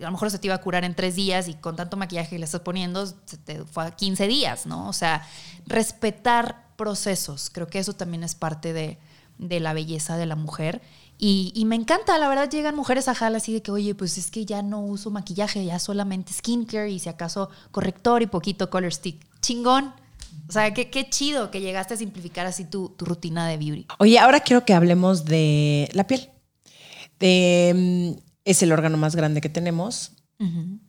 a 0.00 0.04
lo 0.04 0.12
mejor 0.12 0.30
se 0.30 0.38
te 0.38 0.46
iba 0.46 0.54
a 0.54 0.62
curar 0.62 0.84
en 0.84 0.94
tres 0.94 1.16
días 1.16 1.48
y 1.48 1.54
con 1.54 1.76
tanto 1.76 1.98
maquillaje 1.98 2.30
que 2.30 2.38
le 2.38 2.46
estás 2.46 2.62
poniendo, 2.62 3.06
se 3.06 3.36
te 3.36 3.62
fue 3.66 3.84
a 3.84 3.90
15 3.90 4.26
días, 4.26 4.64
¿no? 4.64 4.88
O 4.88 4.94
sea, 4.94 5.26
respetar 5.66 6.65
procesos, 6.76 7.50
creo 7.50 7.66
que 7.66 7.78
eso 7.78 7.92
también 7.92 8.22
es 8.22 8.34
parte 8.34 8.72
de, 8.72 8.98
la 9.38 9.72
belleza 9.72 10.16
de 10.16 10.26
la 10.26 10.36
mujer. 10.36 10.82
Y, 11.18 11.62
me 11.66 11.76
encanta, 11.76 12.18
la 12.18 12.28
verdad 12.28 12.50
llegan 12.50 12.76
mujeres 12.76 13.08
a 13.08 13.14
Jal 13.14 13.34
así 13.34 13.52
de 13.52 13.62
que, 13.62 13.70
oye, 13.70 13.94
pues 13.94 14.18
es 14.18 14.30
que 14.30 14.44
ya 14.44 14.62
no 14.62 14.80
uso 14.80 15.10
maquillaje, 15.10 15.64
ya 15.64 15.78
solamente 15.78 16.32
skincare 16.32 16.90
y 16.90 16.98
si 16.98 17.08
acaso 17.08 17.48
corrector 17.70 18.22
y 18.22 18.26
poquito 18.26 18.68
color 18.68 18.92
stick. 18.92 19.26
Chingón. 19.40 19.94
O 20.48 20.52
sea, 20.52 20.72
qué, 20.74 20.90
qué 20.90 21.08
chido 21.08 21.50
que 21.50 21.60
llegaste 21.60 21.94
a 21.94 21.96
simplificar 21.96 22.46
así 22.46 22.64
tu, 22.64 22.90
tu 22.90 23.04
rutina 23.04 23.48
de 23.48 23.56
beauty. 23.56 23.86
Oye, 23.98 24.18
ahora 24.18 24.40
quiero 24.40 24.64
que 24.64 24.74
hablemos 24.74 25.24
de 25.24 25.88
la 25.92 26.06
piel. 26.06 26.28
De 27.18 28.14
mm, 28.14 28.26
es 28.44 28.62
el 28.62 28.72
órgano 28.72 28.96
más 28.96 29.16
grande 29.16 29.40
que 29.40 29.48
tenemos. 29.48 30.12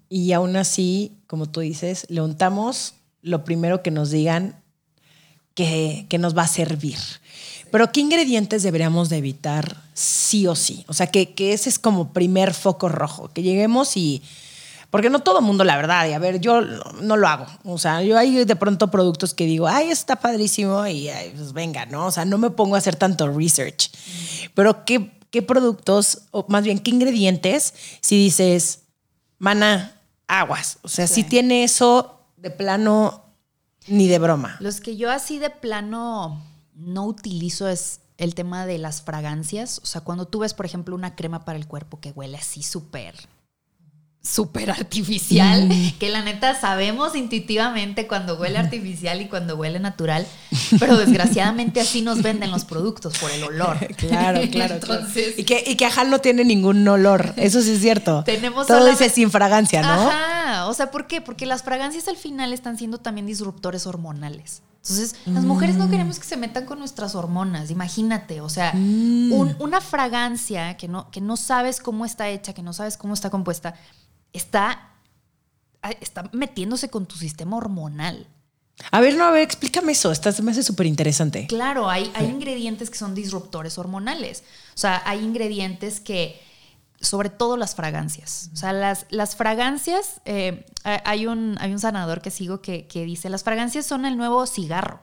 Y 0.09 0.33
aún 0.33 0.57
así, 0.57 1.23
como 1.25 1.49
tú 1.49 1.61
dices, 1.61 2.05
le 2.09 2.21
untamos 2.21 2.95
lo 3.21 3.43
primero 3.43 3.81
que 3.81 3.91
nos 3.91 4.11
digan 4.11 4.61
que, 5.57 6.05
que 6.07 6.19
nos 6.19 6.37
va 6.37 6.43
a 6.43 6.47
servir. 6.47 6.99
Pero 7.71 7.91
¿qué 7.91 7.99
ingredientes 7.99 8.61
deberíamos 8.61 9.09
de 9.09 9.17
evitar 9.17 9.75
sí 9.95 10.45
o 10.45 10.53
sí? 10.55 10.85
O 10.87 10.93
sea, 10.93 11.07
que, 11.07 11.33
que 11.33 11.51
ese 11.53 11.67
es 11.67 11.79
como 11.79 12.13
primer 12.13 12.53
foco 12.53 12.87
rojo, 12.89 13.29
que 13.33 13.41
lleguemos 13.41 13.97
y... 13.97 14.21
Porque 14.91 15.09
no 15.09 15.19
todo 15.19 15.41
mundo, 15.41 15.63
la 15.65 15.75
verdad, 15.75 16.07
y 16.07 16.13
a 16.13 16.19
ver, 16.19 16.39
yo 16.39 16.61
no 16.61 17.17
lo 17.17 17.27
hago. 17.27 17.45
O 17.65 17.77
sea, 17.77 18.03
yo 18.03 18.17
hay 18.17 18.45
de 18.45 18.55
pronto 18.55 18.89
productos 18.89 19.33
que 19.33 19.45
digo, 19.45 19.67
ay, 19.67 19.89
está 19.89 20.15
padrísimo 20.17 20.85
y 20.87 21.09
ay, 21.09 21.33
pues 21.35 21.51
venga, 21.53 21.85
¿no? 21.87 22.05
O 22.05 22.11
sea, 22.11 22.23
no 22.23 22.37
me 22.37 22.51
pongo 22.51 22.75
a 22.75 22.77
hacer 22.77 22.95
tanto 22.95 23.27
research. 23.27 23.89
Pero 24.53 24.85
¿qué, 24.85 25.11
qué 25.31 25.41
productos, 25.41 26.21
o 26.31 26.45
más 26.47 26.63
bien, 26.63 26.79
qué 26.79 26.91
ingredientes, 26.91 27.73
si 27.99 28.15
dices, 28.15 28.83
mana, 29.39 29.99
aguas? 30.27 30.77
O 30.83 30.87
sea, 30.87 31.05
Sí. 31.07 31.15
si 31.15 31.23
tiene 31.25 31.65
eso 31.65 32.21
de 32.37 32.51
plano, 32.51 33.23
ni 33.87 34.07
de 34.07 34.19
broma. 34.19 34.57
Los 34.59 34.81
que 34.81 34.97
yo 34.97 35.11
así 35.11 35.39
de 35.39 35.49
plano 35.49 36.41
no 36.75 37.05
utilizo 37.05 37.67
es 37.67 38.01
el 38.17 38.35
tema 38.35 38.65
de 38.65 38.77
las 38.77 39.01
fragancias. 39.01 39.79
O 39.83 39.85
sea, 39.85 40.01
cuando 40.01 40.27
tú 40.27 40.39
ves, 40.39 40.53
por 40.53 40.65
ejemplo, 40.65 40.95
una 40.95 41.15
crema 41.15 41.45
para 41.45 41.57
el 41.57 41.67
cuerpo 41.67 41.99
que 41.99 42.11
huele 42.11 42.37
así 42.37 42.63
súper, 42.63 43.15
súper 44.27 44.69
artificial, 44.71 45.69
que 45.99 46.09
la 46.09 46.21
neta 46.21 46.59
sabemos 46.59 47.15
intuitivamente 47.15 48.07
cuando 48.07 48.35
huele 48.37 48.57
artificial 48.57 49.21
y 49.21 49.27
cuando 49.27 49.55
huele 49.55 49.79
natural, 49.79 50.25
pero 50.79 50.97
desgraciadamente 51.05 51.79
así 51.81 52.01
nos 52.01 52.21
venden 52.21 52.51
los 52.51 52.65
productos 52.65 53.17
por 53.17 53.31
el 53.31 53.43
olor. 53.43 53.77
Claro, 53.97 54.41
claro. 54.51 54.75
Entonces, 54.75 55.35
claro. 55.35 55.41
Y 55.41 55.43
que, 55.43 55.63
y 55.65 55.75
que 55.75 55.85
ajá 55.85 56.03
no 56.03 56.19
tiene 56.19 56.43
ningún 56.45 56.87
olor. 56.87 57.33
Eso 57.37 57.61
sí 57.61 57.71
es 57.71 57.81
cierto. 57.81 58.23
Tenemos 58.25 58.67
Todo 58.67 58.85
dice 58.85 59.09
sin 59.09 59.31
fragancia, 59.31 59.81
¿no? 59.81 60.09
Ajá, 60.09 60.67
o 60.67 60.73
sea, 60.73 60.91
¿por 60.91 61.07
qué? 61.07 61.21
Porque 61.21 61.45
las 61.45 61.63
fragancias 61.63 62.07
al 62.07 62.17
final 62.17 62.53
están 62.53 62.77
siendo 62.77 62.97
también 62.99 63.25
disruptores 63.25 63.85
hormonales. 63.87 64.61
Entonces, 64.81 65.15
las 65.25 65.43
mujeres 65.43 65.75
no 65.75 65.89
queremos 65.89 66.17
que 66.17 66.25
se 66.25 66.37
metan 66.37 66.65
con 66.65 66.79
nuestras 66.79 67.13
hormonas, 67.15 67.71
imagínate, 67.71 68.39
o 68.39 68.47
sea, 68.47 68.71
un- 68.73 69.53
una 69.59 69.81
fragancia 69.81 70.77
que 70.77 70.87
no, 70.87 71.11
que 71.11 71.19
no 71.19 71.35
sabes 71.35 71.81
cómo 71.81 72.05
está 72.05 72.29
hecha, 72.29 72.53
que 72.53 72.61
no 72.63 72.71
sabes 72.71 72.95
cómo 72.95 73.13
está 73.13 73.29
compuesta, 73.29 73.73
está, 74.33 74.91
está 76.01 76.29
metiéndose 76.33 76.89
con 76.89 77.05
tu 77.05 77.15
sistema 77.15 77.57
hormonal. 77.57 78.27
A 78.91 78.99
ver, 78.99 79.15
no, 79.15 79.23
a 79.25 79.31
ver, 79.31 79.41
explícame 79.41 79.93
eso. 79.93 80.11
Esta 80.11 80.31
se 80.31 80.43
me 80.43 80.51
hace 80.51 80.61
súper 80.61 80.85
interesante. 80.85 81.47
Claro, 81.47 81.89
hay, 81.89 82.11
hay 82.15 82.27
ingredientes 82.27 82.89
que 82.91 82.97
son 82.97 83.15
disruptores 83.15 83.77
hormonales. 83.79 84.43
O 84.75 84.77
sea, 84.77 85.01
hay 85.05 85.23
ingredientes 85.23 85.99
que, 85.99 86.39
sobre 87.01 87.31
todo 87.31 87.57
las 87.57 87.73
fragancias. 87.73 88.51
O 88.53 88.55
sea, 88.55 88.73
las, 88.73 89.07
las 89.09 89.35
fragancias, 89.35 90.21
eh, 90.25 90.65
hay- 90.83 90.99
hay, 91.05 91.25
un, 91.27 91.57
hay 91.59 91.71
un 91.71 91.79
sanador 91.79 92.21
que 92.21 92.29
sigo 92.29 92.61
que, 92.61 92.85
que 92.87 93.03
dice, 93.03 93.29
las 93.29 93.43
fragancias 93.43 93.85
son 93.87 94.05
el 94.05 94.15
nuevo 94.15 94.45
cigarro. 94.45 94.99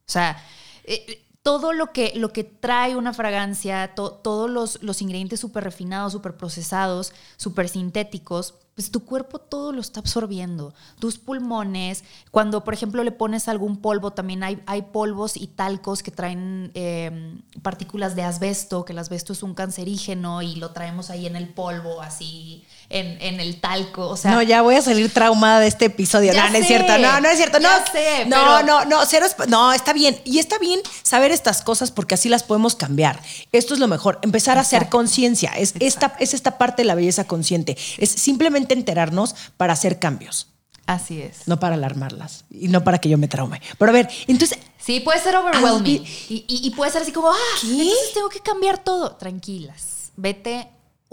O 0.00 0.10
sea, 0.12 0.42
eh, 0.82 1.24
todo 1.44 1.72
lo 1.72 1.92
que, 1.92 2.12
lo 2.16 2.32
que 2.32 2.42
trae 2.42 2.96
una 2.96 3.12
fragancia, 3.12 3.94
to- 3.94 4.14
todos 4.14 4.50
los, 4.50 4.82
los 4.82 5.00
ingredientes 5.00 5.38
súper 5.38 5.62
refinados, 5.62 6.12
súper 6.12 6.36
procesados, 6.36 7.12
súper 7.36 7.68
sintéticos, 7.68 8.54
pues 8.74 8.90
tu 8.90 9.04
cuerpo 9.04 9.38
todo 9.38 9.72
lo 9.72 9.80
está 9.80 10.00
absorbiendo. 10.00 10.72
Tus 10.98 11.18
pulmones, 11.18 12.04
cuando 12.30 12.64
por 12.64 12.74
ejemplo 12.74 13.04
le 13.04 13.12
pones 13.12 13.48
algún 13.48 13.76
polvo, 13.76 14.12
también 14.12 14.42
hay, 14.42 14.62
hay 14.66 14.82
polvos 14.82 15.36
y 15.36 15.46
talcos 15.46 16.02
que 16.02 16.10
traen 16.10 16.70
eh, 16.74 17.38
partículas 17.62 18.16
de 18.16 18.22
asbesto, 18.22 18.84
que 18.84 18.92
el 18.92 18.98
asbesto 18.98 19.32
es 19.32 19.42
un 19.42 19.54
cancerígeno 19.54 20.42
y 20.42 20.56
lo 20.56 20.70
traemos 20.70 21.10
ahí 21.10 21.26
en 21.26 21.36
el 21.36 21.48
polvo, 21.48 22.00
así 22.00 22.64
en, 22.88 23.20
en 23.20 23.40
el 23.40 23.60
talco. 23.60 24.08
O 24.08 24.16
sea, 24.16 24.30
no, 24.32 24.42
ya 24.42 24.62
voy 24.62 24.74
a 24.76 24.82
salir 24.82 25.12
traumada 25.12 25.60
de 25.60 25.66
este 25.68 25.86
episodio. 25.86 26.32
No, 26.34 26.48
no 26.50 26.56
es 26.58 26.66
cierto. 26.66 26.98
No, 26.98 27.20
no 27.20 27.28
es 27.28 27.36
cierto. 27.36 27.58
No, 27.60 27.68
sé, 27.92 28.24
no, 28.26 28.36
pero- 28.36 28.62
no, 28.64 28.84
no, 28.84 29.06
cero 29.06 29.26
no, 29.48 29.72
está 29.72 29.92
bien. 29.92 30.20
Y 30.24 30.38
está 30.38 30.58
bien 30.58 30.80
saber 31.02 31.30
estas 31.32 31.62
cosas 31.62 31.90
porque 31.90 32.14
así 32.14 32.28
las 32.28 32.42
podemos 32.42 32.74
cambiar. 32.76 33.20
Esto 33.52 33.74
es 33.74 33.80
lo 33.80 33.88
mejor. 33.88 34.18
Empezar 34.22 34.58
a 34.58 34.62
hacer 34.62 34.88
conciencia. 34.88 35.52
Es 35.56 35.74
esta, 35.80 36.14
es 36.20 36.34
esta 36.34 36.58
parte 36.58 36.82
de 36.82 36.86
la 36.86 36.94
belleza 36.94 37.24
consciente. 37.24 37.76
Es 37.98 38.10
simplemente 38.10 38.74
enterarnos 38.74 39.34
para 39.56 39.72
hacer 39.72 39.98
cambios, 39.98 40.48
así 40.86 41.20
es. 41.22 41.46
no 41.46 41.58
para 41.60 41.74
alarmarlas 41.74 42.44
y 42.50 42.68
no 42.68 42.84
para 42.84 42.98
que 42.98 43.08
yo 43.08 43.18
me 43.18 43.28
traume. 43.28 43.60
Pero 43.78 43.90
a 43.90 43.94
ver, 43.94 44.08
entonces, 44.26 44.58
Sí, 44.84 44.98
puede 44.98 45.20
ser 45.20 45.36
overwhelming. 45.36 46.02
Ah, 46.04 46.08
y, 46.28 46.44
y- 46.48 46.66
y 46.66 46.70
puede 46.70 46.90
ser 46.90 47.02
así 47.02 47.12
como, 47.12 47.30
ah, 47.30 47.36
¿Qué? 47.60 47.68
entonces 47.70 48.14
tengo 48.14 48.28
que 48.28 48.40
cambiar 48.40 48.78
todo. 48.82 49.12
Tranquilas. 49.14 50.10
Vete 50.16 50.68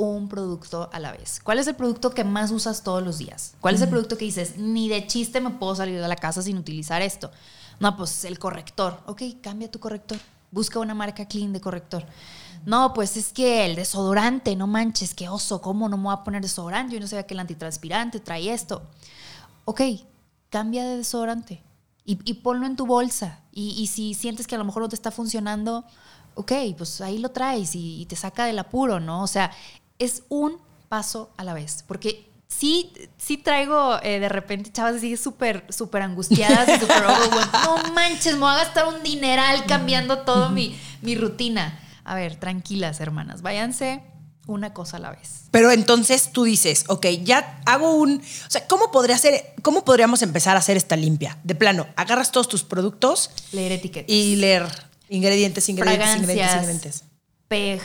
un 0.06 0.30
producto 0.30 0.90
a 0.94 1.00
la 1.00 1.12
vez. 1.12 1.42
¿Cuál 1.44 1.60
es 1.60 1.68
el 1.68 1.76
producto 1.76 2.12
que 2.12 2.24
más 2.24 2.52
usas 2.52 2.84
todos 2.84 3.04
los 3.04 3.18
días? 3.18 3.56
¿Cuál 3.60 3.76
es 3.76 3.82
el 3.82 3.90
producto 3.90 4.18
que 4.18 4.24
dices, 4.24 4.58
ni 4.58 4.88
de 4.88 5.06
chiste 5.06 5.42
me 5.42 5.50
puedo 5.50 5.76
salir 5.76 6.00
de 6.00 6.08
la 6.08 6.16
casa 6.16 6.42
sin 6.42 6.58
utilizar 6.58 7.02
esto? 7.02 7.32
No, 7.82 7.98
pues 7.98 8.24
el 8.24 8.40
corrector. 8.40 8.98
Ok, 9.08 9.24
cambia 9.42 9.70
tu 9.70 9.80
corrector. 9.80 10.18
Busca 10.52 10.80
una 10.80 10.94
marca 10.94 11.26
clean 11.28 11.52
de 11.52 11.60
corrector. 11.60 12.06
No, 12.66 12.94
pues 12.94 13.18
es 13.18 13.34
que 13.34 13.66
el 13.66 13.76
desodorante, 13.76 14.56
no 14.56 14.68
manches, 14.68 15.14
qué 15.14 15.28
oso, 15.28 15.62
¿cómo 15.62 15.90
no 15.90 15.98
me 15.98 16.06
voy 16.06 16.14
a 16.14 16.24
poner 16.24 16.42
desodorante? 16.42 16.94
Yo 16.94 17.02
no 17.02 17.08
sabía 17.08 17.28
que 17.28 17.34
el 17.34 17.42
antitranspirante 17.42 18.22
trae 18.22 18.54
esto. 18.54 18.82
Ok, 19.66 19.82
cambia 20.50 20.86
de 20.86 20.96
desodorante 20.96 21.62
y, 22.06 22.20
y 22.24 22.36
ponlo 22.36 22.66
en 22.68 22.78
tu 22.78 22.86
bolsa. 22.86 23.42
Y, 23.52 23.72
y 23.72 23.88
si 23.88 24.14
sientes 24.14 24.48
que 24.48 24.56
a 24.56 24.58
lo 24.58 24.64
mejor 24.64 24.82
no 24.82 24.90
te 24.90 24.96
está 24.96 25.12
funcionando, 25.12 25.84
ok, 26.36 26.54
pues 26.78 27.02
ahí 27.02 27.18
lo 27.18 27.32
traes 27.32 27.76
y, 27.76 28.02
y 28.02 28.06
te 28.06 28.16
saca 28.16 28.46
del 28.46 28.60
apuro, 28.60 29.02
¿no? 29.02 29.24
O 29.24 29.28
sea, 29.28 29.52
es 30.00 30.24
un 30.30 30.58
paso 30.88 31.30
a 31.38 31.44
la 31.44 31.54
vez. 31.54 31.84
Porque 31.88 32.30
sí, 32.48 32.92
sí 33.18 33.38
traigo 33.38 34.00
eh, 34.02 34.20
de 34.20 34.30
repente 34.30 34.72
chavas 34.72 34.96
así 34.96 35.16
súper, 35.18 35.66
súper 35.70 36.02
angustiadas 36.02 36.68
y 36.70 36.80
súper. 36.80 37.04
No 37.04 37.94
manches, 37.94 38.34
me 38.34 38.40
voy 38.40 38.52
a 38.54 38.58
gastar 38.58 38.88
un 38.88 39.04
dineral 39.04 39.66
cambiando 39.66 40.20
todo 40.20 40.50
mi, 40.50 40.80
mi 41.02 41.16
rutina. 41.16 41.80
A 42.04 42.16
ver, 42.16 42.36
tranquilas, 42.38 43.00
hermanas, 43.02 43.42
váyanse 43.44 44.02
una 44.48 44.74
cosa 44.74 44.98
a 44.98 45.00
la 45.00 45.12
vez. 45.12 45.44
Pero 45.52 45.70
entonces 45.72 46.32
tú 46.32 46.44
dices, 46.44 46.86
ok, 46.88 47.06
ya 47.24 47.62
hago 47.68 47.94
un. 47.94 48.18
O 48.20 48.50
sea, 48.50 48.66
¿cómo 48.68 48.92
podría 48.92 49.16
ser, 49.20 49.54
cómo 49.62 49.86
podríamos 49.86 50.24
empezar 50.24 50.56
a 50.56 50.60
hacer 50.60 50.76
esta 50.76 50.96
limpia? 50.96 51.38
De 51.44 51.54
plano, 51.54 51.86
agarras 51.96 52.32
todos 52.32 52.48
tus 52.48 52.64
productos 52.64 53.30
Leer 53.52 53.74
etiquetas. 53.74 54.10
y 54.10 54.38
leer 54.38 54.64
ingredientes, 55.10 55.70
ingredientes, 55.70 56.16
ingredientes, 56.16 56.26
Fragancias. 56.26 56.56
ingredientes. 56.56 57.04
PEG, 57.48 57.82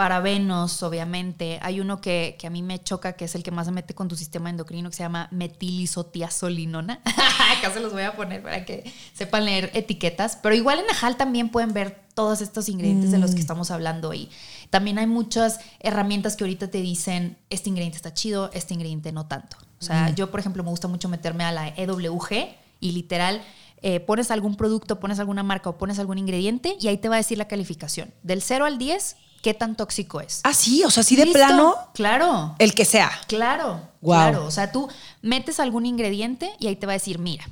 parabenos, 0.00 0.82
obviamente. 0.82 1.58
Hay 1.60 1.78
uno 1.78 2.00
que, 2.00 2.34
que 2.38 2.46
a 2.46 2.50
mí 2.50 2.62
me 2.62 2.82
choca, 2.82 3.12
que 3.12 3.26
es 3.26 3.34
el 3.34 3.42
que 3.42 3.50
más 3.50 3.66
se 3.66 3.72
mete 3.72 3.92
con 3.92 4.08
tu 4.08 4.16
sistema 4.16 4.48
endocrino, 4.48 4.88
que 4.88 4.96
se 4.96 5.02
llama 5.02 5.28
metilisotiazolinona. 5.30 7.02
Acá 7.58 7.70
se 7.70 7.80
los 7.80 7.92
voy 7.92 8.04
a 8.04 8.16
poner 8.16 8.42
para 8.42 8.64
que 8.64 8.90
sepan 9.12 9.44
leer 9.44 9.70
etiquetas. 9.74 10.36
Pero 10.36 10.54
igual 10.54 10.78
en 10.78 10.88
Ajal 10.88 11.18
también 11.18 11.50
pueden 11.50 11.74
ver 11.74 12.00
todos 12.14 12.40
estos 12.40 12.70
ingredientes 12.70 13.10
de 13.10 13.18
los 13.18 13.34
que 13.34 13.42
estamos 13.42 13.70
hablando. 13.70 14.14
Y 14.14 14.30
también 14.70 14.98
hay 14.98 15.06
muchas 15.06 15.60
herramientas 15.80 16.34
que 16.34 16.44
ahorita 16.44 16.70
te 16.70 16.80
dicen, 16.80 17.36
este 17.50 17.68
ingrediente 17.68 17.96
está 17.96 18.14
chido, 18.14 18.50
este 18.54 18.72
ingrediente 18.72 19.12
no 19.12 19.26
tanto. 19.26 19.58
O 19.80 19.84
sea, 19.84 20.14
yo, 20.14 20.30
por 20.30 20.40
ejemplo, 20.40 20.64
me 20.64 20.70
gusta 20.70 20.88
mucho 20.88 21.10
meterme 21.10 21.44
a 21.44 21.52
la 21.52 21.68
EWG 21.76 22.56
y 22.80 22.92
literal 22.92 23.42
eh, 23.82 24.00
pones 24.00 24.30
algún 24.30 24.56
producto, 24.56 24.98
pones 24.98 25.18
alguna 25.18 25.42
marca 25.42 25.68
o 25.68 25.76
pones 25.76 25.98
algún 25.98 26.16
ingrediente 26.16 26.78
y 26.80 26.88
ahí 26.88 26.96
te 26.96 27.10
va 27.10 27.16
a 27.16 27.18
decir 27.18 27.36
la 27.36 27.48
calificación. 27.48 28.14
Del 28.22 28.40
0 28.40 28.64
al 28.64 28.78
10, 28.78 29.16
¿qué 29.42 29.54
tan 29.54 29.76
tóxico 29.76 30.20
es? 30.20 30.40
Ah, 30.44 30.54
sí, 30.54 30.84
o 30.84 30.90
sea, 30.90 31.02
sí 31.02 31.16
de 31.16 31.24
¿Listo? 31.24 31.38
plano, 31.38 31.74
Claro. 31.94 32.54
el 32.58 32.74
que 32.74 32.84
sea. 32.84 33.10
Claro, 33.28 33.80
Guau. 34.00 34.30
claro. 34.30 34.46
O 34.46 34.50
sea, 34.50 34.72
tú 34.72 34.88
metes 35.22 35.60
algún 35.60 35.86
ingrediente 35.86 36.52
y 36.58 36.66
ahí 36.66 36.76
te 36.76 36.86
va 36.86 36.92
a 36.92 36.94
decir, 36.94 37.18
mira, 37.18 37.48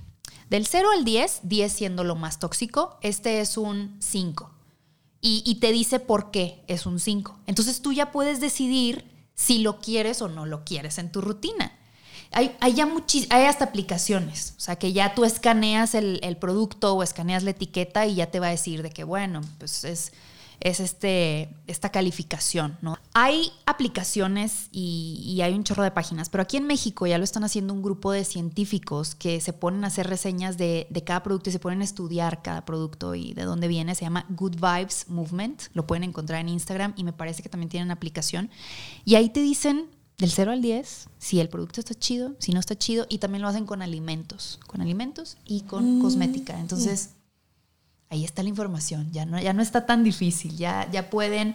del 0.50 0.66
0 0.66 0.88
al 0.96 1.04
10, 1.04 1.40
10 1.42 1.72
siendo 1.72 2.04
lo 2.04 2.14
más 2.16 2.38
tóxico, 2.38 2.98
este 3.02 3.40
es 3.40 3.56
un 3.56 3.96
5. 4.00 4.50
Y, 5.20 5.42
y 5.44 5.56
te 5.56 5.72
dice 5.72 5.98
por 5.98 6.30
qué 6.30 6.62
es 6.68 6.86
un 6.86 7.00
5. 7.00 7.38
Entonces 7.46 7.82
tú 7.82 7.92
ya 7.92 8.12
puedes 8.12 8.40
decidir 8.40 9.04
si 9.34 9.58
lo 9.58 9.78
quieres 9.80 10.22
o 10.22 10.28
no 10.28 10.46
lo 10.46 10.64
quieres 10.64 10.98
en 10.98 11.10
tu 11.12 11.20
rutina. 11.20 11.72
Hay, 12.30 12.54
hay 12.60 12.74
ya 12.74 12.86
hay 13.30 13.44
hasta 13.46 13.64
aplicaciones, 13.64 14.52
o 14.58 14.60
sea 14.60 14.76
que 14.76 14.92
ya 14.92 15.14
tú 15.14 15.24
escaneas 15.24 15.94
el, 15.94 16.20
el 16.22 16.36
producto 16.36 16.92
o 16.94 17.02
escaneas 17.02 17.42
la 17.42 17.50
etiqueta 17.52 18.04
y 18.06 18.16
ya 18.16 18.30
te 18.30 18.38
va 18.38 18.48
a 18.48 18.50
decir 18.50 18.82
de 18.82 18.90
que, 18.90 19.02
bueno, 19.02 19.40
pues 19.58 19.84
es, 19.84 20.12
es 20.60 20.80
este, 20.80 21.48
esta 21.66 21.90
calificación, 21.90 22.76
¿no? 22.82 22.98
Hay 23.14 23.52
aplicaciones 23.66 24.68
y, 24.72 25.22
y 25.24 25.42
hay 25.42 25.54
un 25.54 25.64
chorro 25.64 25.82
de 25.82 25.90
páginas, 25.90 26.28
pero 26.28 26.42
aquí 26.42 26.56
en 26.56 26.66
México 26.66 27.06
ya 27.06 27.18
lo 27.18 27.24
están 27.24 27.44
haciendo 27.44 27.72
un 27.72 27.82
grupo 27.82 28.12
de 28.12 28.24
científicos 28.24 29.14
que 29.14 29.40
se 29.40 29.52
ponen 29.52 29.84
a 29.84 29.88
hacer 29.88 30.08
reseñas 30.08 30.58
de, 30.58 30.86
de 30.90 31.04
cada 31.04 31.22
producto 31.22 31.50
y 31.50 31.52
se 31.52 31.58
ponen 31.58 31.80
a 31.80 31.84
estudiar 31.84 32.42
cada 32.42 32.64
producto 32.64 33.14
y 33.14 33.34
de 33.34 33.44
dónde 33.44 33.68
viene. 33.68 33.94
Se 33.94 34.04
llama 34.04 34.26
Good 34.30 34.56
Vibes 34.56 35.08
Movement, 35.08 35.62
lo 35.74 35.86
pueden 35.86 36.04
encontrar 36.04 36.40
en 36.40 36.48
Instagram 36.48 36.94
y 36.96 37.04
me 37.04 37.12
parece 37.12 37.42
que 37.42 37.48
también 37.48 37.70
tienen 37.70 37.90
aplicación. 37.90 38.50
Y 39.04 39.14
ahí 39.14 39.30
te 39.30 39.40
dicen 39.40 39.86
del 40.18 40.30
0 40.30 40.50
al 40.50 40.62
10 40.62 41.08
si 41.18 41.38
el 41.38 41.48
producto 41.48 41.80
está 41.80 41.94
chido, 41.94 42.34
si 42.40 42.52
no 42.52 42.60
está 42.60 42.76
chido, 42.76 43.06
y 43.08 43.18
también 43.18 43.42
lo 43.42 43.48
hacen 43.48 43.66
con 43.66 43.82
alimentos, 43.82 44.58
con 44.66 44.80
alimentos 44.80 45.36
y 45.44 45.60
con 45.62 46.00
cosmética. 46.00 46.58
Entonces, 46.58 47.10
ahí 48.10 48.24
está 48.24 48.42
la 48.42 48.48
información, 48.48 49.10
ya 49.12 49.26
no, 49.26 49.40
ya 49.40 49.52
no 49.52 49.62
está 49.62 49.86
tan 49.86 50.04
difícil, 50.04 50.56
ya, 50.56 50.90
ya 50.90 51.10
pueden 51.10 51.54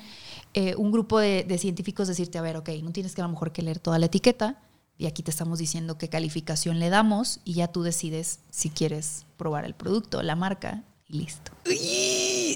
eh, 0.53 0.75
un 0.75 0.91
grupo 0.91 1.19
de, 1.19 1.57
científicos 1.57 2.07
decirte, 2.07 2.37
a 2.37 2.41
ver, 2.41 2.57
ok, 2.57 2.69
no 2.83 2.91
tienes 2.91 3.15
que 3.15 3.21
a 3.21 3.25
lo 3.25 3.31
mejor 3.31 3.51
que 3.51 3.61
leer 3.61 3.79
toda 3.79 3.99
la 3.99 4.05
etiqueta, 4.05 4.61
y 4.97 5.07
aquí 5.07 5.23
te 5.23 5.31
estamos 5.31 5.57
diciendo 5.57 5.97
qué 5.97 6.09
calificación 6.09 6.79
le 6.79 6.89
damos, 6.89 7.39
y 7.43 7.53
ya 7.53 7.67
tú 7.67 7.81
decides 7.81 8.39
si 8.51 8.69
quieres 8.69 9.25
probar 9.37 9.65
el 9.65 9.73
producto, 9.73 10.21
la 10.21 10.35
marca, 10.35 10.83
listo. 11.13 11.51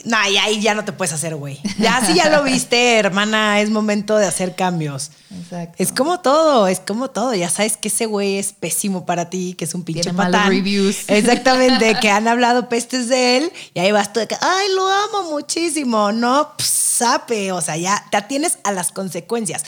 No, 0.03 0.17
y 0.29 0.37
ahí 0.37 0.61
ya 0.61 0.73
no 0.73 0.83
te 0.83 0.91
puedes 0.91 1.13
hacer, 1.13 1.35
güey. 1.35 1.59
Ya 1.79 2.05
si 2.05 2.13
ya 2.15 2.29
lo 2.29 2.43
viste, 2.43 2.97
hermana, 2.97 3.61
es 3.61 3.69
momento 3.69 4.17
de 4.17 4.25
hacer 4.25 4.55
cambios. 4.55 5.11
Exacto. 5.31 5.75
Es 5.77 5.91
como 5.91 6.19
todo, 6.19 6.67
es 6.67 6.79
como 6.79 7.09
todo. 7.09 7.33
Ya 7.33 7.49
sabes 7.49 7.77
que 7.77 7.87
ese 7.87 8.05
güey 8.05 8.37
es 8.37 8.53
pésimo 8.53 9.05
para 9.05 9.29
ti, 9.29 9.53
que 9.57 9.65
es 9.65 9.73
un 9.73 9.83
pinche 9.83 10.03
Tiene 10.03 10.17
malos 10.17 10.33
patán. 10.33 10.51
reviews. 10.51 10.97
Exactamente, 11.07 11.95
que 12.01 12.09
han 12.09 12.27
hablado 12.27 12.67
pestes 12.69 13.07
de 13.07 13.37
él 13.37 13.51
y 13.73 13.79
ahí 13.79 13.91
vas 13.91 14.11
tú 14.11 14.19
de 14.19 14.27
que, 14.27 14.35
ay, 14.39 14.67
lo 14.75 14.87
amo 14.87 15.31
muchísimo. 15.31 16.11
No, 16.11 16.51
sape, 16.59 17.51
o 17.51 17.61
sea, 17.61 17.77
ya 17.77 18.03
te 18.11 18.17
atienes 18.17 18.59
a 18.63 18.71
las 18.71 18.91
consecuencias. 18.91 19.63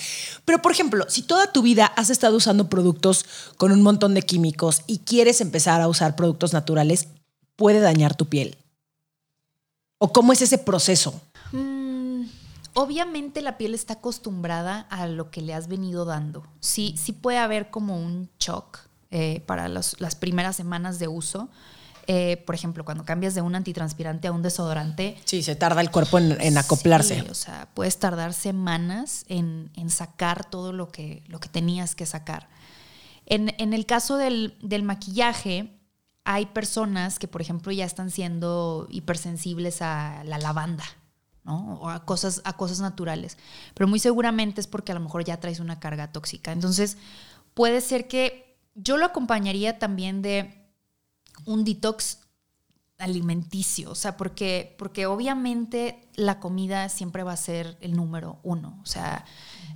Pero, 0.46 0.62
por 0.62 0.72
ejemplo, 0.72 1.06
si 1.10 1.22
toda 1.22 1.52
tu 1.52 1.62
vida 1.62 1.86
has 1.96 2.10
estado 2.10 2.36
usando 2.36 2.70
productos 2.70 3.26
con 3.58 3.72
un 3.72 3.82
montón 3.82 4.14
de 4.14 4.22
químicos 4.22 4.82
y 4.88 5.00
quieres 5.00 5.42
empezar 5.42 5.82
a 5.82 5.88
usar 5.88 6.16
productos 6.16 6.54
naturales, 6.54 7.08
puede 7.56 7.80
dañar 7.80 8.16
tu 8.16 8.28
piel. 8.28 8.58
¿O 10.00 10.12
cómo 10.14 10.32
es 10.34 10.42
ese 10.42 10.58
proceso? 10.58 11.22
Mm, 11.52 12.24
obviamente 12.74 13.42
la 13.42 13.58
piel 13.58 13.74
está 13.74 13.96
acostumbrada 13.96 14.82
a 14.90 15.08
lo 15.08 15.30
que 15.30 15.42
le 15.42 15.54
has 15.54 15.68
venido 15.68 16.06
dando. 16.06 16.44
Sí, 16.62 16.96
sí 16.98 17.12
puede 17.12 17.38
haber 17.38 17.70
como 17.70 17.98
un 17.98 18.30
shock 18.40 18.80
eh, 19.12 19.44
para 19.46 19.68
los- 19.68 20.00
las 20.00 20.16
primeras 20.16 20.56
semanas 20.56 21.00
de 21.00 21.08
uso. 21.08 21.50
Eh, 22.08 22.38
por 22.46 22.56
ejemplo, 22.56 22.86
cuando 22.86 23.04
cambias 23.06 23.34
de 23.36 23.42
un 23.42 23.56
antitranspirante 23.56 24.28
a 24.28 24.32
un 24.32 24.42
desodorante, 24.42 25.18
Sí, 25.26 25.44
se 25.44 25.56
tarda 25.56 25.82
el 25.82 25.92
cuerpo 25.92 26.18
en, 26.18 26.40
en 26.40 26.58
acoplarse. 26.58 27.22
Sí, 27.22 27.28
o 27.30 27.34
sea, 27.36 27.68
puedes 27.74 27.98
tardar 28.00 28.34
semanas 28.34 29.26
en, 29.28 29.70
en 29.76 29.90
sacar 29.90 30.50
todo 30.50 30.74
lo 30.74 30.90
que, 30.90 31.24
lo 31.28 31.40
que 31.40 31.50
tenías 31.50 31.94
que 31.96 32.06
sacar. 32.06 32.50
En, 33.26 33.54
en 33.60 33.74
el 33.74 33.86
caso 33.86 34.18
del, 34.18 34.58
del 34.62 34.82
maquillaje, 34.84 35.72
hay 36.32 36.46
personas 36.46 37.18
que, 37.18 37.28
por 37.28 37.42
ejemplo, 37.42 37.72
ya 37.72 37.86
están 37.86 38.12
siendo 38.12 38.88
hipersensibles 38.92 39.82
a 39.82 40.24
la 40.26 40.38
lavanda, 40.38 40.84
¿no? 41.44 41.80
O 41.82 41.90
a 41.90 42.06
cosas, 42.06 42.42
a 42.44 42.54
cosas 42.56 42.82
naturales. 42.82 43.36
Pero 43.74 43.88
muy 43.88 43.98
seguramente 43.98 44.62
es 44.62 44.68
porque 44.68 44.92
a 44.92 44.96
lo 44.96 45.02
mejor 45.02 45.24
ya 45.26 45.40
traes 45.40 45.60
una 45.60 45.80
carga 45.80 46.12
tóxica. 46.12 46.52
Entonces, 46.52 46.98
puede 47.56 47.82
ser 47.82 48.08
que 48.08 48.60
yo 48.76 48.98
lo 48.98 49.06
acompañaría 49.06 49.80
también 49.80 50.22
de 50.22 50.68
un 51.46 51.64
detox 51.64 52.20
alimenticio, 53.00 53.90
o 53.90 53.96
sea, 53.96 54.16
porque, 54.16 54.76
porque 54.78 55.08
obviamente 55.08 56.08
la 56.14 56.40
comida 56.40 56.90
siempre 56.90 57.24
va 57.24 57.32
a 57.32 57.38
ser 57.38 57.76
el 57.82 57.96
número 57.96 58.40
uno, 58.44 58.78
o 58.84 58.86
sea, 58.86 59.26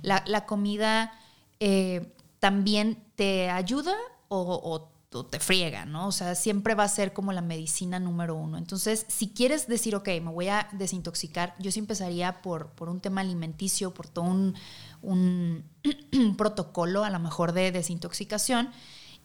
la, 0.02 0.22
la 0.28 0.46
comida 0.46 1.10
eh, 1.58 2.14
también 2.38 3.02
te 3.16 3.50
ayuda 3.50 3.94
o, 4.28 4.38
o- 4.40 4.93
o 5.14 5.26
te 5.26 5.40
friega, 5.40 5.84
¿no? 5.84 6.08
O 6.08 6.12
sea, 6.12 6.34
siempre 6.34 6.74
va 6.74 6.84
a 6.84 6.88
ser 6.88 7.12
como 7.12 7.32
la 7.32 7.42
medicina 7.42 7.98
número 7.98 8.34
uno. 8.34 8.58
Entonces, 8.58 9.06
si 9.08 9.30
quieres 9.30 9.66
decir, 9.66 9.94
ok, 9.94 10.08
me 10.22 10.30
voy 10.30 10.48
a 10.48 10.68
desintoxicar, 10.72 11.54
yo 11.58 11.70
sí 11.70 11.80
empezaría 11.80 12.42
por, 12.42 12.70
por 12.70 12.88
un 12.88 13.00
tema 13.00 13.20
alimenticio, 13.20 13.94
por 13.94 14.08
todo 14.08 14.24
un, 14.24 14.54
un 15.02 15.64
protocolo 16.36 17.04
a 17.04 17.10
lo 17.10 17.18
mejor 17.18 17.52
de 17.52 17.72
desintoxicación 17.72 18.70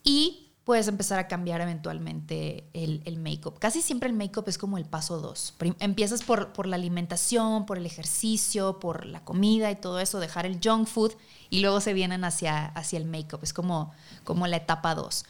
y 0.03 0.49
puedes 0.69 0.87
empezar 0.87 1.17
a 1.17 1.27
cambiar 1.27 1.61
eventualmente 1.61 2.69
el, 2.73 3.01
el 3.05 3.17
make-up. 3.17 3.57
Casi 3.57 3.81
siempre 3.81 4.07
el 4.07 4.15
make-up 4.15 4.43
es 4.47 4.59
como 4.59 4.77
el 4.77 4.85
paso 4.85 5.19
dos. 5.19 5.55
Empiezas 5.79 6.21
por, 6.21 6.53
por 6.53 6.67
la 6.67 6.75
alimentación, 6.75 7.65
por 7.65 7.79
el 7.79 7.87
ejercicio, 7.87 8.77
por 8.77 9.07
la 9.07 9.25
comida 9.25 9.71
y 9.71 9.77
todo 9.77 9.99
eso, 9.99 10.19
dejar 10.19 10.45
el 10.45 10.59
junk 10.63 10.87
food 10.87 11.13
y 11.49 11.61
luego 11.61 11.81
se 11.81 11.93
vienen 11.93 12.23
hacia, 12.23 12.67
hacia 12.67 12.99
el 12.99 13.05
make-up. 13.05 13.39
Es 13.41 13.51
como, 13.51 13.93
como 14.23 14.45
la 14.45 14.57
etapa 14.57 14.93
dos. 14.93 15.25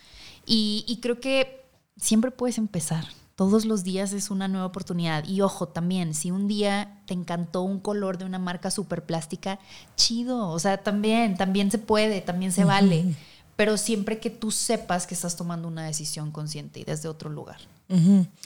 Y, 0.52 0.84
y 0.88 0.97
creo 0.97 1.20
que 1.20 1.64
siempre 1.95 2.32
puedes 2.32 2.58
empezar. 2.58 3.06
Todos 3.36 3.66
los 3.66 3.84
días 3.84 4.12
es 4.14 4.32
una 4.32 4.47
nueva 4.47 4.66
oportunidad. 4.66 5.26
Y 5.26 5.41
ojo, 5.41 5.68
también, 5.68 6.16
si 6.16 6.32
un 6.32 6.47
día 6.47 7.02
te 7.06 7.14
encantó 7.14 7.62
un 7.62 7.80
color 7.80 8.18
de 8.18 8.26
una 8.26 8.39
marca 8.39 8.72
súper 8.72 9.06
plástica, 9.06 9.60
chido. 9.95 10.50
O 10.50 10.58
sea, 10.58 10.80
también, 10.80 11.38
también 11.38 11.70
se 11.70 11.78
puede, 11.78 12.20
también 12.22 12.52
se 12.52 12.66
vale. 12.66 13.16
Pero 13.56 13.78
siempre 13.78 14.20
que 14.20 14.32
tú 14.32 14.50
sepas 14.50 15.06
que 15.06 15.14
estás 15.14 15.38
tomando 15.38 15.68
una 15.68 15.86
decisión 15.86 16.32
consciente 16.32 16.80
y 16.80 16.84
desde 16.84 17.08
otro 17.08 17.30
lugar. 17.30 17.60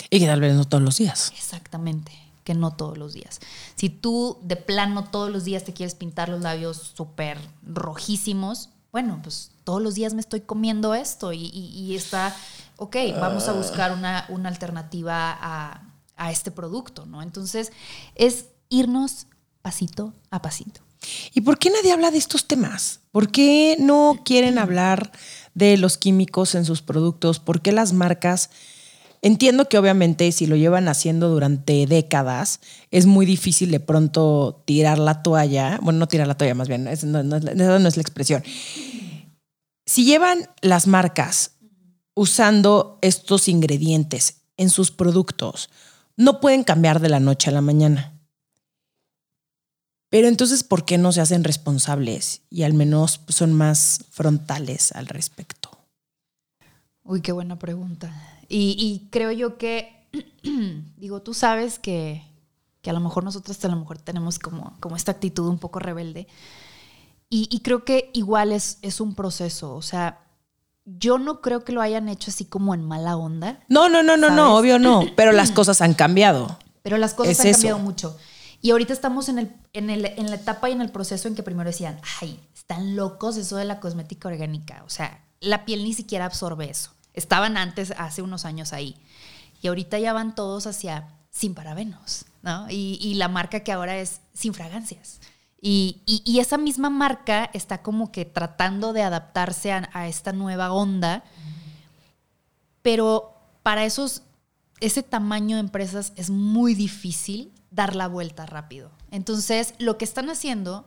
Y 0.09 0.19
que 0.19 0.27
tal 0.27 0.41
vez 0.41 0.55
no 0.55 0.65
todos 0.65 0.83
los 0.83 0.97
días. 0.97 1.31
Exactamente, 1.35 2.11
que 2.43 2.53
no 2.53 2.75
todos 2.75 2.97
los 2.97 3.13
días. 3.13 3.39
Si 3.75 3.89
tú 3.89 4.39
de 4.43 4.57
plano 4.57 5.05
todos 5.05 5.31
los 5.31 5.45
días 5.45 5.63
te 5.63 5.73
quieres 5.73 5.95
pintar 5.95 6.27
los 6.27 6.41
labios 6.41 6.91
súper 6.95 7.37
rojísimos, 7.65 8.69
bueno, 8.91 9.19
pues 9.23 9.52
todos 9.63 9.81
los 9.81 9.95
días 9.95 10.13
me 10.13 10.21
estoy 10.21 10.41
comiendo 10.41 10.93
esto 10.93 11.33
y, 11.33 11.45
y- 11.53 11.69
y 11.75 11.95
está, 11.95 12.35
ok, 12.77 12.95
vamos 13.19 13.47
a 13.47 13.53
buscar 13.53 13.91
una, 13.91 14.25
una 14.29 14.49
alternativa 14.49 15.31
a, 15.39 15.81
a 16.17 16.31
este 16.31 16.51
producto, 16.51 17.05
¿no? 17.05 17.21
Entonces, 17.21 17.71
es 18.15 18.45
irnos 18.69 19.27
pasito 19.61 20.13
a 20.31 20.41
pasito. 20.41 20.81
¿Y 21.33 21.41
por 21.41 21.57
qué 21.59 21.69
nadie 21.69 21.91
habla 21.91 22.11
de 22.11 22.17
estos 22.17 22.47
temas? 22.47 23.01
¿Por 23.11 23.29
qué 23.29 23.75
no 23.79 24.21
quieren 24.23 24.57
hablar 24.57 25.11
de 25.53 25.77
los 25.77 25.97
químicos 25.97 26.55
en 26.55 26.63
sus 26.65 26.81
productos? 26.81 27.39
¿Por 27.39 27.61
qué 27.61 27.71
las 27.73 27.91
marcas? 27.93 28.49
Entiendo 29.21 29.69
que 29.69 29.77
obviamente 29.77 30.29
si 30.33 30.47
lo 30.47 30.55
llevan 30.57 30.87
haciendo 30.89 31.29
durante 31.29 31.85
décadas, 31.87 32.59
es 32.91 33.05
muy 33.05 33.25
difícil 33.25 33.71
de 33.71 33.79
pronto 33.79 34.61
tirar 34.65 34.97
la 34.99 35.23
toalla. 35.23 35.79
Bueno, 35.81 35.99
no 35.99 36.07
tirar 36.07 36.27
la 36.27 36.35
toalla, 36.35 36.55
más 36.55 36.67
bien, 36.67 36.87
esa 36.87 37.05
no 37.07 37.35
es 37.87 37.95
la 37.97 38.01
expresión. 38.01 38.43
Si 39.85 40.05
llevan 40.05 40.49
las 40.61 40.87
marcas 40.87 41.51
usando 42.13 42.99
estos 43.01 43.47
ingredientes 43.47 44.41
en 44.57 44.69
sus 44.69 44.91
productos, 44.91 45.69
no 46.15 46.39
pueden 46.39 46.63
cambiar 46.63 46.99
de 46.99 47.09
la 47.09 47.19
noche 47.19 47.49
a 47.49 47.53
la 47.53 47.61
mañana. 47.61 48.13
Pero 50.09 50.27
entonces, 50.27 50.63
¿por 50.63 50.85
qué 50.85 50.99
no 50.99 51.11
se 51.11 51.21
hacen 51.21 51.43
responsables 51.43 52.43
y 52.51 52.63
al 52.63 52.75
menos 52.75 53.21
son 53.29 53.51
más 53.51 54.05
frontales 54.11 54.91
al 54.91 55.07
respecto? 55.07 55.71
Uy, 57.03 57.21
qué 57.21 57.31
buena 57.31 57.57
pregunta. 57.57 58.13
Y, 58.47 59.07
creo 59.09 59.31
yo 59.31 59.57
que, 59.57 60.07
digo, 60.97 61.23
tú 61.23 61.33
sabes 61.33 61.79
que, 61.79 62.23
que 62.83 62.91
a 62.91 62.93
lo 62.93 62.99
mejor 62.99 63.23
nosotros 63.23 63.65
a 63.65 63.69
lo 63.69 63.75
mejor 63.75 63.97
tenemos 63.97 64.37
como, 64.37 64.77
como 64.79 64.95
esta 64.95 65.13
actitud 65.13 65.47
un 65.47 65.57
poco 65.57 65.79
rebelde. 65.79 66.27
Y, 67.35 67.47
y 67.49 67.61
creo 67.61 67.83
que 67.83 68.11
igual 68.13 68.51
es, 68.51 68.77
es 68.83 69.01
un 69.01 69.15
proceso. 69.15 69.73
O 69.73 69.81
sea, 69.81 70.19
yo 70.85 71.17
no 71.17 71.41
creo 71.41 71.63
que 71.63 71.71
lo 71.71 71.81
hayan 71.81 72.07
hecho 72.07 72.29
así 72.29 72.45
como 72.45 72.75
en 72.75 72.85
mala 72.85 73.17
onda, 73.17 73.59
No, 73.69 73.89
no, 73.89 74.03
no, 74.03 74.17
no, 74.17 74.29
no, 74.29 74.55
obvio 74.55 74.77
no, 74.77 75.01
pero 75.15 75.31
las 75.31 75.49
cosas 75.49 75.81
han 75.81 75.95
cambiado. 75.95 76.59
pero 76.83 76.97
las 76.97 77.15
cosas 77.15 77.31
Es 77.31 77.39
han 77.39 77.47
eso. 77.47 77.57
cambiado 77.57 77.79
mucho. 77.79 78.17
Y 78.61 78.69
ahorita 78.69 78.93
estamos 78.93 79.29
en, 79.29 79.39
el, 79.39 79.51
en, 79.73 79.89
el, 79.89 80.05
en 80.05 80.29
la 80.29 80.35
etapa 80.35 80.69
y 80.69 80.73
en 80.73 80.81
el 80.81 80.91
proceso 80.91 81.27
en 81.27 81.33
que 81.33 81.41
primero 81.41 81.67
decían, 81.71 81.99
ay, 82.21 82.39
están 82.53 82.95
locos 82.95 83.35
eso 83.37 83.55
de 83.57 83.65
la 83.65 83.79
cosmética 83.79 84.27
orgánica. 84.27 84.83
O 84.85 84.91
sea, 84.91 85.25
la 85.39 85.65
piel 85.65 85.83
ni 85.83 85.95
siquiera 85.95 86.25
absorbe 86.25 86.69
eso. 86.69 86.91
Estaban 87.15 87.57
antes, 87.57 87.95
hace 87.97 88.21
unos 88.21 88.45
años 88.45 88.73
ahí. 88.73 88.95
Y 89.63 89.69
ahorita 89.69 89.97
ya 89.97 90.13
van 90.13 90.35
todos 90.35 90.67
hacia 90.67 91.07
sin 91.31 91.55
parabenos, 91.55 92.25
¿no? 92.43 92.69
Y, 92.69 92.99
y 93.01 93.15
la 93.15 93.27
marca 93.27 93.61
que 93.61 93.71
ahora 93.71 93.97
es 93.97 94.21
sin 94.35 94.53
fragancias. 94.53 95.19
Y, 95.65 96.39
esa 96.39 96.57
misma 96.57 96.89
marca 96.89 97.49
está 97.53 97.81
como 97.81 98.11
que 98.11 98.25
tratando 98.25 98.91
de 98.91 99.01
adaptarse 99.01 99.71
a, 99.71 99.89
a 99.93 100.09
esta 100.09 100.33
nueva 100.33 100.73
onda, 100.73 101.23
pero 102.81 103.33
para 103.63 103.85
esos, 103.85 104.23
ese 104.81 105.03
tamaño 105.03 105.55
de 105.55 105.61
empresas 105.61 106.11
es 106.17 106.29
muy 106.29 106.75
difícil 106.75 107.53
dar 107.71 107.95
la 107.95 108.07
vuelta 108.09 108.45
rápido. 108.45 108.91
Entonces, 109.09 109.73
lo 109.79 109.97
que 109.97 110.03
están 110.03 110.29
haciendo 110.29 110.85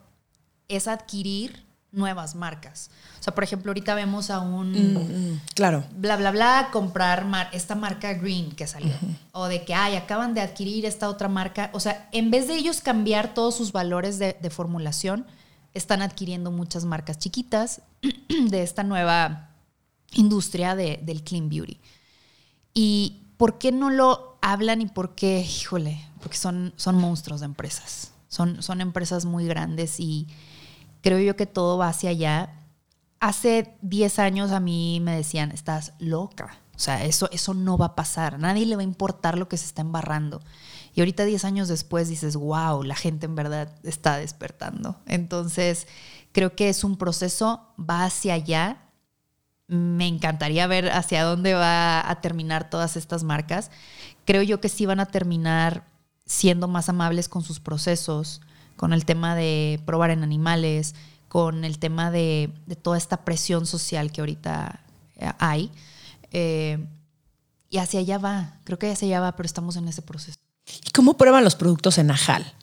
es 0.68 0.88
adquirir 0.88 1.65
nuevas 1.97 2.34
marcas. 2.34 2.90
O 3.18 3.22
sea, 3.22 3.34
por 3.34 3.42
ejemplo, 3.42 3.70
ahorita 3.70 3.94
vemos 3.94 4.30
a 4.30 4.38
un 4.40 4.94
Mm, 4.94 5.40
claro. 5.55 5.84
bla, 5.97 6.16
bla, 6.16 6.30
bla, 6.30 6.68
comprar 6.72 7.24
mar- 7.24 7.49
esta 7.53 7.74
marca 7.74 8.12
Green 8.14 8.53
que 8.53 8.66
salió. 8.66 8.92
O 9.32 9.47
de 9.47 9.64
que, 9.64 9.74
ay, 9.74 9.97
acaban 9.97 10.34
de 10.34 10.40
adquirir 10.42 10.84
esta 10.86 11.09
otra 11.09 11.28
marca. 11.28 11.70
O 11.72 11.80
sea, 11.80 12.09
en 12.12 12.30
vez 12.30 12.47
de 12.47 12.55
ellos 12.55 12.80
cambiar 12.80 13.34
todos 13.34 13.57
sus 13.57 13.72
valores 13.72 14.18
de, 14.18 14.36
de 14.40 14.51
formulación, 14.51 15.26
están 15.74 16.03
adquiriendo 16.03 16.51
muchas 16.51 16.84
marcas 16.84 17.18
chiquitas 17.18 17.82
de 18.51 18.62
esta 18.62 18.82
nueva 18.84 19.51
industria 20.12 20.76
de- 20.76 21.01
del 21.03 21.22
clean 21.24 21.49
beauty. 21.49 21.80
¿Y 22.74 23.22
por 23.36 23.59
qué 23.59 23.72
no 23.72 23.90
lo 23.90 24.38
hablan 24.42 24.80
y 24.80 24.86
por 24.86 25.14
qué? 25.14 25.40
Híjole, 25.40 26.01
porque 26.20 26.36
son, 26.36 26.72
son 26.76 26.97
monstruos 26.97 27.40
de 27.40 27.47
empresas. 27.47 28.12
Son, 28.28 28.62
son 28.62 28.80
empresas 28.80 29.24
muy 29.24 29.47
grandes 29.47 29.99
y 30.01 30.26
creo 31.07 31.20
yo 31.20 31.36
que 31.36 31.46
todo 31.46 31.78
va 31.78 31.86
hacia 31.86 32.11
allá. 32.11 32.64
Hace 33.20 33.76
10 33.82 34.18
años 34.18 34.50
a 34.50 34.59
mí 34.59 34.98
me 35.00 35.14
decían, 35.14 35.52
estás 35.52 35.92
loca. 36.00 36.59
O 36.74 36.80
sea, 36.80 37.04
eso, 37.04 37.30
eso 37.30 37.54
no 37.54 37.78
va 37.78 37.86
a 37.86 37.94
pasar. 37.94 38.40
Nadie 38.40 38.66
le 38.66 38.74
va 38.74 38.80
a 38.80 38.84
importar 38.84 39.38
lo 39.38 39.48
que 39.48 39.57
se 39.57 39.66
está 39.66 39.82
embarrando. 39.82 40.42
Y 40.94 41.00
ahorita 41.02 41.24
10 41.24 41.44
años 41.44 41.68
después 41.68 42.09
dices, 42.09 42.34
wow, 42.34 42.82
la 42.82 42.96
gente 42.96 43.26
en 43.26 43.36
verdad 43.36 43.72
está 43.84 44.16
despertando. 44.16 44.98
Entonces, 45.07 45.86
creo 46.32 46.57
que 46.57 46.68
es 46.68 46.82
un 46.82 46.96
proceso, 46.96 47.72
va 47.78 48.02
hacia 48.02 48.34
allá 48.34 48.82
me 49.68 50.07
encantaría 50.07 50.66
ver 50.68 50.90
hacia 50.90 51.24
dónde 51.24 51.54
va 51.54 52.09
a 52.09 52.20
terminar 52.20 52.70
todas 52.70 52.96
estas 52.96 53.24
marcas. 53.24 53.70
Creo 54.24 54.42
yo 54.42 54.61
que 54.61 54.68
sí 54.68 54.86
van 54.86 55.00
a 55.00 55.07
terminar 55.07 55.84
siendo 56.24 56.68
más 56.68 56.88
amables 56.88 57.28
con 57.28 57.42
sus 57.42 57.59
procesos, 57.59 58.40
con 58.76 58.92
el 58.92 59.04
tema 59.04 59.34
de 59.34 59.80
probar 59.84 60.10
en 60.10 60.22
animales, 60.22 60.94
con 61.28 61.64
el 61.64 61.78
tema 61.78 62.10
de, 62.10 62.50
toda 62.82 62.98
esta 62.98 63.24
presión 63.24 63.66
social 63.66 64.12
que 64.12 64.20
ahorita 64.20 64.80
eh, 65.16 65.32
hay. 65.38 65.70
Eh, 66.30 66.78
y 67.68 67.78
hacia 67.78 68.00
allá 68.00 68.18
va, 68.18 68.60
creo 68.64 68.78
que 68.78 68.90
hacia 68.90 69.06
allá 69.08 69.20
va, 69.20 69.36
pero 69.36 69.46
estamos 69.46 69.76
en 69.76 69.88
ese 69.88 70.02
proceso. 70.02 70.38
¿Y 70.86 70.90
cómo 70.90 71.16
prueban 71.16 71.44
los 71.44 71.56
productos 71.56 71.98
en 71.98 72.10
Ajal? 72.10 72.54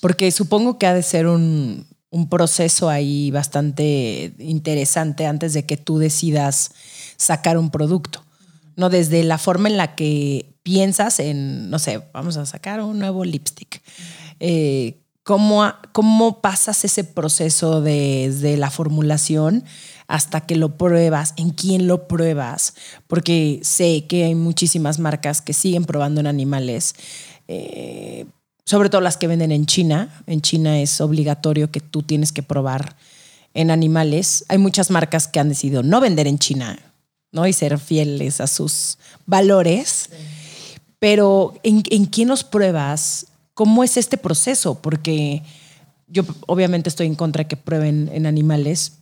Porque 0.00 0.30
supongo 0.30 0.78
que 0.78 0.86
ha 0.86 0.94
de 0.94 1.02
ser 1.02 1.26
un, 1.26 1.86
un 2.10 2.28
proceso 2.28 2.88
ahí 2.88 3.30
bastante 3.30 4.34
interesante 4.38 5.26
antes 5.26 5.52
de 5.52 5.66
que 5.66 5.76
tú 5.76 5.98
decidas 5.98 6.72
sacar 7.16 7.58
un 7.58 7.70
producto. 7.70 8.24
No 8.76 8.90
desde 8.90 9.22
la 9.24 9.38
forma 9.38 9.68
en 9.68 9.76
la 9.76 9.94
que 9.94 10.54
piensas 10.62 11.20
en, 11.20 11.70
no 11.70 11.78
sé, 11.78 12.02
vamos 12.12 12.36
a 12.36 12.46
sacar 12.46 12.80
un 12.82 12.98
nuevo 12.98 13.24
lipstick. 13.24 13.82
Eh, 14.40 15.02
¿cómo, 15.26 15.68
¿Cómo 15.90 16.40
pasas 16.40 16.84
ese 16.84 17.02
proceso 17.02 17.82
desde 17.82 18.56
la 18.56 18.70
formulación 18.70 19.64
hasta 20.06 20.42
que 20.42 20.54
lo 20.54 20.76
pruebas? 20.76 21.34
¿En 21.36 21.50
quién 21.50 21.88
lo 21.88 22.06
pruebas? 22.06 22.74
Porque 23.08 23.58
sé 23.64 24.06
que 24.06 24.22
hay 24.22 24.36
muchísimas 24.36 25.00
marcas 25.00 25.42
que 25.42 25.52
siguen 25.52 25.84
probando 25.84 26.20
en 26.20 26.28
animales. 26.28 26.94
Eh, 27.48 28.26
sobre 28.64 28.88
todo 28.88 29.00
las 29.00 29.16
que 29.16 29.26
venden 29.26 29.50
en 29.50 29.66
China. 29.66 30.22
En 30.28 30.42
China 30.42 30.80
es 30.80 31.00
obligatorio 31.00 31.72
que 31.72 31.80
tú 31.80 32.04
tienes 32.04 32.30
que 32.30 32.44
probar 32.44 32.94
en 33.52 33.72
animales. 33.72 34.44
Hay 34.46 34.58
muchas 34.58 34.92
marcas 34.92 35.26
que 35.26 35.40
han 35.40 35.48
decidido 35.48 35.82
no 35.82 36.00
vender 36.00 36.28
en 36.28 36.38
China, 36.38 36.78
¿no? 37.32 37.48
Y 37.48 37.52
ser 37.52 37.80
fieles 37.80 38.40
a 38.40 38.46
sus 38.46 38.98
valores. 39.26 40.08
Pero 41.00 41.54
¿en, 41.64 41.82
¿en 41.90 42.06
quién 42.06 42.28
los 42.28 42.44
pruebas? 42.44 43.26
¿Cómo 43.56 43.82
es 43.82 43.96
este 43.96 44.18
proceso? 44.18 44.82
Porque 44.82 45.42
yo 46.08 46.24
obviamente 46.46 46.90
estoy 46.90 47.06
en 47.06 47.14
contra 47.14 47.44
de 47.44 47.48
que 47.48 47.56
prueben 47.56 48.10
en 48.12 48.26
animales, 48.26 48.98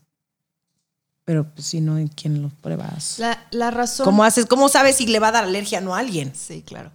pero 1.25 1.53
pues, 1.53 1.67
si 1.67 1.81
no, 1.81 1.99
¿en 1.99 2.07
quién 2.07 2.41
los 2.41 2.53
pruebas? 2.55 3.19
La, 3.19 3.49
la 3.51 3.73
razón... 3.73 4.05
¿Cómo 4.05 4.23
haces? 4.23 4.47
¿Cómo 4.47 4.69
sabes 4.69 4.95
si 4.95 5.09
le 5.09 5.19
va 5.19 5.29
a 5.29 5.33
dar 5.33 5.43
alergia 5.43 5.81
o 5.81 5.83
no 5.83 5.97
a 5.97 5.99
alguien? 5.99 6.33
Sí, 6.37 6.63
claro. 6.63 6.93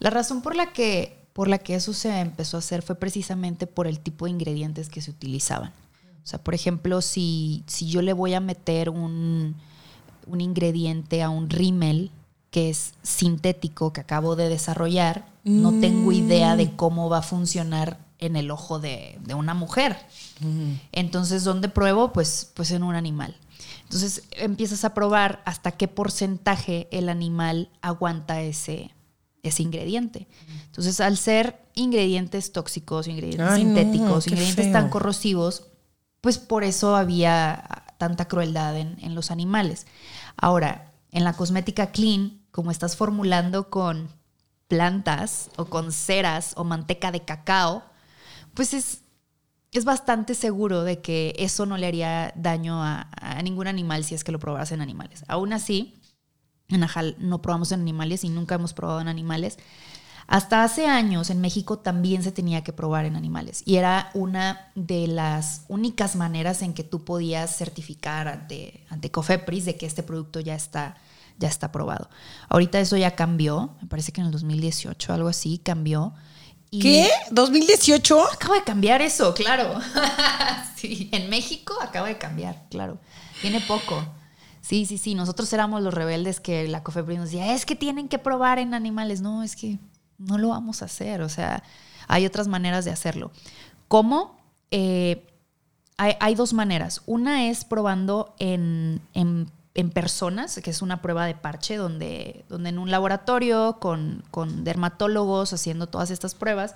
La 0.00 0.10
razón 0.10 0.42
por 0.42 0.56
la 0.56 0.72
que 0.72 1.16
por 1.32 1.46
la 1.46 1.58
que 1.58 1.76
eso 1.76 1.92
se 1.92 2.18
empezó 2.18 2.56
a 2.56 2.60
hacer 2.60 2.82
fue 2.82 2.96
precisamente 2.96 3.68
por 3.68 3.86
el 3.86 4.00
tipo 4.00 4.24
de 4.24 4.32
ingredientes 4.32 4.88
que 4.88 5.00
se 5.00 5.12
utilizaban. 5.12 5.70
O 6.24 6.26
sea, 6.26 6.42
por 6.42 6.54
ejemplo, 6.54 7.02
si, 7.02 7.62
si 7.68 7.88
yo 7.88 8.02
le 8.02 8.14
voy 8.14 8.34
a 8.34 8.40
meter 8.40 8.90
un, 8.90 9.54
un 10.26 10.40
ingrediente 10.40 11.22
a 11.22 11.28
un 11.28 11.48
rímel 11.50 12.10
que 12.56 12.70
es 12.70 12.94
sintético 13.02 13.92
que 13.92 14.00
acabo 14.00 14.34
de 14.34 14.48
desarrollar, 14.48 15.26
no 15.44 15.78
tengo 15.78 16.10
idea 16.10 16.56
de 16.56 16.64
mm. 16.64 16.76
cómo 16.76 17.10
va 17.10 17.18
a 17.18 17.22
funcionar 17.22 17.98
en 18.18 18.34
el 18.34 18.50
ojo 18.50 18.78
de, 18.78 19.18
de 19.26 19.34
una 19.34 19.52
mujer. 19.52 19.98
Entonces, 20.90 21.44
¿dónde 21.44 21.68
pruebo? 21.68 22.14
Pues, 22.14 22.50
pues 22.54 22.70
en 22.70 22.82
un 22.82 22.94
animal. 22.94 23.36
Entonces 23.82 24.22
empiezas 24.30 24.86
a 24.86 24.94
probar 24.94 25.42
hasta 25.44 25.72
qué 25.72 25.86
porcentaje 25.86 26.88
el 26.92 27.10
animal 27.10 27.68
aguanta 27.82 28.40
ese, 28.40 28.90
ese 29.42 29.62
ingrediente. 29.62 30.26
Entonces, 30.64 31.00
al 31.00 31.18
ser 31.18 31.60
ingredientes 31.74 32.52
tóxicos, 32.52 33.06
ingredientes 33.06 33.54
sintéticos, 33.54 34.28
ingredientes 34.28 34.72
tan 34.72 34.88
corrosivos, 34.88 35.66
pues 36.22 36.38
por 36.38 36.64
eso 36.64 36.96
había 36.96 37.84
tanta 37.98 38.28
crueldad 38.28 38.78
en, 38.78 39.14
los 39.14 39.30
animales. 39.30 39.86
Ahora, 40.38 40.90
en 41.12 41.24
la 41.24 41.34
cosmética 41.34 41.92
clean, 41.92 42.40
como 42.56 42.70
estás 42.70 42.96
formulando 42.96 43.68
con 43.68 44.08
plantas 44.66 45.50
o 45.56 45.66
con 45.66 45.92
ceras 45.92 46.54
o 46.56 46.64
manteca 46.64 47.12
de 47.12 47.22
cacao, 47.22 47.84
pues 48.54 48.72
es, 48.72 49.02
es 49.72 49.84
bastante 49.84 50.34
seguro 50.34 50.82
de 50.82 51.02
que 51.02 51.34
eso 51.36 51.66
no 51.66 51.76
le 51.76 51.86
haría 51.86 52.32
daño 52.34 52.82
a, 52.82 53.10
ningún 53.44 53.66
animal 53.66 54.04
si 54.04 54.14
es 54.14 54.24
que 54.24 54.32
lo 54.32 54.38
probas 54.38 54.72
en 54.72 54.80
animales. 54.80 55.22
Aún 55.28 55.52
así, 55.52 56.00
en 56.68 56.82
Ajal 56.82 57.16
no 57.18 57.42
probamos 57.42 57.72
en 57.72 57.82
animales 57.82 58.24
y 58.24 58.30
nunca 58.30 58.54
hemos 58.54 58.72
probado 58.72 59.02
en 59.02 59.08
animales. 59.08 59.58
Hasta 60.26 60.64
hace 60.64 60.86
años 60.86 61.28
en 61.28 61.42
México 61.42 61.80
también 61.80 62.22
se 62.22 62.32
tenía 62.32 62.64
que 62.64 62.72
probar 62.72 63.04
en 63.04 63.16
animales 63.16 63.62
y 63.66 63.76
era 63.76 64.08
una 64.14 64.72
de 64.74 65.08
las 65.08 65.66
únicas 65.68 66.16
maneras 66.16 66.62
en 66.62 66.72
que 66.72 66.84
tú 66.84 67.04
podías 67.04 67.54
certificar 67.54 68.28
ante, 68.28 68.86
ante 68.88 69.10
Cofepris 69.10 69.66
de 69.66 69.76
que 69.76 69.84
este 69.84 70.02
producto 70.02 70.40
ya 70.40 70.54
está, 70.54 70.96
ya 71.38 71.48
está 71.48 71.72
probado. 71.72 72.08
Ahorita 72.48 72.80
eso 72.80 72.96
ya 72.96 73.14
cambió, 73.14 73.76
me 73.80 73.88
parece 73.88 74.12
que 74.12 74.20
en 74.20 74.26
el 74.26 74.32
2018 74.32 75.12
algo 75.12 75.28
así 75.28 75.58
cambió. 75.58 76.14
¿Qué? 76.70 77.08
¿2018? 77.30 78.34
Acaba 78.34 78.56
de 78.56 78.64
cambiar 78.64 79.00
eso, 79.00 79.32
claro. 79.34 79.80
sí, 80.76 81.08
en 81.12 81.30
México 81.30 81.74
acaba 81.80 82.08
de 82.08 82.18
cambiar, 82.18 82.64
claro. 82.70 82.98
Tiene 83.40 83.60
poco. 83.60 84.04
Sí, 84.60 84.84
sí, 84.84 84.98
sí. 84.98 85.14
Nosotros 85.14 85.52
éramos 85.52 85.82
los 85.82 85.94
rebeldes 85.94 86.40
que 86.40 86.66
la 86.66 86.82
COFEPRIS 86.82 87.18
nos 87.18 87.30
decía, 87.30 87.54
es 87.54 87.64
que 87.64 87.76
tienen 87.76 88.08
que 88.08 88.18
probar 88.18 88.58
en 88.58 88.74
animales. 88.74 89.20
No, 89.20 89.42
es 89.42 89.54
que 89.54 89.78
no 90.18 90.38
lo 90.38 90.48
vamos 90.48 90.82
a 90.82 90.86
hacer. 90.86 91.22
O 91.22 91.28
sea, 91.28 91.62
hay 92.08 92.26
otras 92.26 92.48
maneras 92.48 92.84
de 92.84 92.90
hacerlo. 92.90 93.30
¿Cómo? 93.88 94.36
Eh, 94.70 95.24
hay, 95.98 96.34
dos 96.34 96.52
maneras. 96.52 97.02
Una 97.06 97.48
es 97.48 97.64
probando 97.64 98.34
en, 98.38 99.00
personas, 99.84 100.58
que 100.62 100.70
es 100.70 100.82
una 100.82 101.02
prueba 101.02 101.26
de 101.26 101.34
parche, 101.34 101.76
donde, 101.76 102.44
donde 102.48 102.70
en 102.70 102.78
un 102.78 102.90
laboratorio 102.90 103.78
con, 103.80 104.24
con 104.30 104.64
dermatólogos 104.64 105.52
haciendo 105.52 105.86
todas 105.86 106.10
estas 106.10 106.34
pruebas, 106.34 106.74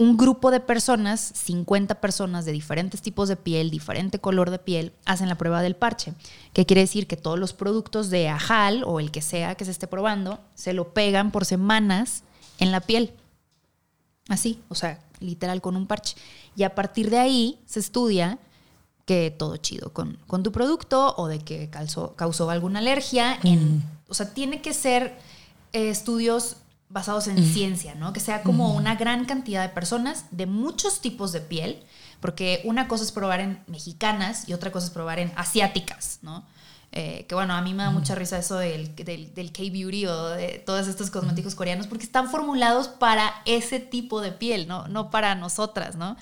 un 0.00 0.16
grupo 0.16 0.50
de 0.50 0.60
personas, 0.60 1.20
50 1.20 2.00
personas 2.00 2.46
de 2.46 2.52
diferentes 2.52 3.02
tipos 3.02 3.28
de 3.28 3.36
piel, 3.36 3.70
diferente 3.70 4.18
color 4.18 4.50
de 4.50 4.58
piel, 4.58 4.94
hacen 5.04 5.28
la 5.28 5.34
prueba 5.34 5.60
del 5.60 5.76
parche. 5.76 6.14
¿Qué 6.54 6.64
quiere 6.64 6.80
decir? 6.80 7.06
Que 7.06 7.18
todos 7.18 7.38
los 7.38 7.52
productos 7.52 8.08
de 8.08 8.30
Ajal 8.30 8.82
o 8.86 8.98
el 8.98 9.10
que 9.10 9.20
sea 9.20 9.56
que 9.56 9.66
se 9.66 9.72
esté 9.72 9.86
probando, 9.86 10.40
se 10.54 10.72
lo 10.72 10.94
pegan 10.94 11.30
por 11.30 11.44
semanas 11.44 12.22
en 12.58 12.72
la 12.72 12.80
piel. 12.80 13.12
Así, 14.30 14.62
o 14.70 14.74
sea, 14.74 15.00
literal 15.18 15.60
con 15.60 15.76
un 15.76 15.86
parche. 15.86 16.16
Y 16.56 16.62
a 16.62 16.74
partir 16.74 17.10
de 17.10 17.18
ahí 17.18 17.58
se 17.66 17.80
estudia 17.80 18.38
que 19.10 19.32
todo 19.32 19.56
chido 19.56 19.92
con, 19.92 20.18
con 20.28 20.44
tu 20.44 20.52
producto 20.52 21.16
o 21.16 21.26
de 21.26 21.40
que 21.40 21.68
causó, 21.68 22.14
causó 22.14 22.48
alguna 22.48 22.78
alergia. 22.78 23.40
En. 23.42 23.82
O 24.06 24.14
sea, 24.14 24.32
tiene 24.32 24.62
que 24.62 24.72
ser 24.72 25.18
eh, 25.72 25.90
estudios 25.90 26.58
basados 26.88 27.26
en 27.26 27.44
ciencia, 27.44 27.96
¿no? 27.96 28.12
Que 28.12 28.20
sea 28.20 28.44
como 28.44 28.72
una 28.72 28.94
gran 28.94 29.24
cantidad 29.24 29.62
de 29.62 29.68
personas 29.70 30.26
de 30.30 30.46
muchos 30.46 31.00
tipos 31.00 31.32
de 31.32 31.40
piel, 31.40 31.82
porque 32.20 32.60
una 32.62 32.86
cosa 32.86 33.02
es 33.02 33.10
probar 33.10 33.40
en 33.40 33.60
mexicanas 33.66 34.48
y 34.48 34.52
otra 34.52 34.70
cosa 34.70 34.86
es 34.86 34.92
probar 34.92 35.18
en 35.18 35.32
asiáticas, 35.34 36.20
¿no? 36.22 36.44
Eh, 36.92 37.26
que 37.28 37.34
bueno, 37.34 37.54
a 37.54 37.62
mí 37.62 37.74
me 37.74 37.82
da 37.82 37.90
mucha 37.90 38.14
risa 38.14 38.38
eso 38.38 38.58
del, 38.58 38.94
del, 38.94 39.50
K-Beauty 39.50 40.06
o 40.06 40.28
de 40.28 40.62
todos 40.64 40.86
estos 40.86 41.10
cosméticos 41.10 41.56
coreanos, 41.56 41.88
porque 41.88 42.04
están 42.04 42.30
formulados 42.30 42.86
para 42.86 43.42
ese 43.44 43.80
tipo 43.80 44.20
de 44.20 44.30
piel, 44.30 44.68
¿no? 44.68 44.86
No 44.86 45.10
para 45.10 45.34
nosotras, 45.34 45.96
¿no? 45.96 46.16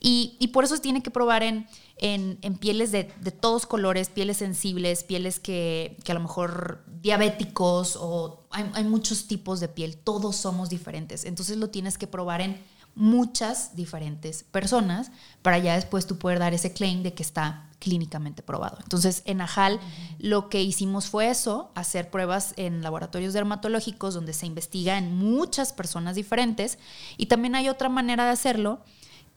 Y, 0.00 0.36
y 0.40 0.48
por 0.48 0.64
eso 0.64 0.76
se 0.76 0.82
tiene 0.82 1.02
que 1.02 1.10
probar 1.10 1.42
en 1.42 1.66
en, 2.00 2.56
pieles 2.58 2.92
de, 2.92 3.04
todos 3.04 3.66
colores, 3.66 4.08
pieles 4.08 4.38
sensibles, 4.38 5.04
pieles 5.04 5.38
que, 5.38 5.96
a 6.08 6.14
lo 6.14 6.20
mejor 6.20 6.82
diabéticos 6.86 7.96
o 8.00 8.46
hay, 8.50 8.84
muchos 8.84 9.26
tipos 9.26 9.60
de 9.60 9.68
piel, 9.68 9.98
todos 9.98 10.36
somos 10.36 10.70
diferentes. 10.70 11.24
Entonces 11.24 11.58
lo 11.58 11.68
tienes 11.68 11.98
que 11.98 12.06
probar 12.06 12.40
en 12.40 12.60
muchas 12.94 13.76
diferentes 13.76 14.42
personas 14.42 15.12
para 15.42 15.58
ya 15.58 15.74
después 15.74 16.06
tú 16.06 16.18
poder 16.18 16.38
dar 16.38 16.54
ese 16.54 16.72
claim 16.72 17.02
de 17.02 17.14
que 17.14 17.22
está 17.22 17.70
clínicamente 17.78 18.42
probado. 18.42 18.78
Entonces, 18.82 19.22
en 19.26 19.40
Ajal 19.40 19.78
lo 20.18 20.48
que 20.48 20.62
hicimos 20.62 21.06
fue 21.06 21.30
eso, 21.30 21.70
hacer 21.74 22.10
pruebas 22.10 22.52
en 22.56 22.82
laboratorios 22.82 23.32
dermatológicos 23.32 24.14
donde 24.14 24.32
se 24.32 24.46
investiga 24.46 24.98
en 24.98 25.16
muchas 25.16 25.72
personas 25.72 26.16
diferentes 26.16 26.78
y 27.16 27.26
también 27.26 27.54
hay 27.54 27.68
otra 27.68 27.88
manera 27.88 28.24
de 28.24 28.30
hacerlo 28.30 28.80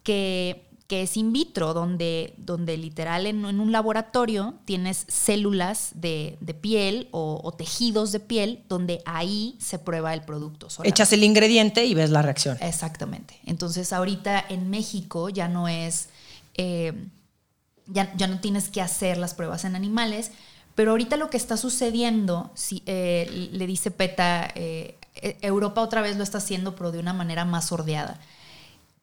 que 0.04 0.68
que 0.88 1.04
es 1.04 1.18
in 1.18 1.32
vitro, 1.32 1.74
donde, 1.74 2.34
donde 2.38 2.78
literal 2.78 3.26
en, 3.26 3.45
un 3.45 3.72
laboratorio 3.72 4.56
tienes 4.66 5.06
células 5.08 5.91
de, 5.95 6.38
piel 6.62 7.08
o, 7.12 7.54
tejidos 7.58 8.12
de 8.12 8.20
piel, 8.20 8.64
donde 8.68 9.01
ahí 9.06 9.56
se 9.60 9.80
prueba 9.80 10.14
el 10.14 10.24
producto. 10.24 10.68
Echas 10.84 11.14
el 11.14 11.24
ingrediente 11.24 11.86
y 11.86 11.93
ves 11.93 12.10
la 12.10 12.22
reacción. 12.22 12.58
Exactamente. 12.62 13.39
Entonces 13.45 13.93
ahorita 13.93 14.43
en 14.49 14.70
México 14.70 15.30
ya 15.30 15.47
no 15.47 15.68
es, 15.68 16.10
eh, 16.56 16.93
ya, 17.88 18.14
ya, 18.16 18.28
no 18.28 18.39
tienes 18.39 18.70
que 18.70 18.82
hacer 18.82 19.18
las 19.18 19.34
pruebas 19.34 19.64
en 19.64 19.76
animales, 19.76 20.32
pero 20.76 20.91
ahorita 20.91 21.18
lo 21.18 21.30
que 21.30 21.38
está 21.38 21.56
sucediendo, 21.56 22.51
si, 22.56 22.84
eh, 22.86 23.49
le 23.51 23.68
dice 23.68 23.89
PETA, 23.89 24.51
eh, 24.56 24.97
e, 25.16 25.38
Europa 25.41 25.82
otra 25.82 26.01
vez 26.01 26.18
lo 26.18 26.24
está 26.24 26.39
haciendo, 26.39 26.76
pero 26.76 26.91
de 26.91 26.99
una 26.99 27.14
manera 27.14 27.45
más 27.45 27.68
sordeada. 27.68 28.20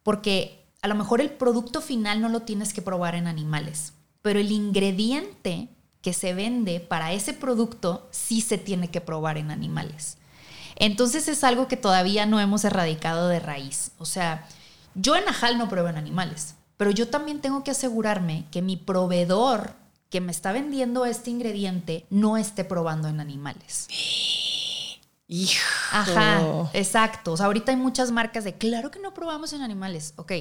Porque 0.02 0.59
a 0.82 0.88
lo 0.88 0.94
mejor 0.94 1.20
el 1.20 1.30
producto 1.30 1.80
final 1.80 2.20
no 2.20 2.28
lo 2.28 2.40
tienes 2.42 2.72
que 2.72 2.82
probar 2.82 3.14
en 3.14 3.26
animales, 3.26 3.92
pero 4.22 4.38
el 4.38 4.50
ingrediente 4.52 5.68
que 6.02 6.12
se 6.12 6.34
vende 6.34 6.80
para 6.80 7.12
ese 7.12 7.32
producto 7.32 8.08
sí 8.10 8.40
se 8.40 8.58
tiene 8.58 8.90
que 8.90 9.00
probar 9.00 9.36
en 9.36 9.50
animales. 9.50 10.16
Entonces 10.76 11.28
es 11.28 11.44
algo 11.44 11.68
que 11.68 11.76
todavía 11.76 12.24
no 12.24 12.40
hemos 12.40 12.64
erradicado 12.64 13.28
de 13.28 13.40
raíz. 13.40 13.92
O 13.98 14.06
sea, 14.06 14.48
yo 14.94 15.14
en 15.16 15.28
Ajal 15.28 15.58
no 15.58 15.68
pruebo 15.68 15.88
en 15.88 15.98
animales, 15.98 16.54
pero 16.78 16.90
yo 16.90 17.08
también 17.08 17.40
tengo 17.40 17.62
que 17.62 17.70
asegurarme 17.70 18.46
que 18.50 18.62
mi 18.62 18.76
proveedor 18.76 19.74
que 20.08 20.20
me 20.20 20.32
está 20.32 20.52
vendiendo 20.52 21.04
este 21.04 21.30
ingrediente 21.30 22.06
no 22.10 22.36
esté 22.36 22.64
probando 22.64 23.08
en 23.08 23.20
animales. 23.20 23.86
Hijo. 25.28 25.62
Ajá, 25.92 26.70
exacto. 26.72 27.32
O 27.32 27.36
sea, 27.36 27.46
ahorita 27.46 27.70
hay 27.70 27.76
muchas 27.76 28.10
marcas 28.10 28.42
de, 28.42 28.54
claro 28.54 28.90
que 28.90 28.98
no 28.98 29.14
probamos 29.14 29.52
en 29.52 29.62
animales. 29.62 30.14
Ok, 30.16 30.32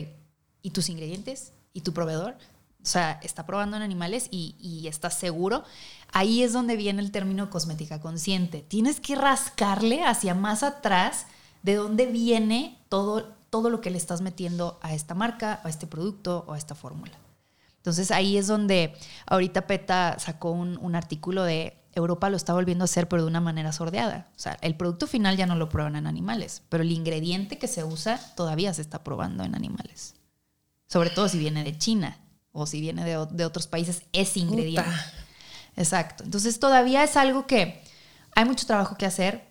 ¿y 0.61 0.71
tus 0.71 0.89
ingredientes? 0.89 1.53
¿Y 1.73 1.81
tu 1.81 1.93
proveedor? 1.93 2.35
O 2.81 2.85
sea, 2.85 3.19
está 3.23 3.45
probando 3.45 3.77
en 3.77 3.83
animales 3.83 4.27
y, 4.31 4.55
y 4.59 4.87
estás 4.87 5.13
seguro. 5.17 5.63
Ahí 6.11 6.43
es 6.43 6.53
donde 6.53 6.77
viene 6.77 7.01
el 7.01 7.11
término 7.11 7.49
cosmética 7.49 7.99
consciente. 7.99 8.61
Tienes 8.61 8.99
que 8.99 9.15
rascarle 9.15 10.03
hacia 10.03 10.33
más 10.33 10.63
atrás 10.63 11.25
de 11.61 11.75
dónde 11.75 12.05
viene 12.05 12.77
todo, 12.89 13.35
todo 13.49 13.69
lo 13.69 13.81
que 13.81 13.89
le 13.89 13.97
estás 13.97 14.21
metiendo 14.21 14.79
a 14.81 14.93
esta 14.93 15.13
marca, 15.13 15.59
a 15.63 15.69
este 15.69 15.87
producto 15.87 16.45
o 16.47 16.53
a 16.53 16.57
esta 16.57 16.75
fórmula. 16.75 17.13
Entonces 17.77 18.11
ahí 18.11 18.37
es 18.37 18.47
donde 18.47 18.93
ahorita 19.25 19.67
PETA 19.67 20.17
sacó 20.19 20.51
un, 20.51 20.77
un, 20.81 20.95
artículo 20.95 21.43
de 21.43 21.77
Europa 21.93 22.29
lo 22.29 22.37
está 22.37 22.53
volviendo 22.53 22.83
a 22.83 22.85
hacer, 22.85 23.07
pero 23.07 23.23
de 23.23 23.27
una 23.27 23.41
manera 23.41 23.71
sordeada. 23.71 24.27
O 24.35 24.39
sea, 24.39 24.57
el 24.61 24.75
producto 24.75 25.07
final 25.07 25.37
ya 25.37 25.45
no 25.45 25.55
lo 25.55 25.69
prueban 25.69 25.95
en 25.95 26.07
animales, 26.07 26.61
pero 26.69 26.83
el 26.83 26.91
ingrediente 26.91 27.57
que 27.57 27.67
se 27.67 27.83
usa 27.83 28.19
todavía 28.35 28.73
se 28.73 28.81
está 28.81 29.03
probando 29.03 29.43
en 29.43 29.55
animales. 29.55 30.15
Sobre 30.89 31.11
todo 31.11 31.29
si 31.29 31.37
viene 31.37 31.63
de 31.63 31.77
China 31.77 32.17
o 32.51 32.65
si 32.65 32.81
viene 32.81 33.05
de, 33.05 33.25
de 33.31 33.45
otros 33.45 33.67
países, 33.67 34.03
ese 34.11 34.39
ingrediente. 34.39 34.81
Puta. 34.81 35.13
Exacto. 35.77 36.23
Entonces 36.23 36.59
todavía 36.59 37.03
es 37.03 37.15
algo 37.15 37.47
que 37.47 37.81
hay 38.35 38.45
mucho 38.45 38.65
trabajo 38.65 38.97
que 38.97 39.05
hacer 39.05 39.47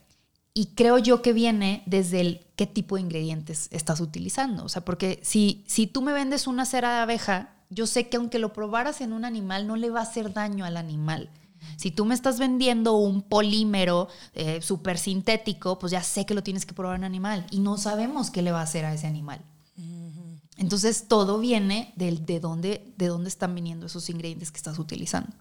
y 0.52 0.74
creo 0.74 0.98
yo 0.98 1.22
que 1.22 1.32
viene 1.32 1.82
desde 1.86 2.20
el 2.20 2.46
qué 2.56 2.66
tipo 2.66 2.96
de 2.96 3.02
ingredientes 3.02 3.68
estás 3.70 4.00
utilizando. 4.00 4.64
O 4.64 4.68
sea, 4.68 4.84
porque 4.84 5.20
si, 5.22 5.64
si 5.68 5.86
tú 5.86 6.02
me 6.02 6.12
vendes 6.12 6.48
una 6.48 6.66
cera 6.66 6.94
de 6.94 7.00
abeja, 7.02 7.54
yo 7.70 7.86
sé 7.86 8.08
que 8.08 8.16
aunque 8.16 8.40
lo 8.40 8.52
probaras 8.52 9.00
en 9.00 9.12
un 9.12 9.24
animal, 9.24 9.66
no 9.66 9.76
le 9.76 9.90
va 9.90 10.00
a 10.00 10.02
hacer 10.02 10.32
daño 10.32 10.64
al 10.64 10.76
animal. 10.76 11.30
Si 11.76 11.92
tú 11.92 12.04
me 12.04 12.14
estás 12.14 12.38
vendiendo 12.38 12.96
un 12.96 13.22
polímero 13.22 14.08
eh, 14.34 14.60
súper 14.60 14.98
sintético, 14.98 15.78
pues 15.78 15.92
ya 15.92 16.02
sé 16.02 16.26
que 16.26 16.34
lo 16.34 16.42
tienes 16.42 16.66
que 16.66 16.74
probar 16.74 16.96
en 16.96 17.04
animal 17.04 17.46
y 17.50 17.60
no 17.60 17.78
sabemos 17.78 18.30
qué 18.30 18.42
le 18.42 18.50
va 18.50 18.60
a 18.60 18.64
hacer 18.64 18.84
a 18.84 18.92
ese 18.92 19.06
animal. 19.06 19.40
Entonces 20.58 21.06
todo 21.08 21.38
viene 21.38 21.92
del, 21.96 22.26
de, 22.26 22.40
dónde, 22.40 22.92
de 22.98 23.06
dónde 23.06 23.28
están 23.28 23.54
viniendo 23.54 23.86
esos 23.86 24.10
ingredientes 24.10 24.50
que 24.50 24.58
estás 24.58 24.78
utilizando 24.78 25.32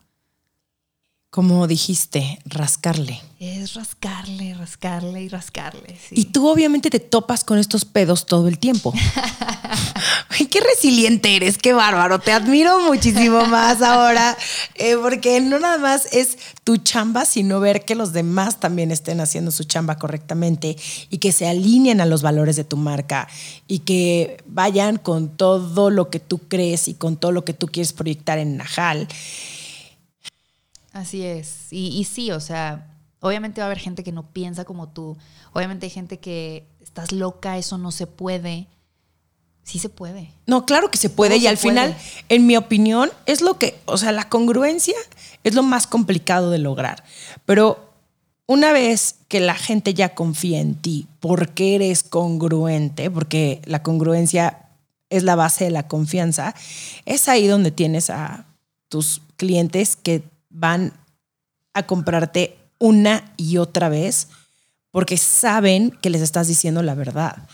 como 1.30 1.68
dijiste, 1.68 2.40
rascarle. 2.46 3.22
Es 3.40 3.74
rascarle, 3.74 4.54
rascarle 4.54 5.24
y 5.24 5.30
rascarle. 5.30 5.98
Sí. 6.08 6.16
Y 6.16 6.26
tú 6.26 6.48
obviamente 6.48 6.90
te 6.90 7.00
topas 7.00 7.44
con 7.44 7.60
estos 7.60 7.86
pedos 7.86 8.26
todo 8.26 8.48
el 8.48 8.58
tiempo. 8.58 8.94
Ay, 10.30 10.46
qué 10.46 10.62
resiliente 10.62 11.36
eres, 11.36 11.58
qué 11.58 11.74
bárbaro. 11.74 12.20
Te 12.20 12.32
admiro 12.32 12.80
muchísimo 12.80 13.46
más 13.46 13.82
ahora, 13.82 14.38
eh, 14.76 14.96
porque 15.02 15.42
no 15.42 15.60
nada 15.60 15.78
más 15.78 16.08
es 16.14 16.38
tu 16.64 16.78
chamba, 16.78 17.26
sino 17.26 17.60
ver 17.60 17.84
que 17.84 17.96
los 17.96 18.14
demás 18.14 18.60
también 18.60 18.92
estén 18.92 19.20
haciendo 19.20 19.52
su 19.52 19.66
chamba 19.66 19.98
correctamente 19.98 20.78
y 21.10 21.18
que 21.18 21.32
se 21.32 21.48
alineen 21.48 22.02
a 22.02 22.06
los 22.06 22.22
valores 22.22 22.56
de 22.56 22.64
tu 22.64 22.78
marca 22.78 23.28
y 23.68 23.80
que 23.80 24.44
vayan 24.48 24.98
con 24.98 25.30
todo 25.30 25.90
lo 25.90 26.10
que 26.10 26.20
tú 26.20 26.40
crees 26.48 26.88
y 26.88 26.94
con 26.94 27.18
todo 27.18 27.32
lo 27.32 27.44
que 27.44 27.54
tú 27.54 27.68
quieres 27.68 27.94
proyectar 27.94 28.40
en 28.40 28.58
Najal. 28.58 29.08
Así 30.98 31.24
es. 31.24 31.68
Y, 31.72 31.90
y, 31.90 32.06
sí, 32.06 32.32
o 32.32 32.40
sea, 32.40 32.88
obviamente 33.20 33.62
va 33.62 33.66
a 33.66 33.68
haber 33.68 33.78
gente 33.78 34.04
que 34.04 34.12
no 34.12 34.32
piensa 34.34 34.66
como 34.66 34.90
tú. 34.90 35.16
Obviamente 35.54 35.86
hay 35.86 35.92
gente 35.92 36.20
que 36.20 36.66
estás 36.82 37.12
loca, 37.12 37.58
eso 37.58 37.78
no 37.78 37.92
se 37.92 38.08
puede. 38.08 38.68
Sí 39.64 39.78
se 39.78 39.90
puede. 39.90 40.32
No, 40.48 40.66
claro 40.66 40.90
que 40.90 40.98
se 40.98 41.12
puede. 41.12 41.36
Todo 41.36 41.44
y 41.44 41.48
al 41.48 41.58
puede. 41.58 41.70
final, 41.70 41.98
en 42.30 42.48
mi 42.48 42.58
opinión, 42.58 43.12
es 43.28 43.42
lo 43.42 43.60
que, 43.60 43.80
o 43.86 43.98
sea, 43.98 44.12
la 44.12 44.28
congruencia 44.28 44.96
es 45.44 45.54
lo 45.54 45.62
más 45.62 45.86
complicado 45.86 46.50
de 46.50 46.58
lograr. 46.58 47.04
Pero 47.46 47.94
una 48.48 48.72
vez 48.72 49.18
que 49.28 49.40
la 49.40 49.56
gente 49.56 49.94
ya 49.94 50.16
confía 50.16 50.60
en 50.62 50.74
ti 50.74 51.08
porque 51.20 51.76
eres 51.76 52.02
congruente, 52.02 53.12
porque 53.12 53.62
la 53.66 53.84
congruencia 53.84 54.70
es 55.12 55.22
la 55.22 55.36
base 55.36 55.66
de 55.66 55.72
la 55.72 55.88
confianza, 55.88 56.56
es 57.06 57.28
ahí 57.28 57.46
donde 57.46 57.72
tienes 57.72 58.10
a 58.10 58.48
tus 58.90 59.22
clientes 59.36 59.96
que 59.96 60.24
van 60.50 60.94
a 61.74 61.84
comprarte 61.84 62.58
una 62.80 63.34
y 63.38 63.58
otra 63.58 63.90
vez 63.90 64.28
porque 64.92 65.18
saben 65.18 65.92
que 66.02 66.10
les 66.10 66.22
estás 66.22 66.48
diciendo 66.48 66.82
la 66.82 66.96
verdad. 66.96 67.48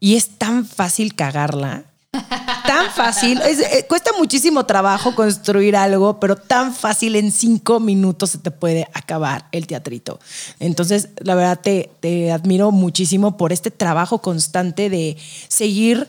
Y 0.00 0.16
es 0.16 0.38
tan 0.38 0.64
fácil 0.64 1.14
cagarla. 1.14 1.84
Tan 2.10 2.90
fácil. 2.92 3.40
Es, 3.42 3.60
eh, 3.60 3.86
cuesta 3.88 4.10
muchísimo 4.16 4.64
trabajo 4.64 5.14
construir 5.14 5.76
algo, 5.76 6.20
pero 6.20 6.36
tan 6.36 6.74
fácil 6.74 7.16
en 7.16 7.32
cinco 7.32 7.80
minutos 7.80 8.30
se 8.30 8.38
te 8.38 8.50
puede 8.50 8.86
acabar 8.94 9.46
el 9.52 9.66
teatrito. 9.66 10.18
Entonces, 10.60 11.08
la 11.18 11.34
verdad, 11.34 11.60
te, 11.60 11.90
te 12.00 12.30
admiro 12.30 12.70
muchísimo 12.70 13.36
por 13.36 13.52
este 13.52 13.70
trabajo 13.70 14.18
constante 14.20 14.90
de 14.90 15.16
seguir 15.48 16.08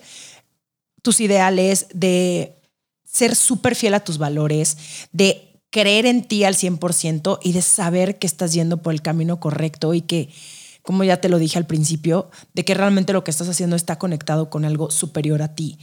tus 1.02 1.20
ideales, 1.20 1.88
de 1.94 2.56
ser 3.06 3.36
súper 3.36 3.76
fiel 3.76 3.94
a 3.94 4.04
tus 4.04 4.18
valores, 4.18 4.78
de 5.12 5.49
creer 5.70 6.06
en 6.06 6.24
ti 6.24 6.44
al 6.44 6.56
100% 6.56 7.40
y 7.44 7.52
de 7.54 7.62
saber 7.62 8.18
que 8.18 8.28
estás 8.28 8.54
yendo 8.54 8.78
por 8.82 8.94
el 8.94 9.02
camino 9.02 9.40
correcto 9.40 9.94
y 9.94 10.02
que, 10.02 10.30
como 10.82 11.04
ya 11.04 11.18
te 11.22 11.30
lo 11.30 11.38
dije 11.38 11.58
al 11.58 11.68
principio, 11.68 12.30
de 12.54 12.66
que 12.66 12.74
realmente 12.74 13.14
lo 13.14 13.24
que 13.24 13.32
estás 13.32 13.50
haciendo 13.50 13.76
está 13.76 14.00
conectado 14.00 14.50
con 14.50 14.66
algo 14.66 14.90
superior 14.92 15.42
a 15.42 15.56
ti. 15.56 15.78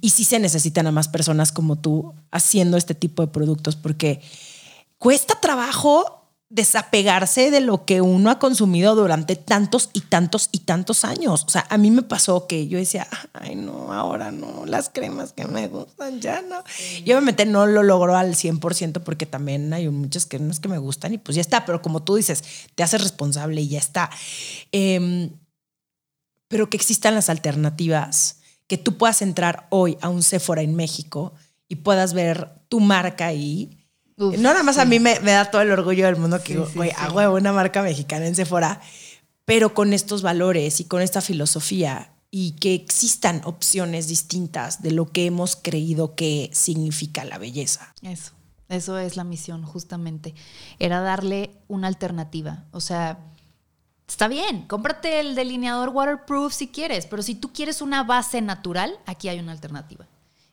Y 0.00 0.10
sí 0.10 0.24
se 0.24 0.38
necesitan 0.38 0.86
a 0.86 0.92
más 0.92 1.08
personas 1.08 1.52
como 1.52 1.76
tú 1.76 2.14
haciendo 2.30 2.76
este 2.76 2.94
tipo 2.94 3.22
de 3.22 3.32
productos 3.32 3.76
porque 3.76 4.20
cuesta 4.98 5.40
trabajo 5.40 6.19
desapegarse 6.50 7.52
de 7.52 7.60
lo 7.60 7.84
que 7.84 8.00
uno 8.00 8.28
ha 8.28 8.40
consumido 8.40 8.96
durante 8.96 9.36
tantos 9.36 9.88
y 9.92 10.00
tantos 10.00 10.48
y 10.50 10.58
tantos 10.58 11.04
años. 11.04 11.44
O 11.46 11.48
sea, 11.48 11.64
a 11.70 11.78
mí 11.78 11.92
me 11.92 12.02
pasó 12.02 12.48
que 12.48 12.66
yo 12.66 12.76
decía, 12.76 13.06
ay, 13.32 13.54
no, 13.54 13.92
ahora 13.92 14.32
no, 14.32 14.66
las 14.66 14.90
cremas 14.90 15.32
que 15.32 15.46
me 15.46 15.68
gustan 15.68 16.20
ya 16.20 16.42
no. 16.42 16.64
Sí. 16.66 17.04
Y 17.06 17.12
obviamente 17.12 17.46
no 17.46 17.66
lo 17.66 17.84
logró 17.84 18.16
al 18.16 18.34
100% 18.34 19.02
porque 19.04 19.26
también 19.26 19.72
hay 19.72 19.88
muchas 19.88 20.26
cremas 20.26 20.58
que 20.58 20.68
me 20.68 20.78
gustan 20.78 21.14
y 21.14 21.18
pues 21.18 21.36
ya 21.36 21.40
está, 21.40 21.64
pero 21.64 21.80
como 21.80 22.02
tú 22.02 22.16
dices, 22.16 22.42
te 22.74 22.82
haces 22.82 23.00
responsable 23.00 23.60
y 23.60 23.68
ya 23.68 23.78
está. 23.78 24.10
Eh, 24.72 25.30
pero 26.48 26.68
que 26.68 26.76
existan 26.76 27.14
las 27.14 27.30
alternativas, 27.30 28.40
que 28.66 28.76
tú 28.76 28.98
puedas 28.98 29.22
entrar 29.22 29.68
hoy 29.70 29.96
a 30.00 30.08
un 30.08 30.24
Sephora 30.24 30.62
en 30.62 30.74
México 30.74 31.32
y 31.68 31.76
puedas 31.76 32.12
ver 32.12 32.50
tu 32.68 32.80
marca 32.80 33.26
ahí 33.26 33.79
Uf, 34.20 34.36
no 34.36 34.50
nada 34.50 34.62
más 34.62 34.76
sí. 34.76 34.82
a 34.82 34.84
mí 34.84 35.00
me, 35.00 35.18
me, 35.20 35.32
da 35.32 35.50
todo 35.50 35.62
el 35.62 35.70
orgullo 35.70 36.04
del 36.04 36.16
mundo 36.16 36.42
que, 36.42 36.56
güey, 36.56 36.90
sí, 36.90 37.12
huevo, 37.12 37.36
una 37.36 37.52
marca 37.52 37.82
mexicana 37.82 38.26
en 38.26 38.34
Sephora, 38.34 38.80
pero 39.46 39.72
con 39.72 39.94
estos 39.94 40.20
valores 40.20 40.78
y 40.80 40.84
con 40.84 41.00
esta 41.00 41.20
filosofía 41.20 42.12
y 42.30 42.52
que 42.52 42.74
existan 42.74 43.40
opciones 43.44 44.06
distintas 44.08 44.82
de 44.82 44.92
lo 44.92 45.10
que 45.10 45.26
hemos 45.26 45.56
creído 45.56 46.14
que 46.14 46.50
significa 46.52 47.24
la 47.24 47.38
belleza. 47.38 47.92
Eso, 48.02 48.32
eso 48.68 48.98
es 48.98 49.16
la 49.16 49.24
misión, 49.24 49.64
justamente. 49.64 50.34
Era 50.78 51.00
darle 51.00 51.50
una 51.66 51.88
alternativa. 51.88 52.64
O 52.70 52.80
sea, 52.80 53.18
está 54.06 54.28
bien, 54.28 54.66
cómprate 54.68 55.20
el 55.20 55.34
delineador 55.34 55.88
waterproof 55.88 56.52
si 56.52 56.68
quieres, 56.68 57.06
pero 57.06 57.22
si 57.22 57.34
tú 57.34 57.52
quieres 57.52 57.80
una 57.80 58.04
base 58.04 58.40
natural, 58.42 58.98
aquí 59.06 59.28
hay 59.28 59.40
una 59.40 59.52
alternativa. 59.52 60.06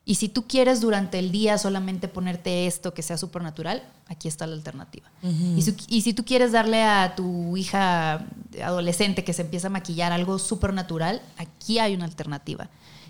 Y 0.10 0.16
si 0.16 0.30
tú 0.30 0.48
quieres 0.48 0.80
durante 0.80 1.20
el 1.20 1.34
día 1.34 1.58
solamente 1.58 2.08
ponerte 2.08 2.66
esto 2.66 2.94
que 2.94 3.04
sea 3.04 3.18
supernatural, 3.18 3.84
aquí 4.08 4.30
está 4.30 4.48
la 4.48 4.56
alternativa. 4.56 5.12
Uh 5.22 5.28
-huh. 5.28 5.58
y, 5.58 5.62
si, 5.62 5.76
y, 5.90 6.02
si, 6.02 6.14
tú 6.14 6.24
quieres 6.24 6.54
darle 6.54 6.82
a 6.82 7.14
tu 7.14 7.58
hija 7.58 8.26
adolescente 8.64 9.26
que 9.26 9.34
se 9.34 9.42
empieza 9.42 9.68
a 9.68 9.70
maquillar 9.70 10.14
algo 10.14 10.40
supernatural, 10.40 11.22
aquí 11.36 11.80
hay 11.80 11.94
una 11.94 12.06
alternativa. 12.06 12.70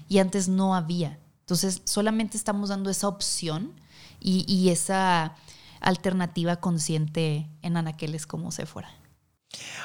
Y 0.10 0.18
antes 0.18 0.48
no 0.48 0.74
había. 0.74 1.20
Entonces 1.42 1.84
solamente 1.86 2.36
estamos 2.36 2.70
dando 2.70 2.90
esa 2.90 3.08
opción 3.08 3.74
y, 4.20 4.44
y 4.52 4.70
esa 4.70 5.36
alternativa 5.82 6.56
consciente 6.56 7.48
en 7.62 7.78
anaqueles 7.78 8.26
como 8.26 8.52
Sephora. 8.52 8.90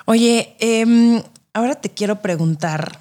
Oye, 0.06 0.56
eh, 0.60 1.22
ahora 1.52 1.74
te 1.74 1.90
quiero 1.90 2.22
preguntar, 2.22 3.00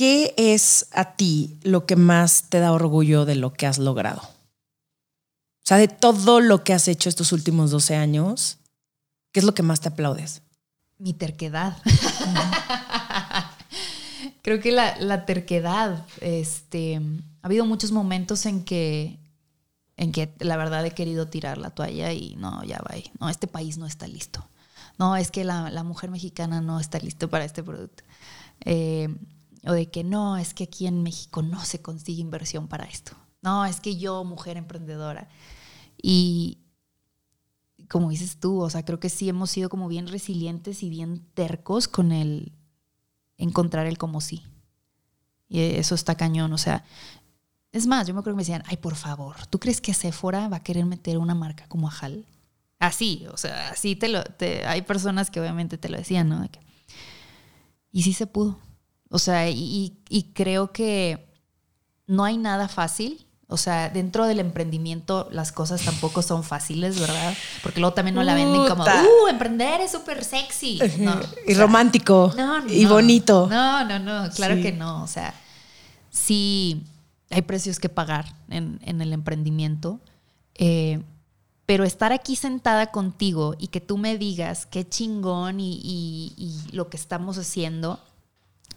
¿qué 0.00 0.32
es 0.38 0.86
a 0.92 1.14
ti 1.14 1.58
lo 1.62 1.84
que 1.84 1.94
más 1.94 2.44
te 2.48 2.58
da 2.58 2.72
orgullo 2.72 3.26
de 3.26 3.34
lo 3.34 3.52
que 3.52 3.66
has 3.66 3.78
logrado? 3.78 4.22
O 4.22 5.62
sea, 5.62 5.76
de 5.76 5.88
todo 5.88 6.40
lo 6.40 6.64
que 6.64 6.72
has 6.72 6.88
hecho 6.88 7.10
estos 7.10 7.32
últimos 7.32 7.70
12 7.70 7.96
años, 7.96 8.56
¿qué 9.30 9.40
es 9.40 9.44
lo 9.44 9.52
que 9.52 9.62
más 9.62 9.82
te 9.82 9.90
aplaudes? 9.90 10.40
Mi 10.96 11.12
terquedad. 11.12 11.76
Creo 14.42 14.58
que 14.60 14.72
la, 14.72 14.96
la, 15.00 15.26
terquedad, 15.26 16.06
este, 16.22 16.98
ha 17.42 17.46
habido 17.46 17.66
muchos 17.66 17.92
momentos 17.92 18.46
en 18.46 18.64
que, 18.64 19.18
en 19.98 20.12
que 20.12 20.32
la 20.38 20.56
verdad 20.56 20.86
he 20.86 20.92
querido 20.92 21.28
tirar 21.28 21.58
la 21.58 21.72
toalla 21.72 22.10
y 22.14 22.36
no, 22.36 22.64
ya 22.64 22.78
va. 22.78 22.94
No, 23.18 23.28
este 23.28 23.48
país 23.48 23.76
no 23.76 23.84
está 23.84 24.06
listo. 24.06 24.48
No, 24.98 25.14
es 25.14 25.30
que 25.30 25.44
la, 25.44 25.68
la 25.68 25.82
mujer 25.82 26.10
mexicana 26.10 26.62
no 26.62 26.80
está 26.80 26.98
listo 27.00 27.28
para 27.28 27.44
este 27.44 27.62
producto. 27.62 28.02
Eh, 28.64 29.14
o 29.64 29.72
de 29.72 29.90
que 29.90 30.04
no, 30.04 30.36
es 30.36 30.54
que 30.54 30.64
aquí 30.64 30.86
en 30.86 31.02
México 31.02 31.42
no 31.42 31.64
se 31.64 31.82
consigue 31.82 32.20
inversión 32.20 32.68
para 32.68 32.84
esto. 32.84 33.12
No, 33.42 33.64
es 33.64 33.80
que 33.80 33.96
yo, 33.96 34.24
mujer 34.24 34.56
emprendedora. 34.56 35.28
Y 36.02 36.58
como 37.88 38.10
dices 38.10 38.38
tú, 38.38 38.60
o 38.60 38.70
sea, 38.70 38.84
creo 38.84 39.00
que 39.00 39.08
sí 39.08 39.28
hemos 39.28 39.50
sido 39.50 39.68
como 39.68 39.88
bien 39.88 40.06
resilientes 40.06 40.82
y 40.82 40.90
bien 40.90 41.26
tercos 41.34 41.88
con 41.88 42.12
el 42.12 42.52
encontrar 43.36 43.86
el 43.86 43.98
como 43.98 44.20
sí. 44.20 44.42
Y 45.48 45.60
eso 45.60 45.94
está 45.94 46.14
cañón, 46.14 46.52
o 46.52 46.58
sea, 46.58 46.84
es 47.72 47.86
más, 47.86 48.06
yo 48.06 48.14
me 48.14 48.20
acuerdo 48.20 48.36
que 48.36 48.38
me 48.38 48.42
decían, 48.42 48.62
ay, 48.66 48.76
por 48.76 48.94
favor, 48.94 49.46
¿tú 49.46 49.58
crees 49.58 49.80
que 49.80 49.94
Sephora 49.94 50.48
va 50.48 50.58
a 50.58 50.62
querer 50.62 50.86
meter 50.86 51.18
una 51.18 51.34
marca 51.34 51.66
como 51.68 51.88
Ajal? 51.88 52.24
Así, 52.78 53.26
o 53.32 53.36
sea, 53.36 53.70
así 53.70 53.94
te 53.96 54.08
lo, 54.08 54.22
hay 54.66 54.82
personas 54.82 55.30
que 55.30 55.40
obviamente 55.40 55.76
te 55.76 55.88
lo 55.88 55.98
decían, 55.98 56.28
¿no? 56.28 56.48
y 57.92 58.02
sí 58.02 58.12
se 58.12 58.26
pudo. 58.26 58.58
O 59.10 59.18
sea, 59.18 59.50
y, 59.50 59.98
creo 60.34 60.72
que 60.72 61.26
no 62.06 62.24
hay 62.24 62.38
nada 62.38 62.68
fácil. 62.68 63.26
O 63.48 63.56
sea, 63.56 63.90
dentro 63.90 64.26
del 64.26 64.38
emprendimiento 64.38 65.28
las 65.32 65.50
cosas 65.50 65.82
tampoco 65.82 66.22
son 66.22 66.44
fáciles, 66.44 67.00
¿verdad? 67.00 67.34
Porque 67.64 67.80
luego 67.80 67.92
también 67.92 68.14
no 68.14 68.22
la 68.22 68.34
venden 68.34 68.68
como, 68.68 68.84
uh, 68.84 69.26
emprender 69.28 69.80
es 69.80 69.90
súper 69.90 70.24
sexy. 70.24 70.78
y 71.46 71.54
romántico. 71.54 72.32
y 72.68 72.86
bonito. 72.86 73.48
No, 73.50 73.84
no, 73.84 73.98
no, 73.98 74.30
claro 74.30 74.54
que 74.62 74.70
no. 74.70 75.02
O 75.02 75.08
sea, 75.08 75.34
sí 76.10 76.84
hay 77.30 77.42
precios 77.42 77.80
que 77.80 77.88
pagar 77.88 78.26
en, 78.48 78.78
el 78.84 79.12
emprendimiento. 79.12 79.98
Eh, 80.54 81.02
pero 81.66 81.82
estar 81.82 82.12
aquí 82.12 82.36
sentada 82.36 82.92
contigo 82.92 83.56
y 83.58 83.68
que 83.68 83.80
tú 83.80 83.98
me 83.98 84.16
digas 84.16 84.66
qué 84.66 84.88
chingón 84.88 85.58
y 85.58 86.62
lo 86.70 86.88
que 86.88 86.96
estamos 86.96 87.36
haciendo, 87.36 87.98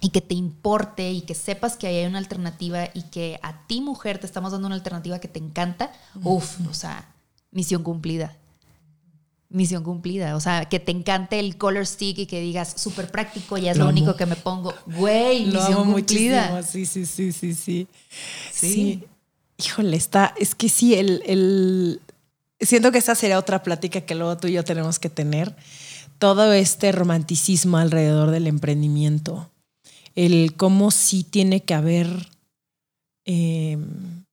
y 0.03 0.09
que 0.09 0.19
te 0.19 0.35
importe 0.35 1.13
y 1.13 1.21
que 1.21 1.33
sepas 1.33 1.77
que 1.77 1.87
hay 1.87 2.05
una 2.05 2.17
alternativa 2.17 2.89
y 2.93 3.03
que 3.03 3.39
a 3.41 3.65
ti 3.67 3.79
mujer 3.79 4.19
te 4.19 4.25
estamos 4.25 4.51
dando 4.51 4.67
una 4.67 4.75
alternativa 4.75 5.17
que 5.19 5.29
te 5.29 5.39
encanta, 5.39 5.93
uff, 6.21 6.59
o 6.69 6.73
sea, 6.73 7.09
misión 7.51 7.83
cumplida. 7.83 8.35
Misión 9.47 9.81
cumplida, 9.81 10.35
o 10.35 10.41
sea, 10.41 10.65
que 10.65 10.81
te 10.81 10.91
encante 10.91 11.39
el 11.39 11.57
color 11.57 11.85
stick 11.85 12.17
y 12.17 12.25
que 12.25 12.41
digas 12.41 12.73
súper 12.75 13.09
práctico, 13.09 13.57
ya 13.57 13.71
es 13.71 13.77
lo, 13.77 13.87
único 13.87 14.17
que 14.17 14.25
me 14.25 14.35
pongo. 14.35 14.73
Güey, 14.87 15.45
misión 15.45 15.93
cumplida. 15.93 16.61
Sí, 16.63 16.85
sí, 16.85 17.05
sí, 17.05 17.31
sí, 17.31 17.53
sí, 17.53 17.87
sí. 18.51 19.03
Híjole, 19.57 19.95
está, 19.95 20.33
es 20.37 20.53
que 20.53 20.67
sí, 20.67 20.95
el, 20.95 21.23
el, 21.25 22.01
siento 22.59 22.91
que 22.91 22.97
esa 22.97 23.15
sería 23.15 23.39
otra 23.39 23.63
plática 23.63 24.01
que 24.01 24.15
luego 24.15 24.35
tú 24.35 24.47
y 24.47 24.53
yo 24.53 24.65
tenemos 24.65 24.99
que 24.99 25.09
tener. 25.09 25.55
Todo 26.17 26.51
este 26.51 26.91
romanticismo 26.91 27.77
alrededor 27.77 28.31
del 28.31 28.47
emprendimiento 28.47 29.49
el 30.15 30.55
cómo 30.55 30.91
sí 30.91 31.23
tiene 31.23 31.61
que 31.61 31.73
haber 31.73 32.07
em, 33.25 34.23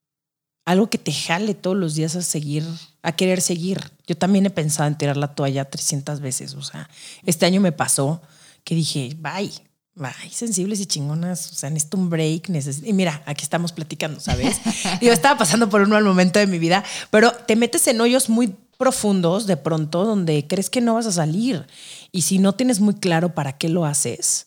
algo 0.64 0.90
que 0.90 0.98
te 0.98 1.12
jale 1.12 1.54
todos 1.54 1.76
los 1.76 1.94
días 1.94 2.16
a 2.16 2.22
seguir, 2.22 2.64
a 3.02 3.12
querer 3.12 3.40
seguir. 3.40 3.80
Yo 4.06 4.16
también 4.16 4.46
he 4.46 4.50
pensado 4.50 4.88
en 4.88 4.98
tirar 4.98 5.16
la 5.16 5.34
toalla 5.34 5.64
300 5.64 6.20
veces. 6.20 6.54
O 6.54 6.62
sea, 6.62 6.88
este 7.24 7.46
año 7.46 7.60
me 7.60 7.72
pasó 7.72 8.20
que 8.62 8.74
dije, 8.74 9.16
bye, 9.18 9.50
bye, 9.94 10.30
sensibles 10.30 10.80
y 10.80 10.86
chingonas. 10.86 11.50
O 11.52 11.54
sea, 11.54 11.70
necesito 11.70 11.96
un 11.96 12.10
break. 12.10 12.50
Y 12.84 12.92
mira, 12.92 13.22
aquí 13.26 13.42
estamos 13.42 13.72
platicando, 13.72 14.20
¿sabes? 14.20 14.60
Yo 15.00 15.12
estaba 15.12 15.38
pasando 15.38 15.68
por 15.68 15.80
un 15.80 15.90
mal 15.90 16.04
momento 16.04 16.38
de 16.38 16.46
mi 16.46 16.58
vida, 16.58 16.84
pero 17.10 17.32
te 17.32 17.56
metes 17.56 17.86
en 17.86 18.00
hoyos 18.00 18.28
muy 18.28 18.54
profundos 18.78 19.46
de 19.46 19.56
pronto 19.58 20.04
donde 20.04 20.46
crees 20.46 20.70
que 20.70 20.80
no 20.80 20.94
vas 20.94 21.06
a 21.06 21.12
salir. 21.12 21.66
Y 22.12 22.22
si 22.22 22.38
no 22.38 22.54
tienes 22.54 22.80
muy 22.80 22.94
claro 22.94 23.34
para 23.34 23.58
qué 23.58 23.68
lo 23.68 23.84
haces, 23.84 24.46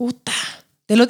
puta. 0.00 0.32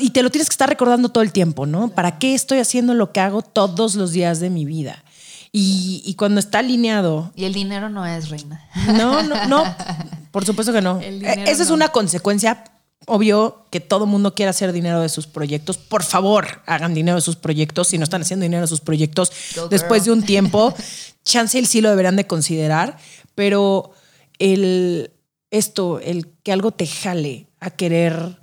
y 0.01 0.11
te 0.11 0.21
lo 0.25 0.31
tienes 0.31 0.49
que 0.49 0.55
estar 0.55 0.69
recordando 0.69 1.11
todo 1.11 1.23
el 1.23 1.31
tiempo, 1.31 1.65
¿no? 1.65 1.91
¿Para 1.91 2.19
qué 2.19 2.35
estoy 2.35 2.59
haciendo 2.59 2.93
lo 2.93 3.13
que 3.13 3.21
hago 3.21 3.41
todos 3.41 3.95
los 3.95 4.11
días 4.11 4.41
de 4.41 4.51
mi 4.51 4.65
vida? 4.65 5.05
Y, 5.53 6.13
cuando 6.19 6.41
está 6.41 6.59
alineado. 6.59 7.31
Y 7.37 7.45
el 7.45 7.53
dinero 7.53 7.89
no 7.89 8.05
es 8.05 8.31
reina. 8.31 8.69
No, 8.97 9.23
no, 9.23 9.47
no. 9.47 9.63
Por 10.33 10.45
supuesto 10.45 10.73
que 10.73 10.83
no. 10.83 11.01
E, 11.01 11.23
esa 11.47 11.63
es 11.63 11.71
una 11.71 11.91
consecuencia. 11.91 12.65
Obvio 13.07 13.65
que 13.71 13.79
todo 13.79 14.07
mundo 14.07 14.35
quiere 14.35 14.51
hacer 14.51 14.73
dinero 14.73 15.01
de 15.01 15.09
sus 15.09 15.29
proyectos. 15.29 15.79
Por 15.79 16.03
favor, 16.03 16.63
hagan 16.67 16.93
dinero 16.93 17.15
de 17.15 17.23
sus 17.23 17.37
proyectos. 17.37 17.87
Si 17.87 17.99
no 17.99 18.03
están 18.03 18.23
haciendo 18.23 18.43
dinero 18.43 18.63
de 18.63 18.69
sus 18.69 18.81
proyectos, 18.81 19.31
después 19.71 20.05
de 20.05 20.11
un 20.11 20.25
tiempo, 20.25 20.75
chance 21.25 21.57
el 21.57 21.69
sí 21.69 21.81
lo 21.81 21.91
deberán 21.91 22.17
de 22.17 22.27
considerar. 22.27 22.99
Pero 23.37 23.93
el 24.41 25.13
esto, 25.53 26.01
el 26.01 26.27
que 26.43 26.51
algo 26.51 26.73
te 26.73 26.89
jale 26.89 27.47
a 27.61 27.71
querer 27.71 28.41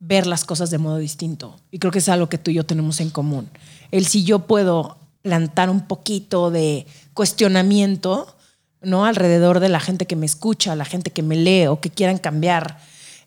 ver 0.00 0.26
las 0.26 0.44
cosas 0.44 0.70
de 0.70 0.78
modo 0.78 0.98
distinto. 0.98 1.56
Y 1.70 1.78
creo 1.78 1.92
que 1.92 1.98
es 1.98 2.08
algo 2.08 2.28
que 2.28 2.38
tú 2.38 2.50
y 2.50 2.54
yo 2.54 2.66
tenemos 2.66 3.00
en 3.00 3.10
común. 3.10 3.48
El 3.90 4.06
si 4.06 4.24
yo 4.24 4.40
puedo 4.40 4.98
plantar 5.22 5.70
un 5.70 5.86
poquito 5.86 6.50
de 6.50 6.86
cuestionamiento, 7.14 8.36
¿no? 8.80 9.06
Alrededor 9.06 9.60
de 9.60 9.68
la 9.68 9.80
gente 9.80 10.06
que 10.06 10.16
me 10.16 10.26
escucha, 10.26 10.76
la 10.76 10.84
gente 10.84 11.10
que 11.10 11.22
me 11.22 11.36
lee 11.36 11.66
o 11.66 11.80
que 11.80 11.90
quieran 11.90 12.18
cambiar. 12.18 12.78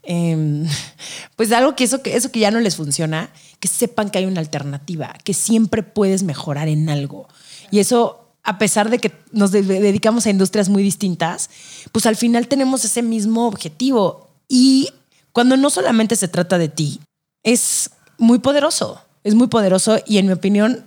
Em, 0.04 0.66
pues 1.36 1.52
algo 1.52 1.76
que 1.76 1.84
eso, 1.84 2.02
que 2.02 2.16
eso 2.16 2.32
que 2.32 2.40
ya 2.40 2.52
no 2.52 2.60
les 2.60 2.76
funciona, 2.76 3.32
que 3.60 3.68
sepan 3.68 4.10
que 4.10 4.20
hay 4.20 4.26
una 4.26 4.40
alternativa, 4.40 5.14
que 5.24 5.34
siempre 5.34 5.84
puedes 5.84 6.24
mejorar 6.24 6.68
en 6.68 6.90
algo. 6.90 7.28
Y 7.72 7.80
eso, 7.80 8.30
a 8.44 8.58
pesar 8.58 8.90
de 8.90 9.00
que 9.00 9.12
nos 9.32 9.52
dedicamos 9.52 10.26
a 10.26 10.30
industrias 10.30 10.70
muy 10.70 10.84
distintas, 10.84 11.50
pues 11.92 12.06
al 12.06 12.16
final 12.16 12.48
tenemos 12.48 12.86
ese 12.86 13.02
mismo 13.02 13.48
objetivo. 13.48 14.30
Y 14.48 14.90
cuando 15.32 15.58
no 15.58 15.70
solamente 15.70 16.16
se 16.16 16.28
trata 16.28 16.58
de 16.58 16.70
ti, 16.70 17.00
es 17.44 17.92
muy 18.18 18.40
poderoso, 18.40 19.02
es 19.24 19.36
muy 19.36 19.48
poderoso 19.48 20.00
y 20.06 20.18
en 20.18 20.28
mi 20.28 20.34
opinión, 20.34 20.86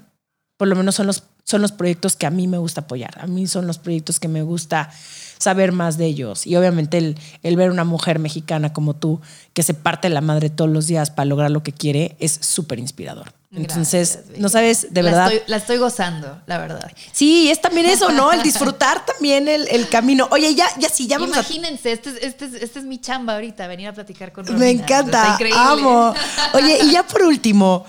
por 0.56 0.68
lo 0.68 0.76
menos 0.76 0.94
son 0.94 1.06
los, 1.06 1.24
son 1.44 1.62
los 1.62 1.72
proyectos 1.72 2.16
que 2.16 2.26
a 2.26 2.30
mí 2.30 2.46
me 2.46 2.58
gusta 2.58 2.82
apoyar, 2.82 3.18
a 3.20 3.26
mí 3.26 3.46
son 3.46 3.66
los 3.66 3.78
proyectos 3.78 4.20
que 4.20 4.28
me 4.28 4.42
gusta 4.42 4.90
saber 5.38 5.72
más 5.72 5.98
de 5.98 6.06
ellos 6.06 6.46
y 6.46 6.54
obviamente 6.56 6.98
el, 6.98 7.18
el 7.42 7.56
ver 7.56 7.70
una 7.70 7.84
mujer 7.84 8.18
mexicana 8.18 8.72
como 8.72 8.94
tú 8.94 9.20
que 9.54 9.62
se 9.62 9.74
parte 9.74 10.08
la 10.08 10.20
madre 10.20 10.50
todos 10.50 10.70
los 10.70 10.86
días 10.86 11.10
para 11.10 11.26
lograr 11.26 11.50
lo 11.50 11.62
que 11.62 11.72
quiere 11.72 12.16
es 12.20 12.32
súper 12.40 12.78
inspirador. 12.78 13.41
Entonces, 13.54 14.20
no 14.38 14.48
sabes, 14.48 14.94
de 14.94 15.02
verdad. 15.02 15.30
La 15.46 15.58
estoy, 15.58 15.76
gozando, 15.76 16.40
la 16.46 16.56
verdad. 16.56 16.90
Sí, 17.12 17.50
es 17.50 17.60
también 17.60 17.84
eso, 17.84 18.10
¿no? 18.10 18.32
El 18.32 18.42
disfrutar 18.42 19.04
también 19.04 19.46
el, 19.46 19.88
camino. 19.90 20.26
Oye, 20.30 20.54
ya, 20.54 20.66
ya 20.78 20.88
sí, 20.88 21.06
ya 21.06 21.18
vamos 21.18 21.36
Imagínense, 21.36 21.92
este, 21.92 22.10
es, 22.10 22.16
este, 22.22 22.64
este, 22.64 22.78
es 22.78 22.84
mi 22.86 22.98
chamba 22.98 23.34
ahorita, 23.34 23.66
venir 23.66 23.88
a 23.88 23.92
platicar 23.92 24.32
con 24.32 24.58
Me 24.58 24.70
encanta, 24.70 25.38
amo. 25.54 26.14
Oye, 26.54 26.78
y 26.82 26.92
ya 26.92 27.06
por 27.06 27.22
último, 27.22 27.84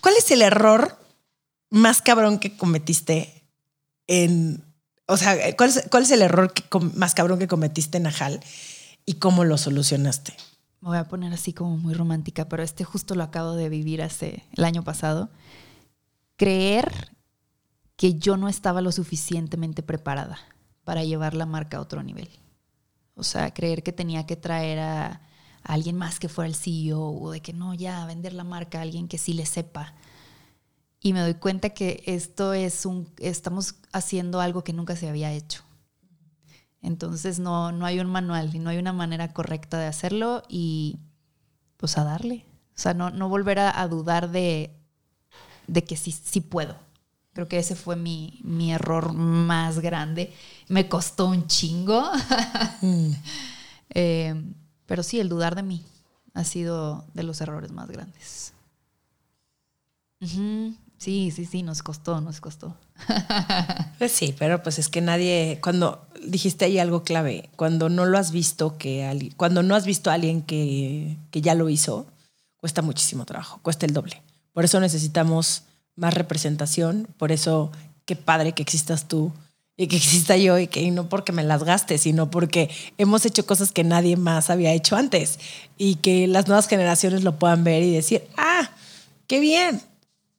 ¿cuál 0.00 0.14
es 0.16 0.30
el 0.30 0.40
error 0.40 0.98
más 1.68 2.00
cabrón 2.00 2.38
que 2.38 2.56
cometiste 2.56 3.44
en. 4.06 4.64
O 5.06 5.18
sea, 5.18 5.36
¿cuál 5.56 5.68
es, 5.68 5.84
cuál 5.90 6.04
es 6.04 6.10
el 6.12 6.22
error 6.22 6.54
más 6.94 7.14
cabrón 7.14 7.38
que 7.38 7.48
cometiste 7.48 7.98
en 7.98 8.06
Ajal 8.06 8.40
y 9.04 9.14
cómo 9.14 9.44
lo 9.44 9.58
solucionaste? 9.58 10.34
Me 10.84 10.90
voy 10.90 10.98
a 10.98 11.08
poner 11.08 11.32
así 11.32 11.54
como 11.54 11.78
muy 11.78 11.94
romántica, 11.94 12.46
pero 12.46 12.62
este 12.62 12.84
justo 12.84 13.14
lo 13.14 13.22
acabo 13.22 13.54
de 13.54 13.70
vivir 13.70 14.02
hace 14.02 14.44
el 14.54 14.64
año 14.64 14.84
pasado. 14.84 15.30
Creer 16.36 17.10
que 17.96 18.16
yo 18.18 18.36
no 18.36 18.50
estaba 18.50 18.82
lo 18.82 18.92
suficientemente 18.92 19.82
preparada 19.82 20.38
para 20.84 21.02
llevar 21.02 21.32
la 21.32 21.46
marca 21.46 21.78
a 21.78 21.80
otro 21.80 22.02
nivel. 22.02 22.28
O 23.14 23.22
sea, 23.22 23.54
creer 23.54 23.82
que 23.82 23.92
tenía 23.94 24.26
que 24.26 24.36
traer 24.36 24.78
a, 24.78 25.22
alguien 25.62 25.96
más 25.96 26.20
que 26.20 26.28
fuera 26.28 26.48
el 26.48 26.54
CEO 26.54 27.00
o 27.00 27.30
de 27.30 27.40
que 27.40 27.54
no, 27.54 27.72
ya 27.72 28.04
vender 28.04 28.34
la 28.34 28.44
marca 28.44 28.78
a 28.78 28.82
alguien 28.82 29.08
que 29.08 29.16
sí 29.16 29.32
le 29.32 29.46
sepa. 29.46 29.94
Y 31.00 31.14
me 31.14 31.20
doy 31.20 31.32
cuenta 31.32 31.70
que 31.70 32.02
esto 32.04 32.52
es 32.52 32.84
un, 32.84 33.08
estamos 33.20 33.76
haciendo 33.94 34.38
algo 34.38 34.62
que 34.64 34.74
nunca 34.74 34.96
se 34.96 35.08
había 35.08 35.32
hecho. 35.32 35.62
Entonces 36.84 37.38
no, 37.38 37.72
no 37.72 37.86
hay 37.86 37.98
un 37.98 38.08
manual 38.08 38.54
y 38.54 38.58
no 38.58 38.68
hay 38.68 38.76
una 38.76 38.92
manera 38.92 39.32
correcta 39.32 39.78
de 39.78 39.86
hacerlo 39.86 40.42
y 40.48 40.98
pues 41.78 41.96
a 41.96 42.04
darle. 42.04 42.44
O 42.76 42.78
sea, 42.78 42.92
no, 42.92 43.10
no 43.10 43.30
volver 43.30 43.58
a, 43.58 43.88
dudar 43.88 44.30
de, 44.30 44.70
de, 45.66 45.82
que 45.82 45.96
sí, 45.96 46.12
sí 46.12 46.40
puedo. 46.42 46.76
Creo 47.32 47.48
que 47.48 47.58
ese 47.58 47.74
fue 47.74 47.96
mi, 47.96 48.38
mi 48.44 48.72
error 48.72 49.14
más 49.14 49.80
grande. 49.80 50.34
Me 50.68 50.88
costó 50.88 51.26
un 51.26 51.46
chingo. 51.46 52.10
Mm. 52.82 53.12
Eh, 53.96 54.52
pero 54.84 55.02
sí, 55.02 55.20
el 55.20 55.30
dudar 55.30 55.54
de 55.54 55.62
mí 55.62 55.86
ha 56.34 56.44
sido 56.44 57.06
de 57.14 57.22
los 57.22 57.40
errores 57.40 57.70
más 57.70 57.88
grandes. 57.88 58.52
Sí, 60.98 61.30
sí, 61.34 61.44
sí, 61.44 61.62
nos 61.62 61.82
costó, 61.82 62.20
nos 62.20 62.40
costó. 62.40 62.76
Pues 63.98 64.10
sí, 64.10 64.34
pero 64.38 64.62
pues 64.62 64.78
es 64.78 64.88
que 64.88 65.00
nadie, 65.00 65.58
cuando 65.62 66.04
dijiste 66.26 66.64
ahí 66.64 66.78
algo 66.78 67.04
clave, 67.04 67.48
cuando 67.56 67.88
no 67.88 68.04
lo 68.06 68.18
has 68.18 68.32
visto, 68.32 68.76
que 68.76 69.30
cuando 69.36 69.62
no 69.62 69.76
has 69.76 69.86
visto 69.86 70.10
a 70.10 70.14
alguien 70.14 70.42
que, 70.42 71.16
que 71.30 71.40
ya 71.40 71.54
lo 71.54 71.68
hizo, 71.70 72.06
cuesta 72.56 72.82
muchísimo 72.82 73.24
trabajo, 73.24 73.60
cuesta 73.62 73.86
el 73.86 73.92
doble. 73.92 74.20
Por 74.52 74.64
eso 74.64 74.80
necesitamos 74.80 75.62
más 75.96 76.12
representación, 76.14 77.08
por 77.18 77.30
eso 77.30 77.70
qué 78.04 78.16
padre 78.16 78.52
que 78.52 78.62
existas 78.62 79.06
tú 79.06 79.32
y 79.76 79.88
que 79.88 79.96
exista 79.96 80.36
yo 80.36 80.58
y 80.58 80.66
que 80.68 80.88
no 80.90 81.08
porque 81.08 81.32
me 81.32 81.42
las 81.42 81.64
gaste, 81.64 81.98
sino 81.98 82.30
porque 82.30 82.70
hemos 82.98 83.24
hecho 83.26 83.46
cosas 83.46 83.72
que 83.72 83.84
nadie 83.84 84.16
más 84.16 84.50
había 84.50 84.72
hecho 84.72 84.96
antes 84.96 85.38
y 85.76 85.96
que 85.96 86.26
las 86.26 86.46
nuevas 86.46 86.68
generaciones 86.68 87.24
lo 87.24 87.38
puedan 87.38 87.64
ver 87.64 87.82
y 87.82 87.92
decir, 87.92 88.24
ah, 88.36 88.70
qué 89.26 89.40
bien, 89.40 89.82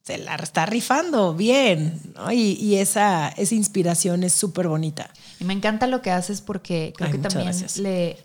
se 0.06 0.20
la 0.20 0.36
está 0.36 0.66
rifando 0.68 1.34
bien, 1.34 2.00
¿no? 2.16 2.32
Y, 2.32 2.76
esa, 2.76 3.30
esa 3.30 3.56
inspiración 3.56 4.24
es 4.24 4.34
súper 4.34 4.68
bonita. 4.68 5.10
Y 5.40 5.46
me 5.46 5.54
encanta 5.54 5.88
lo 5.88 6.02
que 6.02 6.12
haces 6.12 6.42
porque 6.42 6.94
creo 6.96 7.12
que 7.12 7.18
también 7.18 7.52
le, 7.78 8.18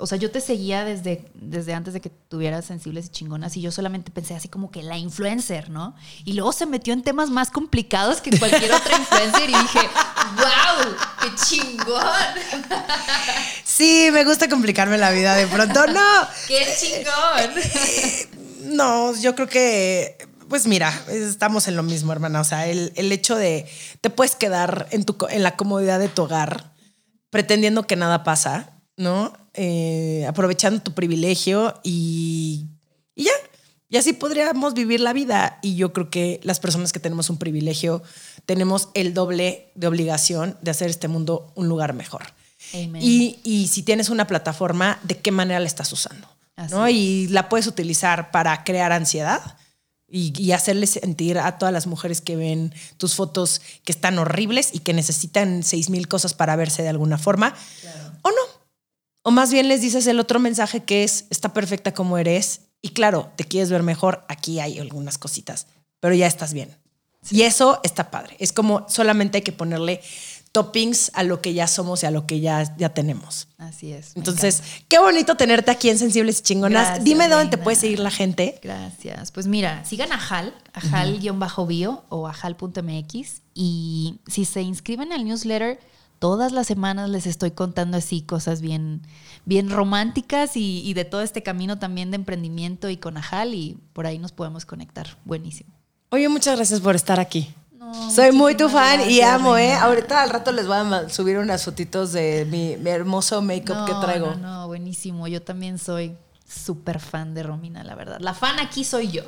o 0.00 0.06
sea, 0.08 0.18
yo 0.18 0.32
te 0.32 0.40
seguía 0.40 0.84
desde, 0.84 1.24
desde 1.34 1.74
antes 1.74 1.94
de 1.94 2.00
que 2.00 2.10
tuvieras 2.10 2.64
sensibles 2.64 3.06
y 3.06 3.08
chingonas 3.10 3.56
y 3.56 3.60
yo 3.60 3.70
solamente 3.70 4.10
pensé 4.10 4.34
así 4.34 4.48
como 4.48 4.72
que 4.72 4.82
la 4.82 4.98
influencer, 4.98 5.70
¿no? 5.70 5.94
Y 6.24 6.32
luego 6.32 6.52
se 6.52 6.66
metió 6.66 6.92
en 6.92 7.02
temas 7.02 7.30
más 7.30 7.50
complicados 7.50 8.20
que 8.20 8.36
cualquier 8.36 8.72
otra 8.72 8.98
influencer 8.98 9.48
y 9.48 9.52
dije, 9.52 9.80
wow, 10.36 10.94
qué 11.20 11.28
chingón. 11.44 12.02
Sí, 13.64 14.10
me 14.12 14.24
gusta 14.24 14.48
complicarme 14.48 14.98
la 14.98 15.10
vida 15.12 15.34
de 15.34 15.46
pronto, 15.46 15.86
no. 15.86 16.28
Qué 16.46 16.66
chingón. 16.78 18.76
No, 18.76 19.14
yo 19.16 19.34
creo 19.34 19.48
que 19.48 20.18
pues 20.52 20.66
mira, 20.66 20.92
estamos 21.08 21.66
en 21.66 21.76
lo 21.76 21.82
mismo, 21.82 22.12
hermana. 22.12 22.38
O 22.42 22.44
sea, 22.44 22.66
el, 22.66 22.92
el, 22.96 23.10
hecho 23.10 23.36
de 23.36 23.66
te 24.02 24.10
puedes 24.10 24.36
quedar 24.36 24.86
en, 24.90 25.04
tu, 25.04 25.16
en 25.30 25.42
la 25.42 25.56
comodidad 25.56 25.98
de 25.98 26.10
tu 26.10 26.24
hogar 26.24 26.74
pretendiendo 27.30 27.86
que 27.86 27.96
nada 27.96 28.22
pasa, 28.22 28.76
¿no? 28.98 29.32
Eh, 29.54 30.26
aprovechando 30.28 30.82
tu 30.82 30.92
privilegio 30.92 31.80
y, 31.82 32.66
y 33.14 33.24
ya. 33.24 33.32
Y 33.88 33.96
así 33.96 34.12
podríamos 34.12 34.74
vivir 34.74 35.00
la 35.00 35.14
vida. 35.14 35.58
Y 35.62 35.76
yo 35.76 35.94
creo 35.94 36.10
que 36.10 36.38
las 36.42 36.60
personas 36.60 36.92
que 36.92 37.00
tenemos 37.00 37.30
un 37.30 37.38
privilegio 37.38 38.02
tenemos 38.44 38.90
el 38.92 39.14
doble 39.14 39.72
de 39.74 39.86
obligación 39.86 40.58
de 40.60 40.72
hacer 40.72 40.90
este 40.90 41.08
mundo 41.08 41.50
un 41.54 41.66
lugar 41.66 41.94
mejor. 41.94 42.24
Y, 42.74 43.38
y, 43.42 43.68
si 43.68 43.84
tienes 43.84 44.10
una 44.10 44.26
plataforma, 44.26 45.00
¿de 45.02 45.16
qué 45.16 45.30
manera 45.30 45.60
la 45.60 45.66
estás 45.66 45.90
usando? 45.94 46.28
¿no? 46.70 46.90
Y 46.90 47.28
la 47.28 47.48
puedes 47.48 47.66
utilizar 47.66 48.30
para 48.30 48.64
crear 48.64 48.92
ansiedad 48.92 49.56
y, 50.12 50.32
y, 50.40 50.52
hacerle 50.52 50.86
sentir 50.86 51.38
a 51.38 51.58
todas 51.58 51.72
las 51.72 51.86
mujeres 51.86 52.20
que 52.20 52.36
ven 52.36 52.74
tus 52.98 53.14
fotos 53.14 53.62
que 53.84 53.92
están 53.92 54.18
horribles 54.18 54.70
y 54.72 54.80
que 54.80 54.92
necesitan 54.92 55.62
seis 55.62 55.88
mil 55.88 56.06
cosas 56.06 56.34
para 56.34 56.54
verse 56.54 56.82
de 56.82 56.90
alguna 56.90 57.16
forma. 57.16 57.54
O 58.20 58.28
no, 58.28 58.62
o 59.22 59.30
más 59.30 59.52
bien 59.52 59.68
les 59.68 59.80
dices 59.80 60.06
el 60.06 60.20
otro 60.20 60.40
mensaje 60.40 60.82
que 60.82 61.04
es, 61.04 61.26
está 61.30 61.52
perfecta 61.52 61.94
como 61.94 62.18
eres 62.18 62.62
y 62.82 62.90
claro, 62.90 63.30
te 63.36 63.44
quieres 63.44 63.70
ver 63.70 63.84
mejor, 63.84 64.24
aquí 64.28 64.58
hay 64.58 64.78
algunas 64.78 65.16
cositas, 65.16 65.68
pero 66.00 66.14
ya 66.14 66.26
estás 66.26 66.52
bien. 66.52 66.76
Y 67.30 67.42
eso 67.42 67.80
está 67.84 68.10
padre. 68.10 68.36
Es 68.40 68.52
como 68.52 68.84
solamente 68.88 69.38
hay 69.38 69.42
que 69.42 69.52
ponerle 69.52 70.02
toppings 70.52 71.10
a 71.14 71.22
lo 71.22 71.40
que 71.40 71.54
ya 71.54 71.66
somos 71.66 72.02
y 72.02 72.06
a 72.06 72.10
lo 72.10 72.26
que 72.26 72.40
ya, 72.40 72.76
ya 72.76 72.90
tenemos. 72.90 73.48
Así 73.56 73.92
es. 73.92 74.12
Entonces, 74.14 74.62
qué 74.86 74.98
bonito 74.98 75.34
tenerte 75.34 75.70
aquí 75.70 75.88
en 75.88 75.98
Sensibles 75.98 76.40
y 76.40 76.42
Chingonas. 76.42 77.02
Dime 77.02 77.28
dónde 77.28 77.56
te 77.56 77.58
puede 77.58 77.76
seguir 77.76 77.98
la 77.98 78.10
gente. 78.10 78.60
Gracias. 78.62 79.32
Pues 79.32 79.46
mira, 79.46 79.82
sigan 79.86 80.12
a 80.12 80.16
Hal, 80.16 80.54
a 80.74 80.80
Hal-bio 80.80 82.04
o 82.10 82.28
a 82.28 82.32
Hal.mx 82.32 83.42
y 83.54 84.20
si 84.26 84.44
se 84.44 84.60
inscriben 84.60 85.12
al 85.12 85.24
newsletter, 85.24 85.80
todas 86.18 86.52
las 86.52 86.66
semanas 86.66 87.08
les 87.08 87.26
estoy 87.26 87.52
contando 87.52 87.96
así 87.96 88.20
cosas 88.20 88.60
bien, 88.60 89.00
bien 89.46 89.70
románticas 89.70 90.52
y, 90.54 90.92
de 90.92 91.06
todo 91.06 91.22
este 91.22 91.42
camino 91.42 91.78
también 91.78 92.10
de 92.10 92.16
emprendimiento 92.16 92.90
y 92.90 92.98
con 92.98 93.16
Ajal 93.16 93.54
y 93.54 93.78
por 93.94 94.06
ahí 94.06 94.18
nos 94.18 94.32
podemos 94.32 94.66
conectar. 94.66 95.18
Buenísimo. 95.24 95.70
Oye, 96.10 96.28
muchas 96.28 96.56
gracias 96.56 96.80
por 96.80 96.94
estar 96.94 97.18
aquí. 97.18 97.54
Soy 98.14 98.32
muy 98.32 98.56
tu 98.56 98.68
fan 98.68 99.08
y 99.10 99.20
amo, 99.20 99.56
¿eh? 99.56 99.74
Ahorita 99.74 100.22
al 100.22 100.30
rato 100.30 100.52
les 100.52 100.66
voy 100.66 100.76
a 100.76 101.08
subir 101.08 101.38
unas 101.38 101.64
fotitos 101.64 102.12
de 102.12 102.46
mi, 102.50 102.74
hermoso 102.88 103.42
make-up 103.42 103.86
que 103.86 103.94
traigo. 104.00 104.34
No, 104.36 104.36
no, 104.36 104.66
buenísimo. 104.66 105.28
Yo 105.28 105.42
también 105.42 105.78
soy 105.78 106.16
súper 106.46 107.00
fan 107.00 107.34
de 107.34 107.42
Romina, 107.42 107.82
la 107.82 107.94
verdad. 107.94 108.18
La 108.20 108.34
fan 108.34 108.58
aquí 108.60 108.84
soy 108.84 109.10
yo. 109.10 109.22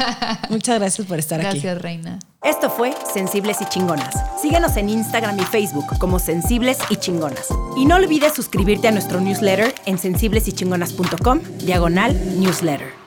Muchas 0.50 0.78
gracias 0.78 1.06
por 1.06 1.18
estar 1.18 1.40
aquí. 1.40 1.60
Gracias, 1.60 1.80
Reina. 1.80 2.18
Esto 2.42 2.68
fue 2.70 2.94
Sensibles 3.12 3.60
y 3.60 3.66
Chingonas. 3.66 4.14
Síguenos 4.40 4.76
en 4.76 4.90
Instagram 4.90 5.38
y 5.38 5.44
Facebook 5.44 5.86
como 5.98 6.18
Sensibles 6.18 6.78
y 6.90 6.96
Chingonas. 6.96 7.46
Y 7.76 7.86
no 7.86 7.96
olvides 7.96 8.34
suscribirte 8.34 8.88
a 8.88 8.90
nuestro 8.90 9.20
newsletter 9.20 9.74
en 9.86 9.98
sensiblesychingonas.com, 9.98 11.40
diagonal 11.58 12.40
newsletter. 12.40 13.03